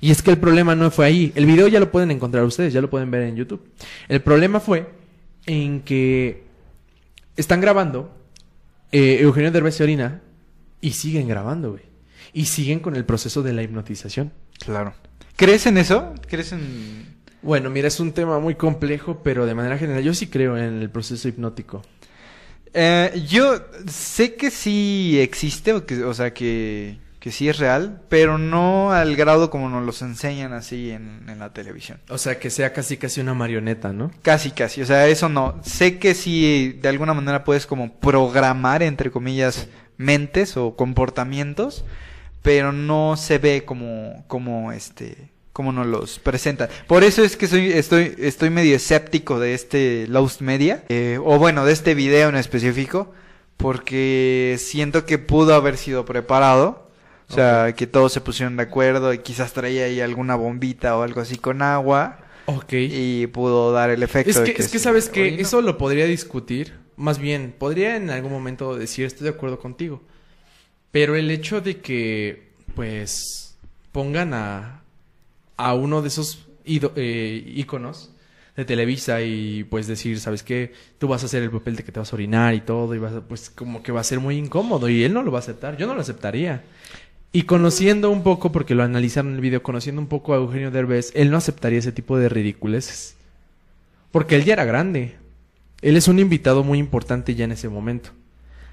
Y 0.00 0.10
es 0.10 0.22
que 0.22 0.30
el 0.30 0.38
problema 0.38 0.74
no 0.74 0.90
fue 0.90 1.06
ahí. 1.06 1.32
El 1.34 1.46
video 1.46 1.66
ya 1.68 1.80
lo 1.80 1.90
pueden 1.90 2.10
encontrar 2.10 2.44
ustedes, 2.44 2.72
ya 2.72 2.80
lo 2.80 2.90
pueden 2.90 3.10
ver 3.10 3.22
en 3.22 3.36
YouTube. 3.36 3.68
El 4.08 4.20
problema 4.20 4.60
fue 4.60 4.88
en 5.46 5.80
que 5.80 6.44
están 7.36 7.60
grabando 7.60 8.14
eh, 8.92 9.18
Eugenio 9.20 9.50
Derbez 9.50 9.76
se 9.76 9.82
orina 9.82 10.20
y 10.80 10.92
siguen 10.92 11.28
grabando, 11.28 11.72
güey. 11.72 11.82
Y 12.32 12.46
siguen 12.46 12.80
con 12.80 12.96
el 12.96 13.04
proceso 13.04 13.42
de 13.42 13.52
la 13.52 13.62
hipnotización. 13.62 14.32
Claro. 14.58 14.94
¿Crees 15.36 15.66
en 15.66 15.78
eso? 15.78 16.14
¿Crees 16.28 16.52
en...? 16.52 17.17
Bueno, 17.42 17.70
mira, 17.70 17.88
es 17.88 18.00
un 18.00 18.12
tema 18.12 18.38
muy 18.38 18.54
complejo, 18.54 19.20
pero 19.22 19.46
de 19.46 19.54
manera 19.54 19.78
general 19.78 20.02
yo 20.02 20.14
sí 20.14 20.26
creo 20.26 20.56
en 20.56 20.80
el 20.82 20.90
proceso 20.90 21.28
hipnótico. 21.28 21.82
Eh, 22.74 23.24
yo 23.28 23.60
sé 23.86 24.34
que 24.34 24.50
sí 24.50 25.18
existe, 25.20 25.72
o, 25.72 25.86
que, 25.86 26.04
o 26.04 26.12
sea, 26.14 26.34
que, 26.34 26.98
que 27.20 27.32
sí 27.32 27.48
es 27.48 27.58
real, 27.58 28.02
pero 28.08 28.38
no 28.38 28.92
al 28.92 29.16
grado 29.16 29.50
como 29.50 29.68
nos 29.68 29.84
los 29.84 30.02
enseñan 30.02 30.52
así 30.52 30.90
en, 30.90 31.24
en 31.28 31.38
la 31.38 31.52
televisión. 31.52 31.98
O 32.08 32.18
sea, 32.18 32.38
que 32.38 32.50
sea 32.50 32.72
casi 32.72 32.96
casi 32.96 33.20
una 33.20 33.34
marioneta, 33.34 33.92
¿no? 33.92 34.10
Casi, 34.22 34.50
casi. 34.50 34.82
O 34.82 34.86
sea, 34.86 35.06
eso 35.06 35.28
no. 35.28 35.60
Sé 35.62 35.98
que 35.98 36.14
sí, 36.14 36.78
de 36.80 36.88
alguna 36.88 37.14
manera 37.14 37.44
puedes 37.44 37.66
como 37.66 37.94
programar, 37.94 38.82
entre 38.82 39.10
comillas, 39.10 39.68
mentes 39.96 40.56
o 40.56 40.76
comportamientos, 40.76 41.84
pero 42.42 42.72
no 42.72 43.16
se 43.16 43.38
ve 43.38 43.64
como, 43.64 44.24
como 44.26 44.72
este, 44.72 45.30
como 45.58 45.72
nos 45.72 45.88
los 45.88 46.20
presentan. 46.20 46.68
Por 46.86 47.02
eso 47.02 47.24
es 47.24 47.36
que 47.36 47.48
soy, 47.48 47.72
estoy, 47.72 48.14
estoy 48.18 48.48
medio 48.48 48.76
escéptico 48.76 49.40
de 49.40 49.54
este 49.54 50.06
Lost 50.06 50.40
Media, 50.40 50.84
eh, 50.88 51.18
o 51.20 51.36
bueno, 51.40 51.64
de 51.64 51.72
este 51.72 51.94
video 51.94 52.28
en 52.28 52.36
específico, 52.36 53.12
porque 53.56 54.54
siento 54.60 55.04
que 55.04 55.18
pudo 55.18 55.56
haber 55.56 55.76
sido 55.76 56.04
preparado. 56.04 56.88
O 57.28 57.34
sea, 57.34 57.74
que 57.76 57.88
todos 57.88 58.12
se 58.12 58.20
pusieron 58.20 58.56
de 58.56 58.62
acuerdo 58.62 59.12
y 59.12 59.18
quizás 59.18 59.52
traía 59.52 59.86
ahí 59.86 60.00
alguna 60.00 60.36
bombita 60.36 60.96
o 60.96 61.02
algo 61.02 61.20
así 61.20 61.38
con 61.38 61.60
agua 61.60 62.20
Ok. 62.46 62.74
y 62.74 63.26
pudo 63.26 63.72
dar 63.72 63.90
el 63.90 64.04
efecto. 64.04 64.30
Es 64.30 64.36
de 64.36 64.54
que, 64.54 64.62
es 64.62 64.68
que 64.68 64.78
sí. 64.78 64.84
sabes 64.84 65.08
que 65.08 65.32
no. 65.32 65.38
eso 65.38 65.60
lo 65.60 65.76
podría 65.76 66.06
discutir. 66.06 66.74
Más 66.94 67.18
bien, 67.18 67.52
podría 67.58 67.96
en 67.96 68.10
algún 68.10 68.30
momento 68.30 68.76
decir 68.76 69.06
estoy 69.06 69.24
de 69.24 69.30
acuerdo 69.30 69.58
contigo. 69.58 70.04
Pero 70.92 71.16
el 71.16 71.32
hecho 71.32 71.60
de 71.60 71.80
que, 71.80 72.52
pues, 72.76 73.58
pongan 73.90 74.32
a, 74.34 74.84
a 75.58 75.74
uno 75.74 76.02
de 76.02 76.08
esos 76.08 76.46
eh, 76.64 77.44
íconos 77.54 78.12
de 78.56 78.64
Televisa 78.64 79.22
y 79.22 79.64
pues 79.64 79.86
decir, 79.86 80.18
¿sabes 80.20 80.42
qué? 80.42 80.72
Tú 80.98 81.08
vas 81.08 81.22
a 81.22 81.26
hacer 81.26 81.42
el 81.42 81.50
papel 81.50 81.76
de 81.76 81.84
que 81.84 81.92
te 81.92 82.00
vas 82.00 82.12
a 82.12 82.16
orinar 82.16 82.54
y 82.54 82.60
todo 82.62 82.94
y 82.94 82.98
vas 82.98 83.14
a- 83.14 83.20
pues 83.22 83.50
como 83.50 83.82
que 83.82 83.92
va 83.92 84.00
a 84.00 84.04
ser 84.04 84.20
muy 84.20 84.36
incómodo 84.36 84.88
y 84.88 85.04
él 85.04 85.14
no 85.14 85.22
lo 85.22 85.30
va 85.32 85.38
a 85.38 85.42
aceptar, 85.42 85.76
yo 85.76 85.86
no 85.86 85.94
lo 85.94 86.00
aceptaría. 86.00 86.64
Y 87.32 87.42
conociendo 87.44 88.10
un 88.10 88.22
poco, 88.22 88.52
porque 88.52 88.74
lo 88.74 88.82
analizaron 88.84 89.30
en 89.30 89.36
el 89.36 89.42
video, 89.42 89.62
conociendo 89.62 90.00
un 90.00 90.08
poco 90.08 90.34
a 90.34 90.38
Eugenio 90.38 90.70
Derbez, 90.70 91.12
él 91.14 91.30
no 91.30 91.36
aceptaría 91.36 91.78
ese 91.78 91.92
tipo 91.92 92.18
de 92.18 92.28
ridiculeces. 92.30 93.16
Porque 94.10 94.36
él 94.36 94.44
ya 94.44 94.54
era 94.54 94.64
grande. 94.64 95.16
Él 95.82 95.96
es 95.96 96.08
un 96.08 96.18
invitado 96.18 96.64
muy 96.64 96.78
importante 96.78 97.34
ya 97.34 97.44
en 97.44 97.52
ese 97.52 97.68
momento. 97.68 98.10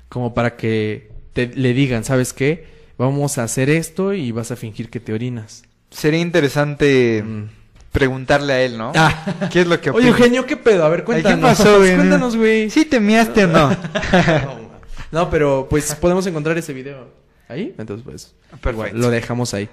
Como 0.10 0.34
para 0.34 0.58
que 0.58 1.12
te- 1.34 1.48
le 1.56 1.74
digan, 1.74 2.04
¿sabes 2.04 2.34
qué? 2.34 2.68
Vamos 2.98 3.38
a 3.38 3.44
hacer 3.44 3.70
esto 3.70 4.14
y 4.14 4.32
vas 4.32 4.52
a 4.52 4.56
fingir 4.56 4.90
que 4.90 5.00
te 5.00 5.14
orinas. 5.14 5.64
Sería 5.90 6.20
interesante 6.20 7.24
Mm. 7.26 7.44
preguntarle 7.92 8.54
a 8.54 8.62
él, 8.64 8.78
¿no? 8.78 8.92
Ah. 8.96 9.50
¿Qué 9.52 9.62
es 9.62 9.68
lo 9.68 9.80
que 9.80 9.90
Oye, 9.90 10.10
opina? 10.10 10.18
Eugenio, 10.18 10.46
¿qué 10.46 10.58
pedo? 10.58 10.86
A 10.86 10.90
ver, 10.90 11.04
cuéntanos. 11.04 11.58
¿Qué 11.58 11.64
pasó, 11.64 11.78
güey? 11.80 11.96
Cuéntanos, 11.96 12.36
güey. 12.36 12.70
¿Sí 12.70 12.86
te 12.86 13.00
miaste 13.00 13.46
o 13.46 13.48
no? 13.48 13.70
No, 15.12 15.30
pero 15.30 15.68
pues 15.70 15.96
podemos 15.96 16.26
encontrar 16.28 16.58
ese 16.58 16.74
video 16.74 17.08
ahí. 17.48 17.74
Entonces, 17.78 18.04
pues, 18.04 18.34
Perfecto. 18.62 18.98
lo 18.98 19.10
dejamos 19.10 19.54
ahí. 19.54 19.70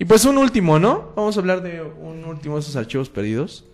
Y 0.00 0.04
pues 0.04 0.24
un 0.24 0.36
último, 0.36 0.78
¿no? 0.80 1.12
Vamos 1.14 1.36
a 1.36 1.40
hablar 1.40 1.62
de 1.62 1.80
un 1.82 2.24
último 2.24 2.56
de 2.56 2.62
esos 2.62 2.74
archivos 2.74 3.08
perdidos. 3.08 3.66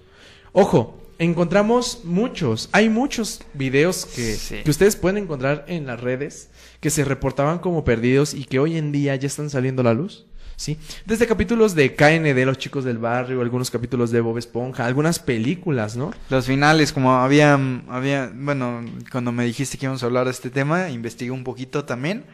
Ojo, 0.53 1.01
encontramos 1.18 2.01
muchos, 2.05 2.68
hay 2.72 2.90
muchos 2.90 3.40
videos 3.55 4.05
que, 4.05 4.35
Sí. 4.35 4.57
que 4.62 4.70
ustedes 4.70 4.96
pueden 4.96 5.16
encontrar 5.16 5.64
en 5.68 5.87
las 5.87 6.01
redes 6.01 6.51
que 6.81 6.90
se 6.90 7.05
reportaban 7.05 7.61
como 7.61 7.83
perdidos 7.85 8.35
y 8.35 8.44
que 8.44 8.59
hoy 8.59 8.77
en 8.77 8.92
día 8.92 9.16
ya 9.16 9.27
están 9.29 9.49
saliendo 9.49 9.81
a 9.83 9.85
la 9.87 9.94
luz. 9.94 10.27
¿Sí? 10.57 10.79
Desde 11.05 11.27
capítulos 11.27 11.75
de 11.75 11.95
KND, 11.95 12.45
Los 12.47 12.57
Chicos 12.57 12.83
del 12.85 12.97
Barrio, 12.97 13.42
algunos 13.42 13.71
capítulos 13.71 14.11
de 14.11 14.23
Bob 14.23 14.38
Esponja, 14.38 14.87
algunas 14.87 15.19
películas, 15.19 15.97
¿no? 15.97 16.12
Los 16.31 16.47
finales, 16.47 16.92
como 16.95 17.14
había, 17.16 17.59
había, 17.90 18.33
bueno, 18.35 18.83
cuando 19.12 19.33
me 19.33 19.45
dijiste 19.45 19.77
que 19.77 19.85
íbamos 19.85 20.03
a 20.03 20.07
hablar 20.07 20.25
de 20.25 20.31
este 20.31 20.49
tema, 20.49 20.88
investigué 20.88 21.31
un 21.31 21.45
poquito 21.45 21.85
también 21.85 22.25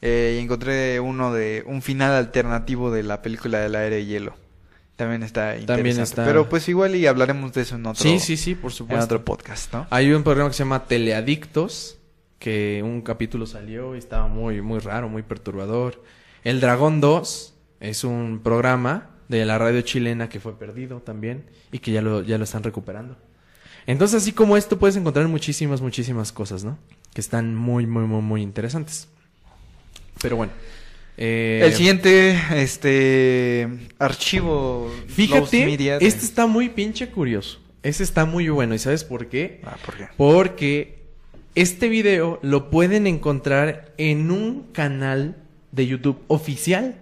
eh, 0.00 0.36
y 0.40 0.42
encontré 0.42 1.00
uno 1.00 1.32
de 1.34 1.64
un 1.66 1.82
final 1.82 2.12
alternativo 2.12 2.90
de 2.90 3.02
la 3.02 3.20
película 3.20 3.58
del 3.60 3.74
aire 3.76 4.00
y 4.00 4.06
hielo. 4.06 4.34
También 4.96 5.22
está 5.22 5.50
interesante. 5.58 5.66
También 5.74 6.00
está- 6.00 6.24
Pero 6.24 6.48
pues 6.48 6.66
igual 6.70 6.96
y 6.96 7.06
hablaremos 7.06 7.52
de 7.52 7.60
eso 7.60 7.74
en 7.76 7.84
otro, 7.84 8.02
Sí, 8.02 8.18
sí, 8.18 8.38
sí, 8.38 8.54
por 8.54 8.70
en 8.70 8.76
supuesto. 8.76 9.04
otro 9.04 9.24
podcast, 9.26 9.74
¿no? 9.74 9.86
Hay 9.90 10.10
un 10.14 10.22
programa 10.22 10.48
que 10.48 10.54
se 10.56 10.62
llama 10.62 10.86
Teleadictos, 10.86 11.98
que 12.38 12.80
un 12.82 13.02
capítulo 13.02 13.44
salió 13.46 13.94
y 13.94 13.98
estaba 13.98 14.28
muy, 14.28 14.62
muy 14.62 14.78
raro, 14.78 15.10
muy 15.10 15.22
perturbador. 15.22 16.02
El 16.44 16.60
Dragón 16.60 17.02
2 17.02 17.52
es 17.80 18.04
un 18.04 18.40
programa 18.42 19.10
de 19.28 19.44
la 19.44 19.58
radio 19.58 19.80
chilena 19.82 20.28
que 20.28 20.40
fue 20.40 20.58
perdido 20.58 21.00
también 21.00 21.44
y 21.72 21.78
que 21.80 21.92
ya 21.92 22.02
lo, 22.02 22.22
ya 22.22 22.38
lo 22.38 22.44
están 22.44 22.62
recuperando. 22.62 23.16
Entonces, 23.86 24.22
así 24.22 24.32
como 24.32 24.56
esto, 24.56 24.78
puedes 24.78 24.96
encontrar 24.96 25.28
muchísimas, 25.28 25.80
muchísimas 25.80 26.32
cosas, 26.32 26.64
¿no? 26.64 26.78
Que 27.14 27.20
están 27.20 27.54
muy, 27.54 27.86
muy, 27.86 28.04
muy, 28.04 28.20
muy 28.20 28.42
interesantes. 28.42 29.08
Pero 30.20 30.36
bueno. 30.36 30.52
eh, 31.16 31.60
El 31.64 31.72
siguiente, 31.72 32.36
este, 32.54 33.68
archivo. 33.98 34.90
Fíjate, 35.08 35.74
este 36.00 36.24
está 36.24 36.46
muy 36.46 36.68
pinche 36.68 37.08
curioso. 37.10 37.60
Este 37.82 38.02
está 38.02 38.24
muy 38.24 38.48
bueno. 38.48 38.74
¿Y 38.74 38.78
sabes 38.80 39.04
por 39.04 39.28
qué? 39.28 39.60
Ah, 39.64 39.76
¿por 39.84 39.96
qué? 39.96 40.08
Porque 40.16 41.04
este 41.54 41.88
video 41.88 42.40
lo 42.42 42.70
pueden 42.70 43.06
encontrar 43.06 43.92
en 43.98 44.30
un 44.32 44.64
canal 44.72 45.36
de 45.70 45.86
YouTube 45.86 46.20
oficial. 46.26 46.96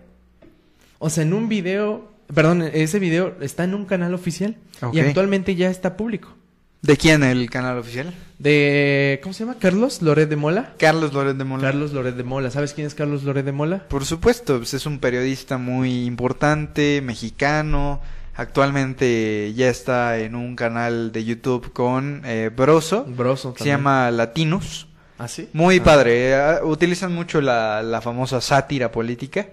O 1.05 1.11
sea, 1.11 1.23
en 1.23 1.35
un 1.35 1.51
video, 1.51 2.11
perdón, 2.33 2.63
ese 2.63 2.99
video 2.99 3.35
está 3.43 3.65
en 3.65 3.75
un 3.75 3.85
canal 3.85 4.15
oficial 4.15 4.57
y 4.91 5.01
actualmente 5.01 5.55
ya 5.55 5.69
está 5.69 5.99
público. 5.99 6.35
¿De 6.81 6.97
quién 6.97 7.23
el 7.23 7.51
canal 7.51 7.77
oficial? 7.77 8.15
De, 8.39 9.21
¿cómo 9.23 9.35
se 9.35 9.45
llama? 9.45 9.59
Carlos 9.59 10.01
Loret 10.01 10.31
de 10.31 10.37
Mola. 10.37 10.73
Carlos 10.79 11.13
Loret 11.13 11.37
de 11.37 11.45
Mola. 11.45 11.63
Carlos 11.63 11.93
Loret 11.93 12.17
de 12.17 12.25
Mola. 12.25 12.51
¿Sabes 12.51 12.73
quién 12.73 12.87
es 12.87 12.95
Carlos 12.95 13.23
Loret 13.23 13.45
de 13.45 13.53
Mola? 13.53 13.87
Por 13.87 14.07
supuesto, 14.07 14.57
pues 14.57 14.73
es 14.73 14.87
un 14.87 14.99
periodista 14.99 15.59
muy 15.59 16.07
importante, 16.07 17.03
mexicano. 17.03 18.01
Actualmente 18.35 19.53
ya 19.55 19.69
está 19.69 20.17
en 20.17 20.35
un 20.35 20.57
canal 20.57 21.13
de 21.13 21.23
YouTube 21.23 21.71
con 21.75 22.23
eh, 22.25 22.51
Broso. 22.57 23.05
Broso. 23.05 23.55
Se 23.59 23.67
llama 23.67 24.11
Latinos. 24.11 24.89
¿Ah, 25.19 25.29
sí? 25.29 25.49
Muy 25.53 25.79
Ah. 25.79 25.85
padre. 25.85 26.31
eh, 26.33 26.59
utilizan 26.65 27.13
mucho 27.15 27.41
la, 27.41 27.83
la 27.83 28.01
famosa 28.01 28.41
sátira 28.41 28.91
política. 28.91 29.47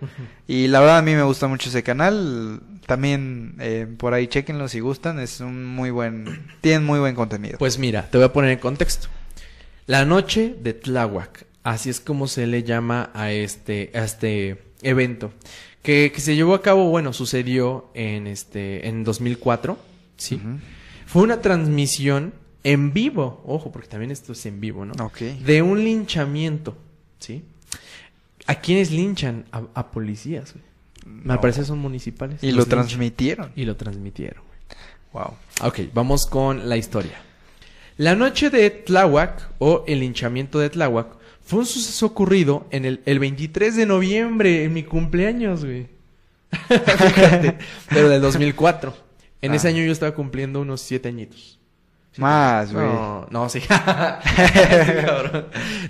Y 0.47 0.67
la 0.67 0.79
verdad 0.79 0.97
a 0.97 1.01
mí 1.01 1.13
me 1.15 1.23
gusta 1.23 1.47
mucho 1.47 1.69
ese 1.69 1.83
canal. 1.83 2.61
También 2.87 3.55
eh, 3.59 3.87
por 3.97 4.13
ahí 4.13 4.27
chequenlo 4.27 4.67
si 4.67 4.79
gustan. 4.79 5.19
Es 5.19 5.39
un 5.39 5.65
muy 5.65 5.91
buen... 5.91 6.47
Tienen 6.61 6.83
muy 6.85 6.99
buen 6.99 7.13
contenido. 7.15 7.57
Pues 7.59 7.77
mira, 7.77 8.07
te 8.09 8.17
voy 8.17 8.25
a 8.25 8.33
poner 8.33 8.51
en 8.51 8.59
contexto. 8.59 9.07
La 9.87 10.05
noche 10.05 10.55
de 10.61 10.73
Tláhuac, 10.73 11.45
así 11.63 11.89
es 11.89 11.99
como 11.99 12.27
se 12.27 12.47
le 12.47 12.63
llama 12.63 13.09
a 13.13 13.31
este, 13.31 13.91
a 13.93 14.03
este 14.03 14.63
evento, 14.83 15.33
que, 15.83 16.11
que 16.13 16.21
se 16.21 16.35
llevó 16.35 16.53
a 16.53 16.61
cabo, 16.61 16.89
bueno, 16.89 17.13
sucedió 17.13 17.91
en 17.93 18.25
este, 18.27 18.87
en 18.87 19.03
2004, 19.03 19.77
sí. 20.17 20.39
Fue 21.07 21.23
una 21.23 21.41
transmisión 21.41 22.33
en 22.63 22.93
vivo, 22.93 23.41
ojo, 23.45 23.71
porque 23.71 23.87
también 23.87 24.11
esto 24.11 24.33
es 24.33 24.45
en 24.45 24.59
vivo, 24.61 24.85
¿no? 24.85 24.93
Ok. 25.03 25.17
De 25.45 25.61
un 25.61 25.83
linchamiento, 25.83 26.77
¿sí? 27.19 27.43
¿A 28.47 28.55
quiénes 28.55 28.91
linchan? 28.91 29.45
A, 29.51 29.63
a 29.73 29.91
policías, 29.91 30.53
güey. 30.53 30.65
Me 31.05 31.33
No. 31.35 31.41
parece 31.41 31.65
son 31.65 31.79
municipales. 31.79 32.43
Y 32.43 32.47
lo 32.51 32.57
linchan. 32.63 32.69
transmitieron. 32.69 33.51
Y 33.55 33.65
lo 33.65 33.75
transmitieron, 33.75 34.43
güey. 34.45 35.25
Wow. 35.25 35.33
Ok, 35.67 35.79
vamos 35.93 36.25
con 36.25 36.69
la 36.69 36.77
historia. 36.77 37.21
La 37.97 38.15
noche 38.15 38.49
de 38.49 38.69
Tláhuac, 38.69 39.49
o 39.59 39.83
el 39.87 39.99
linchamiento 39.99 40.59
de 40.59 40.69
Tláhuac, 40.69 41.17
fue 41.43 41.59
un 41.59 41.65
suceso 41.65 42.05
ocurrido 42.05 42.67
en 42.71 42.85
el, 42.85 43.01
el 43.05 43.19
23 43.19 43.75
de 43.75 43.85
noviembre, 43.85 44.63
en 44.63 44.73
mi 44.73 44.83
cumpleaños, 44.83 45.65
güey. 45.65 45.87
Fíjate, 46.67 47.57
pero 47.89 48.09
del 48.09 48.21
2004. 48.21 48.95
En 49.41 49.51
Ah. 49.51 49.55
ese 49.55 49.67
año 49.69 49.83
yo 49.83 49.91
estaba 49.91 50.13
cumpliendo 50.13 50.61
unos 50.61 50.81
siete 50.81 51.09
añitos. 51.09 51.59
Más, 52.17 52.73
güey. 52.73 52.85
No, 52.85 53.27
no, 53.29 53.49
sí. 53.49 53.61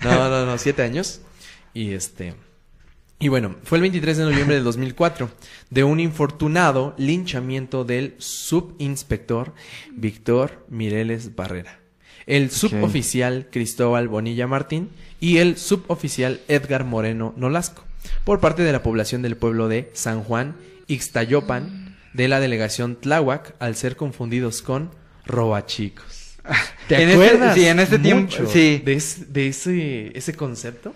No, 0.03 0.29
no, 0.29 0.45
no, 0.45 0.57
siete 0.57 0.83
años. 0.83 1.21
Y 1.73 1.93
este. 1.93 2.35
Y 3.19 3.27
bueno, 3.27 3.55
fue 3.63 3.77
el 3.77 3.83
23 3.83 4.17
de 4.17 4.23
noviembre 4.25 4.55
del 4.55 4.63
2004, 4.63 5.29
de 5.69 5.83
un 5.83 5.99
infortunado 5.99 6.95
linchamiento 6.97 7.83
del 7.85 8.15
subinspector 8.17 9.53
Víctor 9.91 10.65
Mireles 10.69 11.35
Barrera, 11.35 11.79
el 12.25 12.49
suboficial 12.49 13.47
Cristóbal 13.51 14.07
Bonilla 14.07 14.47
Martín 14.47 14.89
y 15.19 15.37
el 15.37 15.57
suboficial 15.57 16.41
Edgar 16.47 16.83
Moreno 16.83 17.35
Nolasco, 17.37 17.83
por 18.23 18.39
parte 18.39 18.63
de 18.63 18.71
la 18.71 18.81
población 18.81 19.21
del 19.21 19.37
pueblo 19.37 19.67
de 19.67 19.91
San 19.93 20.23
Juan 20.23 20.55
Ixtayopan, 20.87 21.95
de 22.13 22.27
la 22.27 22.39
delegación 22.39 22.95
Tláhuac, 22.95 23.53
al 23.59 23.75
ser 23.75 23.97
confundidos 23.97 24.63
con 24.63 24.89
robachicos. 25.25 26.35
¿Te 26.87 27.01
En 27.03 27.09
este- 27.09 27.13
acuerdas? 27.25 27.55
sí, 27.55 27.67
en 27.67 27.79
este 27.79 27.99
tiempo, 27.99 28.33
sí. 28.47 28.81
De, 28.83 28.93
ese- 28.93 29.25
de 29.25 29.47
ese, 29.47 30.17
ese 30.17 30.33
concepto. 30.33 30.93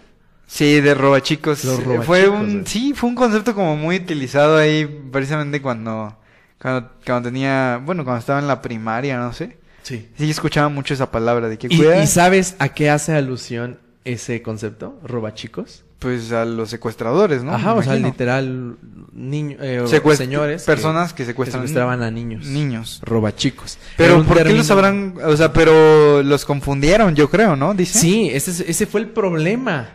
Sí, 0.47 0.79
de 0.81 0.93
robachicos. 0.93 1.63
Los 1.65 1.77
robachicos, 1.83 2.05
fue 2.05 2.27
un, 2.29 2.65
sí, 2.67 2.93
fue 2.95 3.09
un 3.09 3.15
concepto 3.15 3.55
como 3.55 3.75
muy 3.75 3.97
utilizado 3.97 4.57
ahí 4.57 4.85
precisamente 5.11 5.61
cuando, 5.61 6.17
cuando, 6.59 6.91
cuando 7.05 7.29
tenía, 7.29 7.81
bueno, 7.83 8.03
cuando 8.03 8.19
estaba 8.19 8.39
en 8.39 8.47
la 8.47 8.61
primaria, 8.61 9.17
no 9.17 9.33
sé. 9.33 9.57
Sí. 9.83 10.09
Sí, 10.17 10.29
escuchaba 10.29 10.67
mucho 10.69 10.93
esa 10.93 11.11
palabra 11.11 11.47
de 11.47 11.57
que 11.57 11.67
¿Y, 11.69 11.83
y 11.85 12.07
sabes 12.07 12.55
a 12.59 12.69
qué 12.69 12.89
hace 12.89 13.13
alusión 13.13 13.79
ese 14.03 14.41
concepto? 14.41 14.99
Robachicos. 15.03 15.85
Pues 16.05 16.31
a 16.31 16.45
los 16.45 16.69
secuestradores, 16.69 17.43
¿no? 17.43 17.53
Ajá, 17.53 17.73
o 17.73 17.81
sea, 17.81 17.95
literal, 17.95 18.77
niño, 19.11 19.57
eh, 19.59 19.83
señores. 20.15 20.63
personas 20.63 21.13
que 21.13 21.23
que 21.23 21.25
secuestran 21.25 21.63
secuestraban 21.63 22.03
a 22.03 22.11
niños. 22.11 22.45
niños. 22.45 23.01
Robachicos. 23.03 23.79
Pero 23.97 24.23
¿por 24.23 24.43
qué 24.43 24.53
los 24.53 24.69
habrán, 24.69 25.15
o 25.23 25.35
sea, 25.35 25.51
pero 25.51 26.21
los 26.21 26.45
confundieron, 26.45 27.15
yo 27.15 27.29
creo, 27.29 27.55
¿no? 27.55 27.73
Dice. 27.73 27.97
Sí, 27.99 28.29
ese, 28.31 28.51
es- 28.51 28.59
ese 28.61 28.85
fue 28.85 29.01
el 29.01 29.07
problema. 29.09 29.89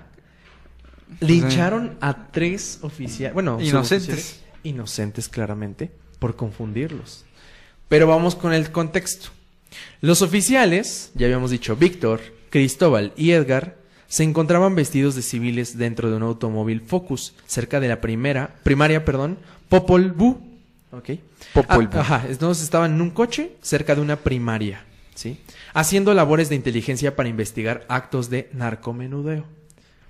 Lincharon 1.20 1.96
a 2.00 2.28
tres 2.32 2.78
oficiales, 2.82 3.34
bueno, 3.34 3.58
Inocentes. 3.61 4.40
inocentes 4.62 5.28
claramente, 5.28 5.90
por 6.18 6.34
confundirlos. 6.34 7.24
Pero 7.88 8.06
vamos 8.06 8.34
con 8.34 8.52
el 8.52 8.70
contexto. 8.72 9.28
Los 10.00 10.22
oficiales, 10.22 11.11
ya 11.14 11.26
habíamos 11.26 11.50
dicho, 11.50 11.76
Víctor, 11.76 12.20
Cristóbal 12.50 13.12
y 13.16 13.32
Edgar, 13.32 13.76
se 14.11 14.24
encontraban 14.24 14.74
vestidos 14.74 15.14
de 15.14 15.22
civiles 15.22 15.78
dentro 15.78 16.11
de 16.11 16.16
un 16.16 16.24
automóvil 16.24 16.80
Focus, 16.80 17.32
cerca 17.46 17.78
de 17.78 17.86
la 17.86 18.00
primera, 18.00 18.56
primaria, 18.64 19.04
perdón, 19.04 19.38
Popol 19.68 20.11
Vuh. 20.11 20.36
¿ok? 20.90 21.11
Popol 21.54 21.88
Ah, 21.92 21.94
Vuh. 21.94 22.00
Ajá, 22.00 22.24
entonces 22.28 22.64
estaban 22.64 22.92
en 22.94 23.00
un 23.00 23.11
coche 23.11 23.52
cerca 23.62 23.94
de 23.94 24.00
una 24.00 24.16
primaria, 24.16 24.84
¿sí? 25.14 25.38
Haciendo 25.74 26.12
labores 26.12 26.48
de 26.48 26.56
inteligencia 26.56 27.14
para 27.14 27.28
investigar 27.28 27.86
actos 27.88 28.30
de 28.30 28.50
narcomenudeo. 28.52 29.44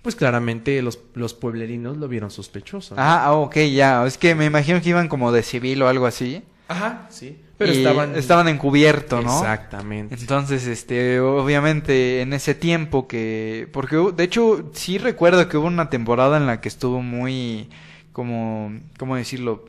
Pues 0.00 0.16
claramente 0.16 0.80
los, 0.80 0.98
los 1.12 1.34
pueblerinos 1.34 1.98
lo 1.98 2.08
vieron 2.08 2.30
sospechoso. 2.30 2.94
¿no? 2.94 3.02
Ah, 3.02 3.24
ah, 3.26 3.32
ok, 3.34 3.56
ya. 3.70 4.06
Es 4.06 4.16
que 4.16 4.34
me 4.34 4.46
imagino 4.46 4.80
que 4.80 4.88
iban 4.88 5.08
como 5.08 5.30
de 5.30 5.42
civil 5.42 5.82
o 5.82 5.88
algo 5.88 6.06
así. 6.06 6.42
Ajá, 6.68 7.06
sí. 7.10 7.36
Pero 7.60 7.72
estaban... 7.72 8.16
estaban 8.16 8.48
encubierto, 8.48 9.20
¿no? 9.20 9.38
Exactamente. 9.38 10.14
Entonces, 10.14 10.66
este, 10.66 11.20
obviamente 11.20 12.22
en 12.22 12.32
ese 12.32 12.54
tiempo 12.54 13.06
que, 13.06 13.68
porque 13.70 13.96
de 14.16 14.24
hecho 14.24 14.70
sí 14.72 14.96
recuerdo 14.96 15.46
que 15.46 15.58
hubo 15.58 15.66
una 15.66 15.90
temporada 15.90 16.38
en 16.38 16.46
la 16.46 16.62
que 16.62 16.70
estuvo 16.70 17.02
muy, 17.02 17.68
como, 18.12 18.72
¿cómo 18.98 19.14
decirlo? 19.14 19.66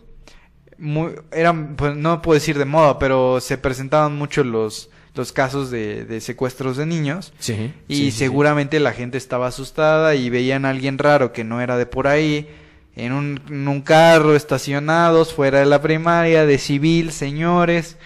Muy, 0.78 1.16
eran, 1.34 1.76
pues 1.76 1.98
no 1.98 2.22
puedo 2.22 2.36
decir 2.36 2.58
de 2.58 2.64
moda, 2.64 2.98
pero 2.98 3.42
se 3.42 3.58
presentaban 3.58 4.16
mucho 4.16 4.46
los, 4.46 4.90
los 5.14 5.34
casos 5.34 5.70
de, 5.70 6.06
de 6.06 6.22
secuestros 6.22 6.78
de 6.78 6.86
niños. 6.86 7.34
Sí. 7.40 7.74
Y 7.90 7.96
sí, 7.96 8.04
sí, 8.06 8.12
sí. 8.12 8.18
seguramente 8.20 8.80
la 8.80 8.94
gente 8.94 9.18
estaba 9.18 9.48
asustada 9.48 10.16
y 10.16 10.30
veían 10.30 10.64
a 10.64 10.70
alguien 10.70 10.98
raro 10.98 11.34
que 11.34 11.44
no 11.44 11.60
era 11.60 11.76
de 11.76 11.88
por 11.88 12.08
ahí, 12.08 12.48
en 12.96 13.14
un, 13.14 13.42
en 13.50 13.68
un 13.68 13.82
carro, 13.82 14.36
estacionados, 14.36 15.34
fuera 15.34 15.60
de 15.60 15.66
la 15.66 15.82
primaria, 15.82 16.46
de 16.46 16.58
civil, 16.58 17.12
señores, 17.12 17.98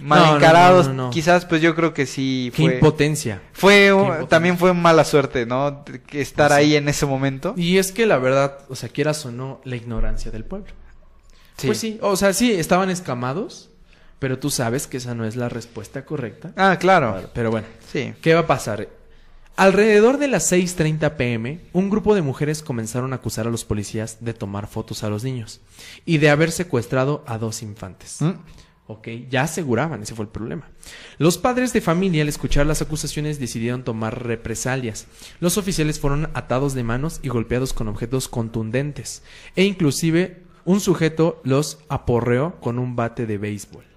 mal 0.00 0.20
No, 0.26 0.34
encarados. 0.36 0.88
no, 0.88 0.92
no, 0.94 1.02
no. 1.04 1.10
Quizás, 1.10 1.44
pues 1.46 1.62
yo 1.62 1.74
creo 1.74 1.94
que 1.94 2.06
sí 2.06 2.50
Qué 2.54 2.62
fue. 2.64 2.74
impotencia. 2.74 3.40
Fue, 3.52 3.86
impotencia. 3.88 4.28
también 4.28 4.58
fue 4.58 4.74
mala 4.74 5.04
suerte, 5.04 5.46
¿no? 5.46 5.84
Estar 6.12 6.50
Sí. 6.50 6.56
ahí 6.56 6.76
en 6.76 6.88
ese 6.88 7.06
momento. 7.06 7.54
Y 7.56 7.78
es 7.78 7.92
que 7.92 8.04
la 8.06 8.18
verdad, 8.18 8.58
o 8.68 8.74
sea, 8.76 8.88
quieras 8.88 9.24
o 9.26 9.30
no, 9.32 9.60
la 9.64 9.76
ignorancia 9.76 10.30
del 10.30 10.44
pueblo. 10.44 10.72
Pues 11.64 11.78
sí, 11.78 11.98
o 12.02 12.16
sea, 12.16 12.34
sí, 12.34 12.52
estaban 12.52 12.90
escamados, 12.90 13.70
pero 14.18 14.38
tú 14.38 14.50
sabes 14.50 14.86
que 14.86 14.98
esa 14.98 15.14
no 15.14 15.24
es 15.24 15.36
la 15.36 15.48
respuesta 15.48 16.04
correcta. 16.04 16.52
Ah, 16.56 16.76
claro. 16.78 17.30
Pero 17.32 17.50
bueno, 17.50 17.66
Sí. 17.90 18.12
¿qué 18.20 18.34
va 18.34 18.40
a 18.40 18.46
pasar? 18.46 18.88
Alrededor 19.56 20.18
de 20.18 20.28
las 20.28 20.52
6.30 20.52 21.16
pm, 21.16 21.60
un 21.72 21.88
grupo 21.88 22.14
de 22.14 22.20
mujeres 22.20 22.62
comenzaron 22.62 23.14
a 23.14 23.16
acusar 23.16 23.46
a 23.46 23.50
los 23.50 23.64
policías 23.64 24.18
de 24.20 24.34
tomar 24.34 24.66
fotos 24.66 25.02
a 25.02 25.08
los 25.08 25.24
niños 25.24 25.62
y 26.04 26.18
de 26.18 26.28
haber 26.28 26.52
secuestrado 26.52 27.24
a 27.26 27.38
dos 27.38 27.62
infantes. 27.62 28.20
Mm. 28.20 28.32
Ok, 28.86 29.08
ya 29.30 29.42
aseguraban, 29.42 30.02
ese 30.02 30.14
fue 30.14 30.26
el 30.26 30.30
problema. 30.30 30.68
Los 31.16 31.38
padres 31.38 31.72
de 31.72 31.80
familia, 31.80 32.20
al 32.20 32.28
escuchar 32.28 32.66
las 32.66 32.82
acusaciones, 32.82 33.40
decidieron 33.40 33.82
tomar 33.82 34.26
represalias. 34.26 35.06
Los 35.40 35.56
oficiales 35.56 35.98
fueron 35.98 36.28
atados 36.34 36.74
de 36.74 36.84
manos 36.84 37.18
y 37.22 37.28
golpeados 37.28 37.72
con 37.72 37.88
objetos 37.88 38.28
contundentes, 38.28 39.22
e 39.56 39.64
inclusive 39.64 40.44
un 40.66 40.80
sujeto 40.80 41.40
los 41.44 41.78
aporreó 41.88 42.60
con 42.60 42.78
un 42.78 42.94
bate 42.94 43.24
de 43.24 43.38
béisbol. 43.38 43.95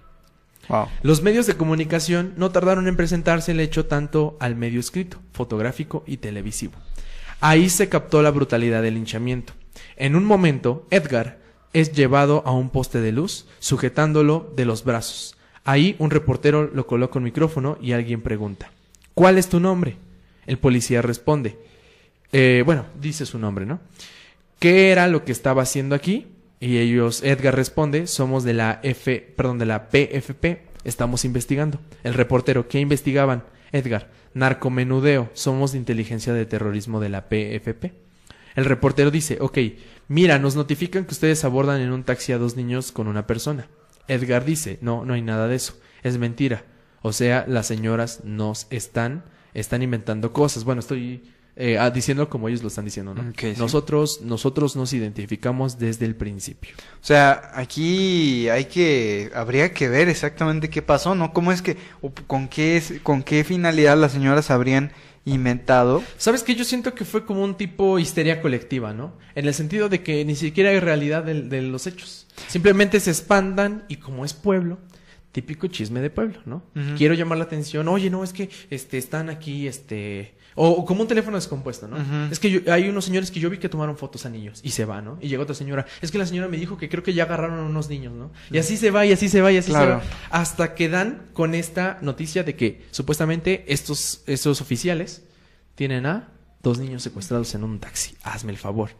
Los 1.02 1.22
medios 1.22 1.46
de 1.46 1.56
comunicación 1.56 2.34
no 2.36 2.50
tardaron 2.50 2.86
en 2.88 2.96
presentarse 2.96 3.52
el 3.52 3.60
hecho 3.60 3.86
tanto 3.86 4.36
al 4.40 4.56
medio 4.56 4.80
escrito, 4.80 5.18
fotográfico 5.32 6.04
y 6.06 6.18
televisivo. 6.18 6.74
Ahí 7.40 7.70
se 7.70 7.88
captó 7.88 8.22
la 8.22 8.30
brutalidad 8.30 8.82
del 8.82 8.94
linchamiento. 8.94 9.52
En 9.96 10.14
un 10.14 10.24
momento, 10.24 10.86
Edgar 10.90 11.38
es 11.72 11.92
llevado 11.92 12.42
a 12.46 12.52
un 12.52 12.70
poste 12.70 13.00
de 13.00 13.12
luz, 13.12 13.46
sujetándolo 13.58 14.52
de 14.56 14.64
los 14.64 14.84
brazos. 14.84 15.36
Ahí 15.64 15.96
un 15.98 16.10
reportero 16.10 16.70
lo 16.72 16.86
coloca 16.86 17.18
un 17.18 17.24
micrófono 17.24 17.78
y 17.80 17.92
alguien 17.92 18.22
pregunta, 18.22 18.70
¿cuál 19.14 19.38
es 19.38 19.48
tu 19.48 19.60
nombre? 19.60 19.96
El 20.46 20.58
policía 20.58 21.02
responde, 21.02 21.58
eh, 22.32 22.62
bueno, 22.64 22.86
dice 23.00 23.26
su 23.26 23.38
nombre, 23.38 23.66
¿no? 23.66 23.80
¿Qué 24.58 24.90
era 24.90 25.06
lo 25.08 25.24
que 25.24 25.32
estaba 25.32 25.62
haciendo 25.62 25.94
aquí? 25.94 26.26
Y 26.60 26.76
ellos, 26.76 27.22
Edgar 27.22 27.56
responde, 27.56 28.06
somos 28.06 28.44
de 28.44 28.52
la 28.52 28.80
F, 28.82 29.32
perdón, 29.34 29.58
de 29.58 29.64
la 29.64 29.88
PFP, 29.88 30.60
estamos 30.84 31.24
investigando. 31.24 31.80
El 32.04 32.12
reportero, 32.12 32.68
¿qué 32.68 32.80
investigaban? 32.80 33.44
Edgar, 33.72 34.10
narcomenudeo, 34.34 35.30
somos 35.32 35.72
de 35.72 35.78
inteligencia 35.78 36.34
de 36.34 36.44
terrorismo 36.44 37.00
de 37.00 37.08
la 37.08 37.30
PFP. 37.30 37.94
El 38.56 38.66
reportero 38.66 39.10
dice, 39.10 39.38
ok, 39.40 39.58
mira, 40.08 40.38
nos 40.38 40.54
notifican 40.54 41.06
que 41.06 41.14
ustedes 41.14 41.44
abordan 41.44 41.80
en 41.80 41.92
un 41.92 42.04
taxi 42.04 42.32
a 42.32 42.38
dos 42.38 42.56
niños 42.56 42.92
con 42.92 43.08
una 43.08 43.26
persona. 43.26 43.68
Edgar 44.06 44.44
dice, 44.44 44.78
no, 44.82 45.06
no 45.06 45.14
hay 45.14 45.22
nada 45.22 45.48
de 45.48 45.56
eso, 45.56 45.80
es 46.02 46.18
mentira. 46.18 46.64
O 47.00 47.14
sea, 47.14 47.46
las 47.48 47.68
señoras 47.68 48.20
nos 48.24 48.66
están, 48.68 49.24
están 49.54 49.82
inventando 49.82 50.34
cosas. 50.34 50.64
Bueno, 50.64 50.80
estoy 50.80 51.22
eh, 51.56 51.78
ah, 51.78 51.90
diciendo 51.90 52.28
como 52.28 52.48
ellos 52.48 52.62
lo 52.62 52.68
están 52.68 52.84
diciendo, 52.84 53.12
¿no? 53.14 53.32
Sí. 53.36 53.54
Nosotros, 53.58 54.20
nosotros 54.22 54.76
nos 54.76 54.92
identificamos 54.92 55.78
desde 55.78 56.06
el 56.06 56.14
principio. 56.16 56.74
O 57.02 57.04
sea, 57.04 57.50
aquí 57.54 58.48
hay 58.48 58.66
que, 58.66 59.30
habría 59.34 59.72
que 59.74 59.88
ver 59.88 60.08
exactamente 60.08 60.70
qué 60.70 60.80
pasó, 60.82 61.14
¿no? 61.14 61.32
¿Cómo 61.32 61.52
es 61.52 61.60
que, 61.62 61.76
o 62.00 62.12
con 62.26 62.48
qué, 62.48 62.76
es- 62.76 62.94
con 63.02 63.22
qué 63.22 63.44
finalidad 63.44 63.96
las 63.98 64.12
señoras 64.12 64.50
habrían 64.50 64.92
inventado? 65.24 66.02
¿Sabes 66.16 66.42
que 66.42 66.54
Yo 66.54 66.64
siento 66.64 66.94
que 66.94 67.04
fue 67.04 67.24
como 67.24 67.42
un 67.44 67.54
tipo 67.56 67.98
histeria 67.98 68.40
colectiva, 68.40 68.92
¿no? 68.92 69.12
En 69.34 69.46
el 69.46 69.54
sentido 69.54 69.88
de 69.88 70.02
que 70.02 70.24
ni 70.24 70.34
siquiera 70.36 70.70
hay 70.70 70.80
realidad 70.80 71.24
de, 71.24 71.42
de 71.42 71.62
los 71.62 71.86
hechos. 71.86 72.26
Simplemente 72.48 73.00
se 73.00 73.10
espantan 73.10 73.84
y 73.88 73.96
como 73.96 74.24
es 74.24 74.32
pueblo, 74.32 74.78
típico 75.32 75.66
chisme 75.68 76.00
de 76.00 76.10
pueblo, 76.10 76.40
¿no? 76.46 76.62
Quiero 76.96 77.14
llamar 77.14 77.38
la 77.38 77.44
atención, 77.44 77.86
oye, 77.88 78.08
no, 78.10 78.24
es 78.24 78.32
que 78.32 78.48
este, 78.70 78.98
están 78.98 79.28
aquí, 79.30 79.66
este... 79.68 80.34
O, 80.56 80.68
o 80.68 80.84
como 80.84 81.02
un 81.02 81.08
teléfono 81.08 81.36
descompuesto, 81.36 81.86
¿no? 81.86 81.96
Es 82.30 82.38
que 82.40 82.50
yo- 82.50 82.72
hay 82.72 82.88
unos 82.88 83.04
señores 83.04 83.30
que 83.30 83.38
yo 83.40 83.48
vi 83.50 83.58
que 83.58 83.68
tomaron 83.68 83.96
fotos 83.96 84.26
a 84.26 84.30
niños 84.30 84.60
y 84.64 84.70
se 84.70 84.84
va, 84.84 85.00
¿no? 85.00 85.16
Y 85.20 85.28
llega 85.28 85.42
otra 85.42 85.54
señora, 85.54 85.86
es 86.02 86.10
que 86.10 86.18
la 86.18 86.26
señora 86.26 86.48
me 86.48 86.56
dijo 86.56 86.76
que 86.76 86.88
creo 86.88 87.02
que 87.04 87.14
ya 87.14 87.22
agarraron 87.22 87.60
a 87.60 87.62
unos 87.62 87.88
niños, 87.88 88.12
¿no? 88.12 88.32
Y 88.50 88.58
así 88.58 88.76
se 88.76 88.90
va, 88.90 89.06
y 89.06 89.12
así 89.12 89.28
se 89.28 89.40
va, 89.40 89.52
y 89.52 89.58
así 89.58 89.70
Claro. 89.70 90.00
se 90.00 90.06
va. 90.08 90.12
Hasta 90.30 90.74
que 90.74 90.88
dan 90.88 91.22
con 91.32 91.54
esta 91.54 91.98
noticia 92.02 92.42
de 92.42 92.56
que 92.56 92.84
supuestamente 92.90 93.64
estos, 93.68 94.22
estos 94.26 94.60
oficiales 94.60 95.22
tienen 95.76 96.04
a 96.06 96.28
dos 96.62 96.78
niños 96.78 97.02
secuestrados 97.02 97.54
en 97.54 97.64
un 97.64 97.78
taxi. 97.78 98.16
Hazme 98.22 98.52
el 98.52 98.58
favor. 98.58 98.90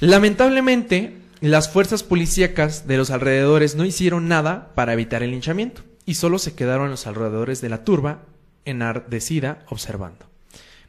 Lamentablemente, 0.00 1.16
las 1.40 1.68
fuerzas 1.70 2.02
policíacas 2.02 2.86
de 2.86 2.96
los 2.96 3.10
alrededores 3.10 3.74
no 3.74 3.84
hicieron 3.84 4.28
nada 4.28 4.72
para 4.74 4.92
evitar 4.92 5.22
el 5.22 5.30
linchamiento 5.32 5.82
y 6.04 6.14
solo 6.14 6.38
se 6.38 6.54
quedaron 6.54 6.90
los 6.90 7.06
alrededores 7.06 7.60
de 7.60 7.68
la 7.68 7.84
turba 7.84 8.22
enardecida 8.64 9.64
observando. 9.68 10.26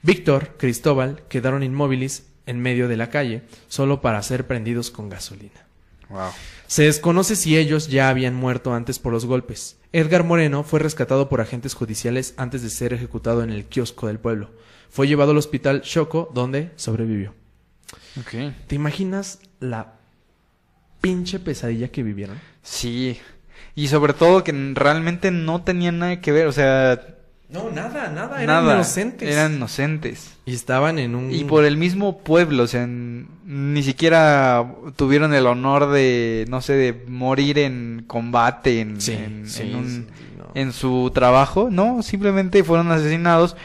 Víctor, 0.02 0.56
Cristóbal 0.58 1.24
quedaron 1.30 1.64
inmóviles 1.64 2.28
en 2.46 2.60
medio 2.60 2.88
de 2.88 2.98
la 2.98 3.10
calle 3.10 3.44
solo 3.68 4.02
para 4.02 4.22
ser 4.24 4.48
prendidos 4.48 4.92
con 4.92 5.10
gasolina. 5.10 5.66
Wow. 6.10 6.30
Se 6.68 6.84
desconoce 6.84 7.36
si 7.36 7.58
ellos 7.58 7.88
ya 7.88 8.10
habían 8.10 8.34
muerto 8.34 8.74
antes 8.74 9.00
por 9.00 9.12
los 9.12 9.26
golpes. 9.26 9.78
Edgar 9.92 10.24
Moreno 10.24 10.64
fue 10.64 10.80
rescatado 10.80 11.30
por 11.30 11.42
agentes 11.42 11.74
judiciales 11.74 12.34
antes 12.38 12.62
de 12.62 12.70
ser 12.70 12.94
ejecutado 12.94 13.44
en 13.44 13.50
el 13.50 13.66
kiosco 13.66 14.08
del 14.08 14.20
pueblo. 14.20 14.52
Fue 14.90 15.08
llevado 15.08 15.32
al 15.32 15.38
hospital 15.38 15.82
Choco, 15.82 16.32
donde 16.34 16.72
sobrevivió. 16.76 17.34
¿Te 18.68 18.76
imaginas 18.76 19.40
la 19.60 19.96
pinche 21.02 21.40
pesadilla 21.40 21.90
que 21.90 22.04
vivieron? 22.04 22.40
Sí. 22.64 23.20
Y 23.76 23.90
sobre 23.90 24.14
todo 24.14 24.44
que 24.44 24.54
realmente 24.74 25.32
no 25.32 25.64
tenían 25.64 26.00
nada 26.00 26.22
que 26.22 26.32
ver, 26.32 26.48
o 26.48 26.52
sea, 26.52 27.17
No, 27.50 27.70
nada, 27.72 28.10
nada, 28.10 28.44
eran 28.44 28.64
nada. 28.66 28.76
inocentes. 28.76 29.30
Eran 29.30 29.56
inocentes. 29.56 30.34
Y 30.46 30.54
estaban 30.54 31.00
en 31.00 31.16
un... 31.16 31.32
Y 31.32 31.46
por 31.46 31.64
el 31.64 31.78
mismo 31.78 32.18
pueblo, 32.18 32.64
o 32.64 32.68
sea, 32.68 32.86
ni 32.88 33.84
siquiera 33.84 34.74
tuvieron 34.98 35.34
el 35.34 35.48
honor 35.48 35.90
de, 35.92 36.46
no 36.50 36.60
sé, 36.62 36.74
de 36.74 37.06
morir 37.08 37.58
en 37.60 38.04
combate, 38.06 38.82
en, 38.82 39.00
Sí, 39.00 39.14
en, 39.14 39.48
sí, 39.48 39.62
en 39.64 39.76
un- 39.76 39.88
sí, 39.88 40.06
no. 40.38 40.46
en 40.56 40.74
su 40.74 41.10
trabajo, 41.14 41.70
no, 41.72 42.04
simplemente 42.04 42.66
fueron 42.66 42.92
asesinados 42.92 43.56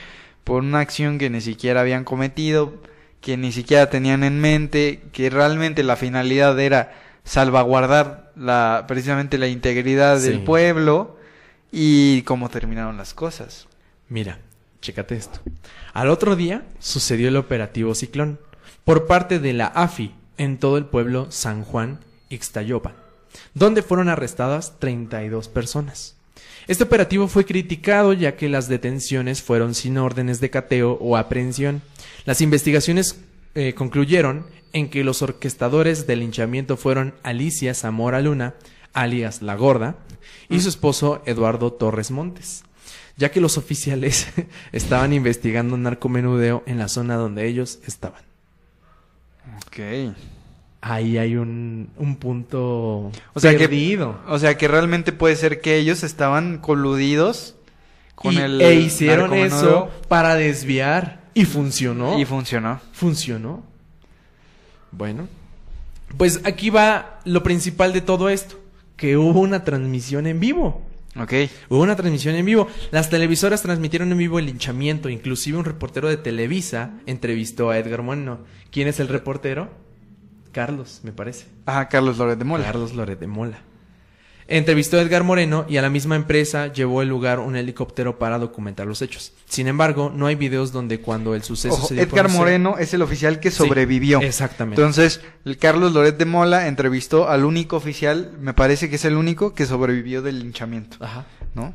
por 0.45 0.63
una 0.63 0.79
acción 0.79 1.19
que 1.19 1.29
ni 1.29 1.41
siquiera 1.41 1.81
habían 1.81 2.05
cometido, 2.05 2.75
que 3.21 3.37
ni 3.37 3.51
siquiera 3.51 3.91
tenían 3.91 4.23
en 4.23 4.41
mente, 4.41 5.03
que 5.13 5.29
realmente 5.29 5.83
la 5.83 5.97
finalidad 5.97 6.59
era 6.61 6.93
salvaguardar 7.25 8.31
la, 8.37 8.85
precisamente 8.87 9.39
la 9.39 9.49
integridad 9.49 10.21
del 10.21 10.41
pueblo 10.45 11.17
y 11.73 12.23
cómo 12.23 12.49
terminaron 12.49 12.97
las 12.97 13.13
cosas. 13.15 13.67
Mira, 14.13 14.41
chécate 14.83 15.17
esto. 15.17 15.41
Al 15.95 16.11
otro 16.11 16.37
día 16.37 16.67
sucedió 16.81 17.29
el 17.29 17.37
operativo 17.39 17.95
Ciclón 17.95 18.39
por 18.85 19.07
parte 19.07 19.39
de 19.39 19.55
la 19.55 19.69
AFI 19.69 20.13
en 20.37 20.59
todo 20.59 20.77
el 20.77 20.85
pueblo 20.85 21.31
San 21.31 21.65
Juan 21.65 21.99
Ixtayopan, 22.29 22.93
donde 23.55 23.81
fueron 23.81 24.11
arrestadas 24.11 24.79
32 24.81 25.49
personas. 25.49 26.15
Este 26.69 26.85
operativo 26.85 27.27
fue 27.27 27.47
criticado 27.47 28.13
ya 28.13 28.37
que 28.37 28.51
las 28.51 28.69
detenciones 28.69 29.41
fueron 29.41 29.75
sin 29.75 29.97
órdenes 29.97 30.41
de 30.41 30.51
cateo 30.51 30.99
o 31.01 31.17
aprehensión. 31.17 31.81
Las 32.27 32.43
investigaciones 32.43 33.19
eh, 33.55 33.73
concluyeron 33.73 34.45
en 34.75 34.91
que 34.91 35.05
los 35.05 35.23
orquestadores 35.23 36.07
del 36.07 36.21
linchamiento 36.21 36.77
fueron 36.77 37.15
Alicia 37.23 37.73
Zamora 37.73 38.21
Luna, 38.21 38.57
alias 38.93 39.41
La 39.41 39.55
Gorda, 39.55 39.97
y 40.51 40.61
su 40.61 40.69
esposo 40.69 41.23
Eduardo 41.25 41.73
Torres 41.73 42.11
Montes, 42.11 42.65
ya 43.17 43.31
que 43.31 43.41
los 43.41 43.59
oficiales 43.59 44.27
estaban 44.73 45.13
investigando 45.13 45.75
un 45.75 45.83
narcomenudeo 45.83 46.63
en 46.67 46.79
la 46.79 46.89
zona 46.89 47.17
donde 47.17 47.47
ellos 47.47 47.79
estaban. 47.87 48.23
Ok. 49.67 50.15
Ahí 50.81 51.17
hay 51.17 51.37
un, 51.37 51.91
un 51.97 52.17
punto 52.17 53.13
O 53.35 53.41
sea 53.41 53.53
que- 53.53 53.59
perdido. 53.69 54.19
O 54.27 54.39
sea 54.39 54.57
que 54.57 54.67
realmente 54.69 55.13
puede 55.13 55.37
ser 55.37 55.61
que 55.61 55.77
ellos 55.77 56.03
estaban 56.03 56.59
coludidos 56.59 57.55
con 58.17 58.35
y, 58.35 58.39
el 58.39 58.61
e 58.61 58.75
hicieron 58.75 59.33
eso 59.35 59.91
para 60.09 60.35
desviar. 60.35 61.23
Y 61.35 61.45
funcionó. 61.45 62.19
y 62.19 62.25
funcionó. 62.25 62.81
funcionó. 62.93 63.63
Bueno, 64.91 65.29
pues 66.19 66.41
aquí 66.45 66.69
va 66.69 67.21
lo 67.25 67.43
principal 67.43 67.93
de 67.93 68.01
todo 68.03 68.29
esto. 68.29 68.59
que 68.97 69.17
hubo 69.17 69.41
una 69.41 69.65
transmisión 69.65 70.27
en 70.27 70.39
vivo. 70.41 70.83
Ok. 71.17 71.33
Hubo 71.69 71.83
una 71.83 71.97
transmisión 71.97 72.35
en 72.35 72.47
vivo. 72.47 72.69
Las 72.91 73.11
televisoras 73.11 73.63
transmitieron 73.63 74.13
en 74.13 74.19
vivo 74.19 74.39
el 74.39 74.47
linchamiento. 74.47 75.09
Inclusive 75.09 75.59
un 75.59 75.65
reportero 75.65 76.09
de 76.09 76.17
Televisa 76.17 76.99
entrevistó 77.07 77.71
a 77.71 77.79
Edgar 77.79 78.03
Moreno. 78.03 78.41
¿Quién 78.71 78.89
es 78.89 79.01
el 79.01 79.09
reportero? 79.09 79.71
Carlos, 80.53 81.01
me 81.03 81.13
parece. 81.13 81.47
Ajá, 81.67 81.89
Carlos 81.89 82.19
Loret 82.19 82.39
de 82.39 82.45
Mola. 82.45 82.65
Carlos 82.65 82.95
Loret 82.95 83.19
de 83.19 83.27
Mola. 83.27 83.63
Entrevistó 84.49 84.99
a 84.99 85.03
Edgar 85.03 85.25
Moreno 85.25 85.65
y 85.69 85.77
a 85.77 85.83
la 85.83 85.89
misma 85.91 86.17
empresa 86.17 86.73
llevó 86.73 87.01
al 87.01 87.09
lugar 87.09 87.39
un 87.39 87.57
helicóptero 87.57 88.19
para 88.19 88.39
documentar 88.39 88.87
los 88.87 89.01
hechos. 89.01 89.33
Sin 89.49 89.67
embargo, 89.69 90.13
no 90.15 90.27
hay 90.27 90.35
videos 90.35 90.73
donde 90.73 91.01
cuando 91.01 91.35
el 91.35 91.43
suceso 91.43 91.75
Ojo, 91.75 91.89
se 91.89 91.95
dio 91.95 92.03
Edgar 92.03 92.27
conocer- 92.27 92.37
Moreno 92.37 92.77
es 92.79 92.93
el 92.93 93.03
oficial 93.03 93.41
que 93.41 93.51
Sí, 93.51 93.57
sobrevivió. 93.59 94.21
exactamente. 94.21 94.81
Entonces, 94.81 95.21
el 95.45 95.57
Carlos 95.59 95.93
Loret 95.93 96.17
de 96.19 96.25
Mola 96.25 96.67
entrevistó 96.67 97.29
al 97.29 97.45
único 97.45 97.77
oficial, 97.77 98.33
me 98.41 98.53
parece 98.55 98.91
que 98.91 98.97
es 98.97 99.05
el 99.05 99.15
único 99.17 99.55
que 99.55 99.65
sobrevivió 99.67 100.23
del 100.23 100.41
linchamiento, 100.41 100.97
Ajá. 101.01 101.25
¿no? 101.55 101.73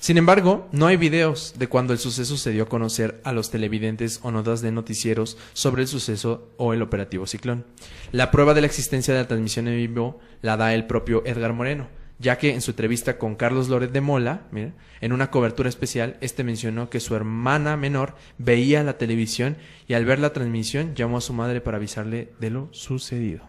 Sin 0.00 0.16
embargo, 0.16 0.68
no 0.70 0.86
hay 0.86 0.96
videos 0.96 1.54
de 1.58 1.68
cuando 1.68 1.92
el 1.92 1.98
suceso 1.98 2.36
se 2.36 2.52
dio 2.52 2.64
a 2.64 2.68
conocer 2.68 3.20
a 3.24 3.32
los 3.32 3.50
televidentes 3.50 4.20
o 4.22 4.30
notas 4.30 4.60
de 4.60 4.70
noticieros 4.70 5.36
sobre 5.54 5.82
el 5.82 5.88
suceso 5.88 6.52
o 6.56 6.72
el 6.72 6.82
operativo 6.82 7.26
Ciclón. 7.26 7.66
La 8.12 8.30
prueba 8.30 8.54
de 8.54 8.60
la 8.60 8.68
existencia 8.68 9.12
de 9.12 9.20
la 9.20 9.28
transmisión 9.28 9.66
en 9.66 9.76
vivo 9.76 10.20
la 10.40 10.56
da 10.56 10.72
el 10.72 10.86
propio 10.86 11.22
Edgar 11.26 11.52
Moreno, 11.52 11.88
ya 12.20 12.38
que 12.38 12.54
en 12.54 12.60
su 12.60 12.70
entrevista 12.70 13.18
con 13.18 13.34
Carlos 13.34 13.68
Loret 13.68 13.90
de 13.90 14.00
Mola, 14.00 14.42
mira, 14.52 14.72
en 15.00 15.12
una 15.12 15.30
cobertura 15.30 15.68
especial, 15.68 16.16
este 16.20 16.44
mencionó 16.44 16.90
que 16.90 17.00
su 17.00 17.16
hermana 17.16 17.76
menor 17.76 18.14
veía 18.38 18.84
la 18.84 18.98
televisión 18.98 19.56
y 19.88 19.94
al 19.94 20.04
ver 20.04 20.20
la 20.20 20.32
transmisión 20.32 20.94
llamó 20.94 21.18
a 21.18 21.22
su 21.22 21.32
madre 21.32 21.60
para 21.60 21.76
avisarle 21.76 22.32
de 22.38 22.50
lo 22.50 22.68
sucedido. 22.72 23.48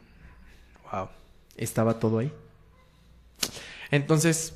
Wow. 0.91 1.09
Estaba 1.57 1.99
todo 1.99 2.19
ahí. 2.19 2.31
Entonces, 3.91 4.55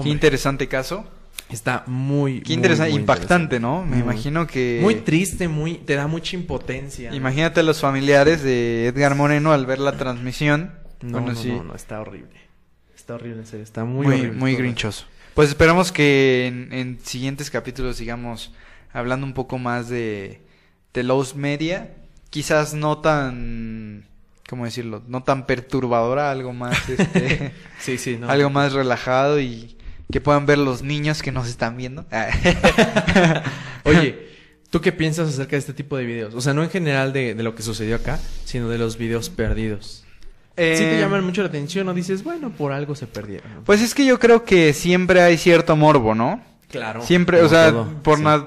Qué 0.00 0.08
interesante 0.08 0.68
caso. 0.68 1.04
está 1.50 1.84
muy 1.86 2.40
Qué 2.40 2.52
interesante, 2.54 2.92
muy 2.92 3.00
impactante, 3.00 3.56
interesante. 3.56 3.60
¿no? 3.60 3.84
Me 3.84 3.98
imagino 3.98 4.46
que... 4.46 4.78
Muy 4.80 4.96
triste, 4.96 5.48
muy 5.48 5.74
te 5.74 5.94
da 5.96 6.06
mucha 6.06 6.36
impotencia. 6.36 7.14
Imagínate 7.14 7.60
a 7.60 7.62
los 7.62 7.80
familiares 7.80 8.42
de 8.42 8.86
Edgar 8.86 9.14
Moreno 9.14 9.52
al 9.52 9.66
ver 9.66 9.78
la 9.78 9.96
transmisión. 9.96 10.72
No, 11.02 11.20
Bueno, 11.20 11.32
no, 11.32 11.34
sí. 11.34 11.48
no, 11.50 11.64
no, 11.64 11.74
está 11.74 12.00
horrible. 12.00 12.40
Está 12.94 13.14
horrible, 13.16 13.40
en 13.40 13.46
serio, 13.46 13.64
está 13.64 13.84
muy 13.84 14.06
muy, 14.06 14.16
horrible 14.16 14.38
muy 14.38 14.54
grinchoso. 14.56 15.04
Pues 15.34 15.48
esperamos 15.48 15.90
que 15.92 16.46
en, 16.46 16.72
en 16.72 16.98
siguientes 17.02 17.50
capítulos 17.50 17.96
sigamos 17.96 18.52
hablando 18.92 19.26
un 19.26 19.34
poco 19.34 19.58
más 19.58 19.88
de, 19.88 20.40
de 20.94 21.02
los 21.02 21.34
media. 21.34 21.94
Quizás 22.30 22.72
no 22.74 22.98
tan, 22.98 24.04
¿cómo 24.48 24.64
decirlo? 24.64 25.02
No 25.08 25.22
tan 25.22 25.46
perturbadora, 25.46 26.30
algo 26.30 26.52
más, 26.52 26.88
este, 26.88 27.52
Sí, 27.78 27.98
sí, 27.98 28.16
no. 28.18 28.28
algo 28.30 28.48
más 28.50 28.72
relajado 28.72 29.40
y 29.40 29.76
que 30.12 30.20
puedan 30.20 30.46
ver 30.46 30.58
los 30.58 30.82
niños 30.82 31.22
que 31.22 31.32
nos 31.32 31.48
están 31.48 31.76
viendo. 31.76 32.04
Oye, 33.84 34.28
¿tú 34.70 34.80
qué 34.80 34.92
piensas 34.92 35.28
acerca 35.28 35.52
de 35.52 35.58
este 35.58 35.72
tipo 35.72 35.96
de 35.96 36.04
videos? 36.04 36.34
O 36.34 36.40
sea, 36.40 36.54
no 36.54 36.62
en 36.62 36.70
general 36.70 37.12
de, 37.12 37.34
de 37.34 37.42
lo 37.42 37.54
que 37.54 37.62
sucedió 37.62 37.96
acá, 37.96 38.20
sino 38.44 38.68
de 38.68 38.78
los 38.78 38.96
videos 38.96 39.28
perdidos. 39.30 40.04
Eh, 40.56 40.74
¿Sí 40.76 40.84
te 40.84 41.00
llaman 41.00 41.24
mucho 41.24 41.42
la 41.42 41.48
atención 41.48 41.88
o 41.88 41.94
dices, 41.94 42.22
bueno, 42.22 42.50
por 42.50 42.72
algo 42.72 42.94
se 42.94 43.06
perdieron? 43.06 43.50
Pues 43.64 43.80
es 43.80 43.94
que 43.94 44.04
yo 44.04 44.18
creo 44.18 44.44
que 44.44 44.72
siempre 44.74 45.22
hay 45.22 45.36
cierto 45.38 45.74
morbo, 45.76 46.14
¿no? 46.14 46.40
claro. 46.70 47.02
Siempre, 47.02 47.42
o 47.42 47.48
sea, 47.50 47.70
todo, 47.70 47.86
por 48.02 48.16
sí. 48.18 48.24
na- 48.24 48.46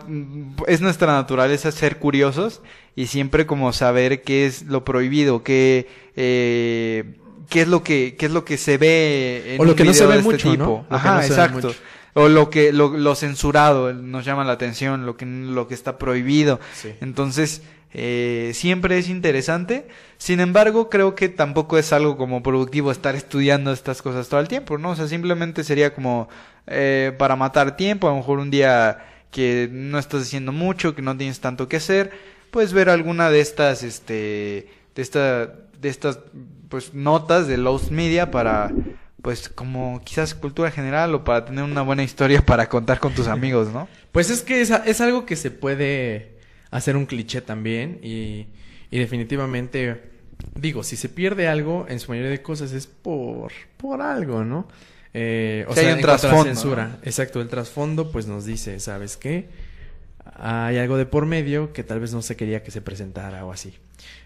es 0.67 0.81
nuestra 0.81 1.13
naturaleza 1.13 1.71
ser 1.71 1.97
curiosos 1.97 2.61
y 2.95 3.05
siempre 3.07 3.45
como 3.45 3.71
saber 3.71 4.23
qué 4.23 4.47
es 4.47 4.63
lo 4.63 4.83
prohibido, 4.83 5.43
qué, 5.43 5.87
eh, 6.15 7.17
qué 7.49 7.61
es 7.61 7.67
lo 7.67 7.83
que, 7.83 8.15
qué 8.17 8.27
es 8.27 8.31
lo 8.31 8.45
que 8.45 8.57
se 8.57 8.77
ve 8.77 9.55
en 9.55 9.61
O 9.61 9.65
lo 9.65 9.71
un 9.71 9.77
que 9.77 9.83
no 9.83 9.93
se 9.93 10.05
ve 10.05 10.13
de 10.13 10.19
este 10.19 10.31
mucho, 10.31 10.51
tipo. 10.51 10.85
Ajá, 10.89 11.15
no 11.15 11.19
ve 11.19 11.27
exacto. 11.27 11.75
O 12.13 12.29
lo 12.29 12.49
que, 12.49 12.71
lo, 12.71 12.97
lo 12.97 13.13
censurado 13.15 13.93
nos 13.93 14.23
llama 14.23 14.45
la 14.45 14.53
atención, 14.53 15.05
lo 15.05 15.17
que, 15.17 15.25
lo 15.25 15.67
que 15.67 15.73
está 15.73 15.97
prohibido. 15.97 16.61
Sí. 16.73 16.93
Entonces, 17.01 17.61
eh, 17.93 18.51
siempre 18.53 18.97
es 18.97 19.07
interesante. 19.07 19.87
Sin 20.17 20.41
embargo, 20.41 20.89
creo 20.89 21.15
que 21.15 21.29
tampoco 21.29 21.77
es 21.77 21.93
algo 21.93 22.17
como 22.17 22.43
productivo 22.43 22.91
estar 22.91 23.15
estudiando 23.15 23.71
estas 23.71 24.01
cosas 24.01 24.27
todo 24.27 24.41
el 24.41 24.49
tiempo, 24.49 24.77
¿no? 24.77 24.91
O 24.91 24.95
sea, 24.95 25.07
simplemente 25.07 25.63
sería 25.63 25.93
como 25.93 26.27
eh, 26.67 27.13
para 27.17 27.37
matar 27.37 27.77
tiempo, 27.77 28.07
a 28.07 28.11
lo 28.11 28.17
mejor 28.17 28.39
un 28.39 28.51
día 28.51 29.05
que 29.31 29.69
no 29.71 29.97
estás 29.99 30.23
haciendo 30.23 30.51
mucho, 30.51 30.93
que 30.93 31.01
no 31.01 31.15
tienes 31.15 31.39
tanto 31.39 31.69
que 31.69 31.77
hacer, 31.77 32.11
puedes 32.51 32.73
ver 32.73 32.89
alguna 32.89 33.29
de 33.29 33.39
estas, 33.39 33.83
este, 33.83 34.67
de 34.95 35.01
esta, 35.01 35.45
de 35.45 35.89
estas, 35.89 36.19
pues, 36.75 36.93
notas 36.93 37.47
de 37.47 37.55
Lost 37.55 37.89
Media 37.89 38.31
para, 38.31 38.69
pues, 39.21 39.47
como 39.47 40.01
quizás 40.03 40.35
cultura 40.35 40.71
general 40.71 41.15
o 41.15 41.23
para 41.23 41.45
tener 41.45 41.63
una 41.63 41.81
buena 41.81 42.03
historia 42.03 42.45
para 42.45 42.67
contar 42.67 42.99
con 42.99 43.13
tus 43.13 43.27
amigos, 43.27 43.69
¿no? 43.71 43.87
Pues 44.11 44.29
es 44.29 44.41
que 44.41 44.59
es, 44.59 44.71
es 44.71 44.99
algo 44.99 45.25
que 45.25 45.37
se 45.37 45.51
puede 45.51 46.37
hacer 46.71 46.97
un 46.97 47.05
cliché 47.05 47.39
también 47.39 47.99
y, 48.03 48.47
y 48.91 48.99
definitivamente, 48.99 50.03
digo, 50.53 50.83
si 50.83 50.97
se 50.97 51.07
pierde 51.07 51.47
algo, 51.47 51.85
en 51.87 52.01
su 52.01 52.11
mayoría 52.11 52.31
de 52.31 52.41
cosas 52.41 52.73
es 52.73 52.87
por, 52.87 53.53
por 53.77 54.01
algo, 54.01 54.43
¿no? 54.43 54.67
Eh, 55.13 55.63
o 55.69 55.71
hay 55.71 55.77
sea, 55.77 55.95
un 55.95 56.01
la 56.01 56.01
trasfondo, 56.01 56.43
censura. 56.43 56.87
¿no? 56.87 56.97
Exacto, 57.03 57.39
el 57.39 57.47
trasfondo 57.47 58.11
pues 58.11 58.27
nos 58.27 58.43
dice, 58.43 58.81
¿sabes 58.81 59.15
qué? 59.15 59.47
Hay 60.35 60.77
algo 60.77 60.97
de 60.97 61.05
por 61.05 61.25
medio 61.25 61.71
que 61.71 61.83
tal 61.83 61.99
vez 61.99 62.13
no 62.13 62.21
se 62.21 62.35
quería 62.35 62.61
que 62.61 62.71
se 62.71 62.81
presentara 62.81 63.45
o 63.45 63.51
así. 63.51 63.73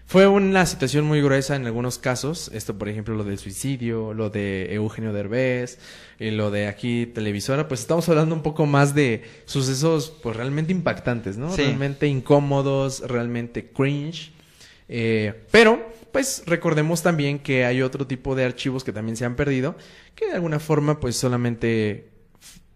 Fue 0.06 0.26
una 0.26 0.66
situación 0.66 1.04
muy 1.04 1.22
gruesa 1.22 1.54
en 1.54 1.66
algunos 1.66 1.98
casos. 1.98 2.50
Esto, 2.52 2.76
por 2.76 2.88
ejemplo, 2.88 3.14
lo 3.14 3.22
del 3.22 3.38
suicidio, 3.38 4.12
lo 4.12 4.28
de 4.28 4.74
Eugenio 4.74 5.12
Derbez, 5.12 5.78
y 6.18 6.32
lo 6.32 6.50
de 6.50 6.66
aquí 6.66 7.06
televisora. 7.06 7.68
Pues 7.68 7.80
estamos 7.80 8.08
hablando 8.08 8.34
un 8.34 8.42
poco 8.42 8.66
más 8.66 8.92
de 8.92 9.22
sucesos, 9.44 10.12
pues 10.20 10.36
realmente 10.36 10.72
impactantes, 10.72 11.36
¿no? 11.36 11.54
Sí. 11.54 11.62
Realmente 11.62 12.08
incómodos, 12.08 13.06
realmente 13.06 13.70
cringe. 13.70 14.32
Eh, 14.88 15.44
pero, 15.52 15.88
pues 16.10 16.42
recordemos 16.44 17.04
también 17.04 17.38
que 17.38 17.64
hay 17.64 17.80
otro 17.80 18.08
tipo 18.08 18.34
de 18.34 18.44
archivos 18.44 18.82
que 18.82 18.92
también 18.92 19.16
se 19.16 19.24
han 19.24 19.36
perdido, 19.36 19.76
que 20.16 20.26
de 20.26 20.32
alguna 20.32 20.58
forma, 20.58 20.98
pues 20.98 21.14
solamente 21.14 22.08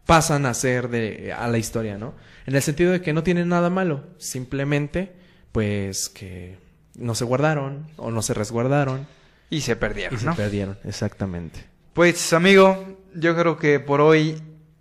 pasan 0.06 0.46
a 0.46 0.54
ser 0.54 0.88
de 0.88 1.32
a 1.32 1.48
la 1.48 1.58
historia, 1.58 1.98
¿no? 1.98 2.14
En 2.46 2.54
el 2.54 2.62
sentido 2.62 2.92
de 2.92 3.00
que 3.00 3.12
no 3.12 3.22
tienen 3.22 3.48
nada 3.48 3.70
malo, 3.70 4.04
simplemente 4.18 5.12
pues 5.52 6.08
que 6.08 6.58
no 6.96 7.14
se 7.14 7.24
guardaron 7.24 7.86
o 7.96 8.10
no 8.10 8.22
se 8.22 8.34
resguardaron 8.34 9.06
Y 9.50 9.60
se 9.62 9.76
perdieron, 9.76 10.18
y 10.18 10.22
se 10.22 10.30
perdieron, 10.32 10.78
exactamente. 10.84 11.64
Pues 11.92 12.32
amigo, 12.32 12.98
yo 13.14 13.36
creo 13.36 13.56
que 13.56 13.80
por 13.80 14.00
hoy 14.00 14.36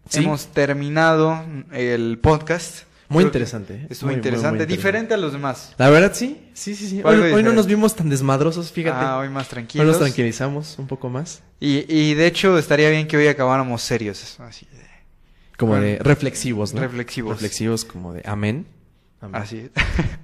Sí. 0.09 0.19
hemos 0.19 0.47
terminado 0.47 1.41
el 1.71 2.19
podcast. 2.19 2.83
Muy 3.07 3.23
interesante, 3.23 3.73
¿eh? 3.75 3.87
Estuvo 3.89 4.07
Muy, 4.07 4.15
muy, 4.15 4.21
muy 4.21 4.27
interesante, 4.27 4.63
interesante. 4.63 4.65
diferente 4.65 5.13
a 5.13 5.17
los 5.17 5.31
demás. 5.31 5.73
La 5.77 5.89
verdad 5.89 6.11
sí, 6.13 6.49
sí, 6.53 6.75
sí, 6.75 6.89
sí. 6.89 7.01
Hoy, 7.05 7.15
hoy 7.31 7.43
no 7.43 7.53
nos 7.53 7.67
vimos 7.67 7.95
tan 7.95 8.09
desmadrosos, 8.09 8.71
fíjate. 8.71 8.97
Ah, 8.99 9.19
hoy 9.19 9.29
más 9.29 9.45
hoy 9.45 9.49
tranquilos. 9.51 9.87
nos 9.87 9.99
tranquilizamos 9.99 10.77
un 10.79 10.87
poco 10.87 11.09
más. 11.09 11.41
Y, 11.59 11.85
y 11.87 12.15
de 12.15 12.25
hecho 12.27 12.57
estaría 12.57 12.89
bien 12.89 13.07
que 13.07 13.15
hoy 13.15 13.27
acabáramos 13.27 13.81
serios, 13.83 14.39
así 14.41 14.65
Como 15.57 15.73
Bueno, 15.73 15.85
de 15.85 15.99
reflexivos, 15.99 16.73
¿no? 16.73 16.81
reflexivos. 16.81 17.33
Reflexivos 17.33 17.85
como 17.85 18.13
de 18.13 18.21
amén. 18.25 18.67
Amén. 19.21 19.41
así. 19.41 19.69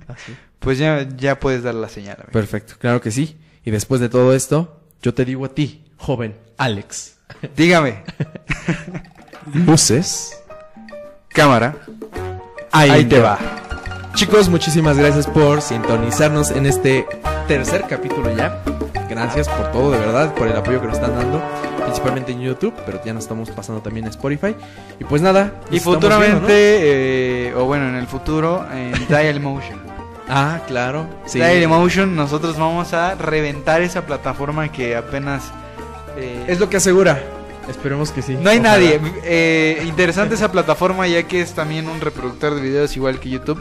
Así. 0.07 0.35
pues 0.59 0.77
ya, 0.77 1.07
ya 1.15 1.39
puedes 1.39 1.63
dar 1.63 1.75
la 1.75 1.87
señal. 1.89 2.15
amigo. 2.17 2.31
Perfecto, 2.31 2.73
claro 2.79 2.99
que 3.01 3.11
sí. 3.11 3.37
Y 3.63 3.71
después 3.71 4.01
de 4.01 4.09
todo 4.09 4.33
esto, 4.33 4.81
yo 5.01 5.13
te 5.13 5.25
digo 5.25 5.45
a 5.45 5.49
ti, 5.49 5.85
joven 5.97 6.35
Alex. 6.57 7.17
Dígame, 7.55 8.03
Luces. 9.53 10.37
cámara, 11.29 11.75
Ahí, 12.71 12.89
ahí 12.89 13.05
te 13.05 13.19
va. 13.19 13.37
Chicos, 14.15 14.49
muchísimas 14.49 14.97
gracias 14.97 15.27
por 15.27 15.61
sintonizarnos 15.61 16.51
en 16.51 16.65
este 16.65 17.05
tercer 17.47 17.85
capítulo 17.87 18.35
ya. 18.35 18.61
Gracias 19.09 19.47
por 19.47 19.71
todo, 19.71 19.91
de 19.91 19.97
verdad, 19.99 20.33
por 20.35 20.47
el 20.47 20.55
apoyo 20.55 20.79
que 20.81 20.87
nos 20.87 20.95
están 20.97 21.15
dando, 21.15 21.41
principalmente 21.89 22.31
en 22.31 22.41
YouTube, 22.41 22.73
pero 22.85 23.01
ya 23.03 23.13
nos 23.13 23.23
estamos 23.23 23.49
pasando 23.51 23.81
también 23.81 24.05
a 24.05 24.09
Spotify. 24.09 24.55
Y 24.99 25.03
pues 25.03 25.21
nada. 25.21 25.53
Y 25.71 25.79
futuramente, 25.79 26.29
viendo, 26.29 26.41
¿no? 26.41 26.47
eh, 26.49 27.53
o 27.57 27.65
bueno, 27.65 27.87
en 27.89 27.95
el 27.95 28.07
futuro, 28.07 28.65
en 28.73 28.91
Dial 29.07 29.39
Motion. 29.39 29.79
Ah, 30.27 30.59
claro. 30.67 31.07
Sí. 31.25 31.39
Dial 31.39 31.67
Motion, 31.67 32.15
nosotros 32.15 32.57
vamos 32.57 32.93
a 32.93 33.15
reventar 33.15 33.81
esa 33.81 34.05
plataforma 34.05 34.71
que 34.71 34.95
apenas... 34.95 35.51
eh, 36.17 36.45
Es 36.47 36.59
lo 36.59 36.69
que 36.69 36.77
asegura. 36.77 37.19
Esperemos 37.67 38.11
que 38.11 38.21
sí. 38.21 38.35
No 38.39 38.49
hay 38.49 38.57
Ojalá. 38.59 38.73
nadie. 38.77 38.99
Eh, 39.23 39.83
interesante 39.85 40.35
esa 40.35 40.51
plataforma 40.51 41.07
ya 41.07 41.23
que 41.23 41.41
es 41.41 41.53
también 41.53 41.87
un 41.87 42.01
reproductor 42.01 42.55
de 42.55 42.61
videos 42.61 42.95
igual 42.95 43.19
que 43.19 43.29
YouTube. 43.29 43.59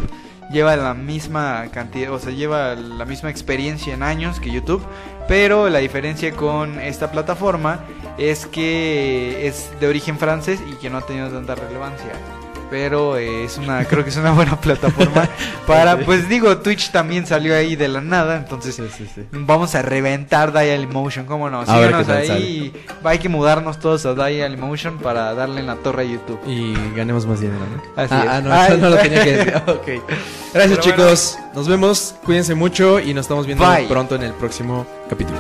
Lleva 0.51 0.76
la 0.76 0.95
misma 0.95 1.66
cantidad, 1.72 2.11
o 2.11 2.18
sea, 2.18 2.33
lleva 2.33 2.74
la 2.74 3.05
misma 3.05 3.29
experiencia 3.29 3.93
en 3.93 4.03
años 4.03 4.41
que 4.41 4.51
YouTube. 4.51 4.83
Pero 5.29 5.68
la 5.68 5.79
diferencia 5.81 6.33
con 6.33 6.81
esta 6.81 7.11
plataforma 7.11 7.81
es 8.19 8.47
que 8.47 9.47
es 9.47 9.71
de 9.81 9.87
origen 9.87 10.19
francés 10.19 10.61
y 10.69 10.75
que 10.75 10.91
no 10.91 10.99
ha 10.99 11.03
tenido 11.03 11.29
tanta 11.29 11.55
relevancia 11.55 12.12
pero 12.71 13.16
eh, 13.16 13.45
es 13.45 13.59
una, 13.59 13.85
creo 13.89 14.05
que 14.05 14.11
es 14.11 14.16
una 14.16 14.33
buena 14.33 14.61
plataforma 14.61 15.29
para, 15.66 15.99
pues 15.99 16.29
digo, 16.29 16.59
Twitch 16.59 16.91
también 16.91 17.27
salió 17.27 17.55
ahí 17.55 17.77
de 17.77 17.89
la 17.89 18.01
nada, 18.01 18.37
entonces 18.37 18.77
Sí, 18.77 18.85
sí, 18.97 19.09
sí. 19.12 19.23
vamos 19.33 19.75
a 19.75 19.83
reventar 19.83 20.53
Dailymotion, 20.53 21.27
cómo 21.27 21.51
no, 21.51 21.64
síganos 21.64 22.09
ahí, 22.09 22.73
hay 23.03 23.19
que 23.19 23.29
mudarnos 23.29 23.79
todos 23.79 24.07
a 24.07 24.14
Dailymotion 24.14 24.99
para 24.99 25.35
darle 25.35 25.61
en 25.61 25.66
la 25.66 25.77
torre 25.77 26.03
a 26.03 26.07
YouTube. 26.07 26.41
Y 26.47 26.75
ganemos 26.95 27.27
más 27.27 27.41
dinero, 27.41 27.59
¿no? 27.59 28.03
Así 28.03 28.14
ah, 28.14 28.23
es. 28.23 28.31
ah, 28.31 28.41
no, 28.41 28.53
Ay. 28.53 28.69
eso 28.69 28.77
no 28.79 28.91
lo 28.91 28.97
tenía 28.99 29.25
que 29.25 29.33
decir. 29.33 29.55
Ok. 29.69 29.87
Gracias, 29.87 30.29
Pero 30.53 30.77
chicos. 30.77 31.39
Nos 31.55 31.69
vemos. 31.69 32.14
Cuídense 32.25 32.55
mucho 32.55 33.01
y 33.01 33.12
nos 33.14 33.25
estamos 33.25 33.47
viendo 33.47 33.69
Bye. 33.69 33.87
pronto 33.87 34.14
en 34.14 34.23
el 34.23 34.33
próximo 34.33 34.87
capítulo. 35.09 35.39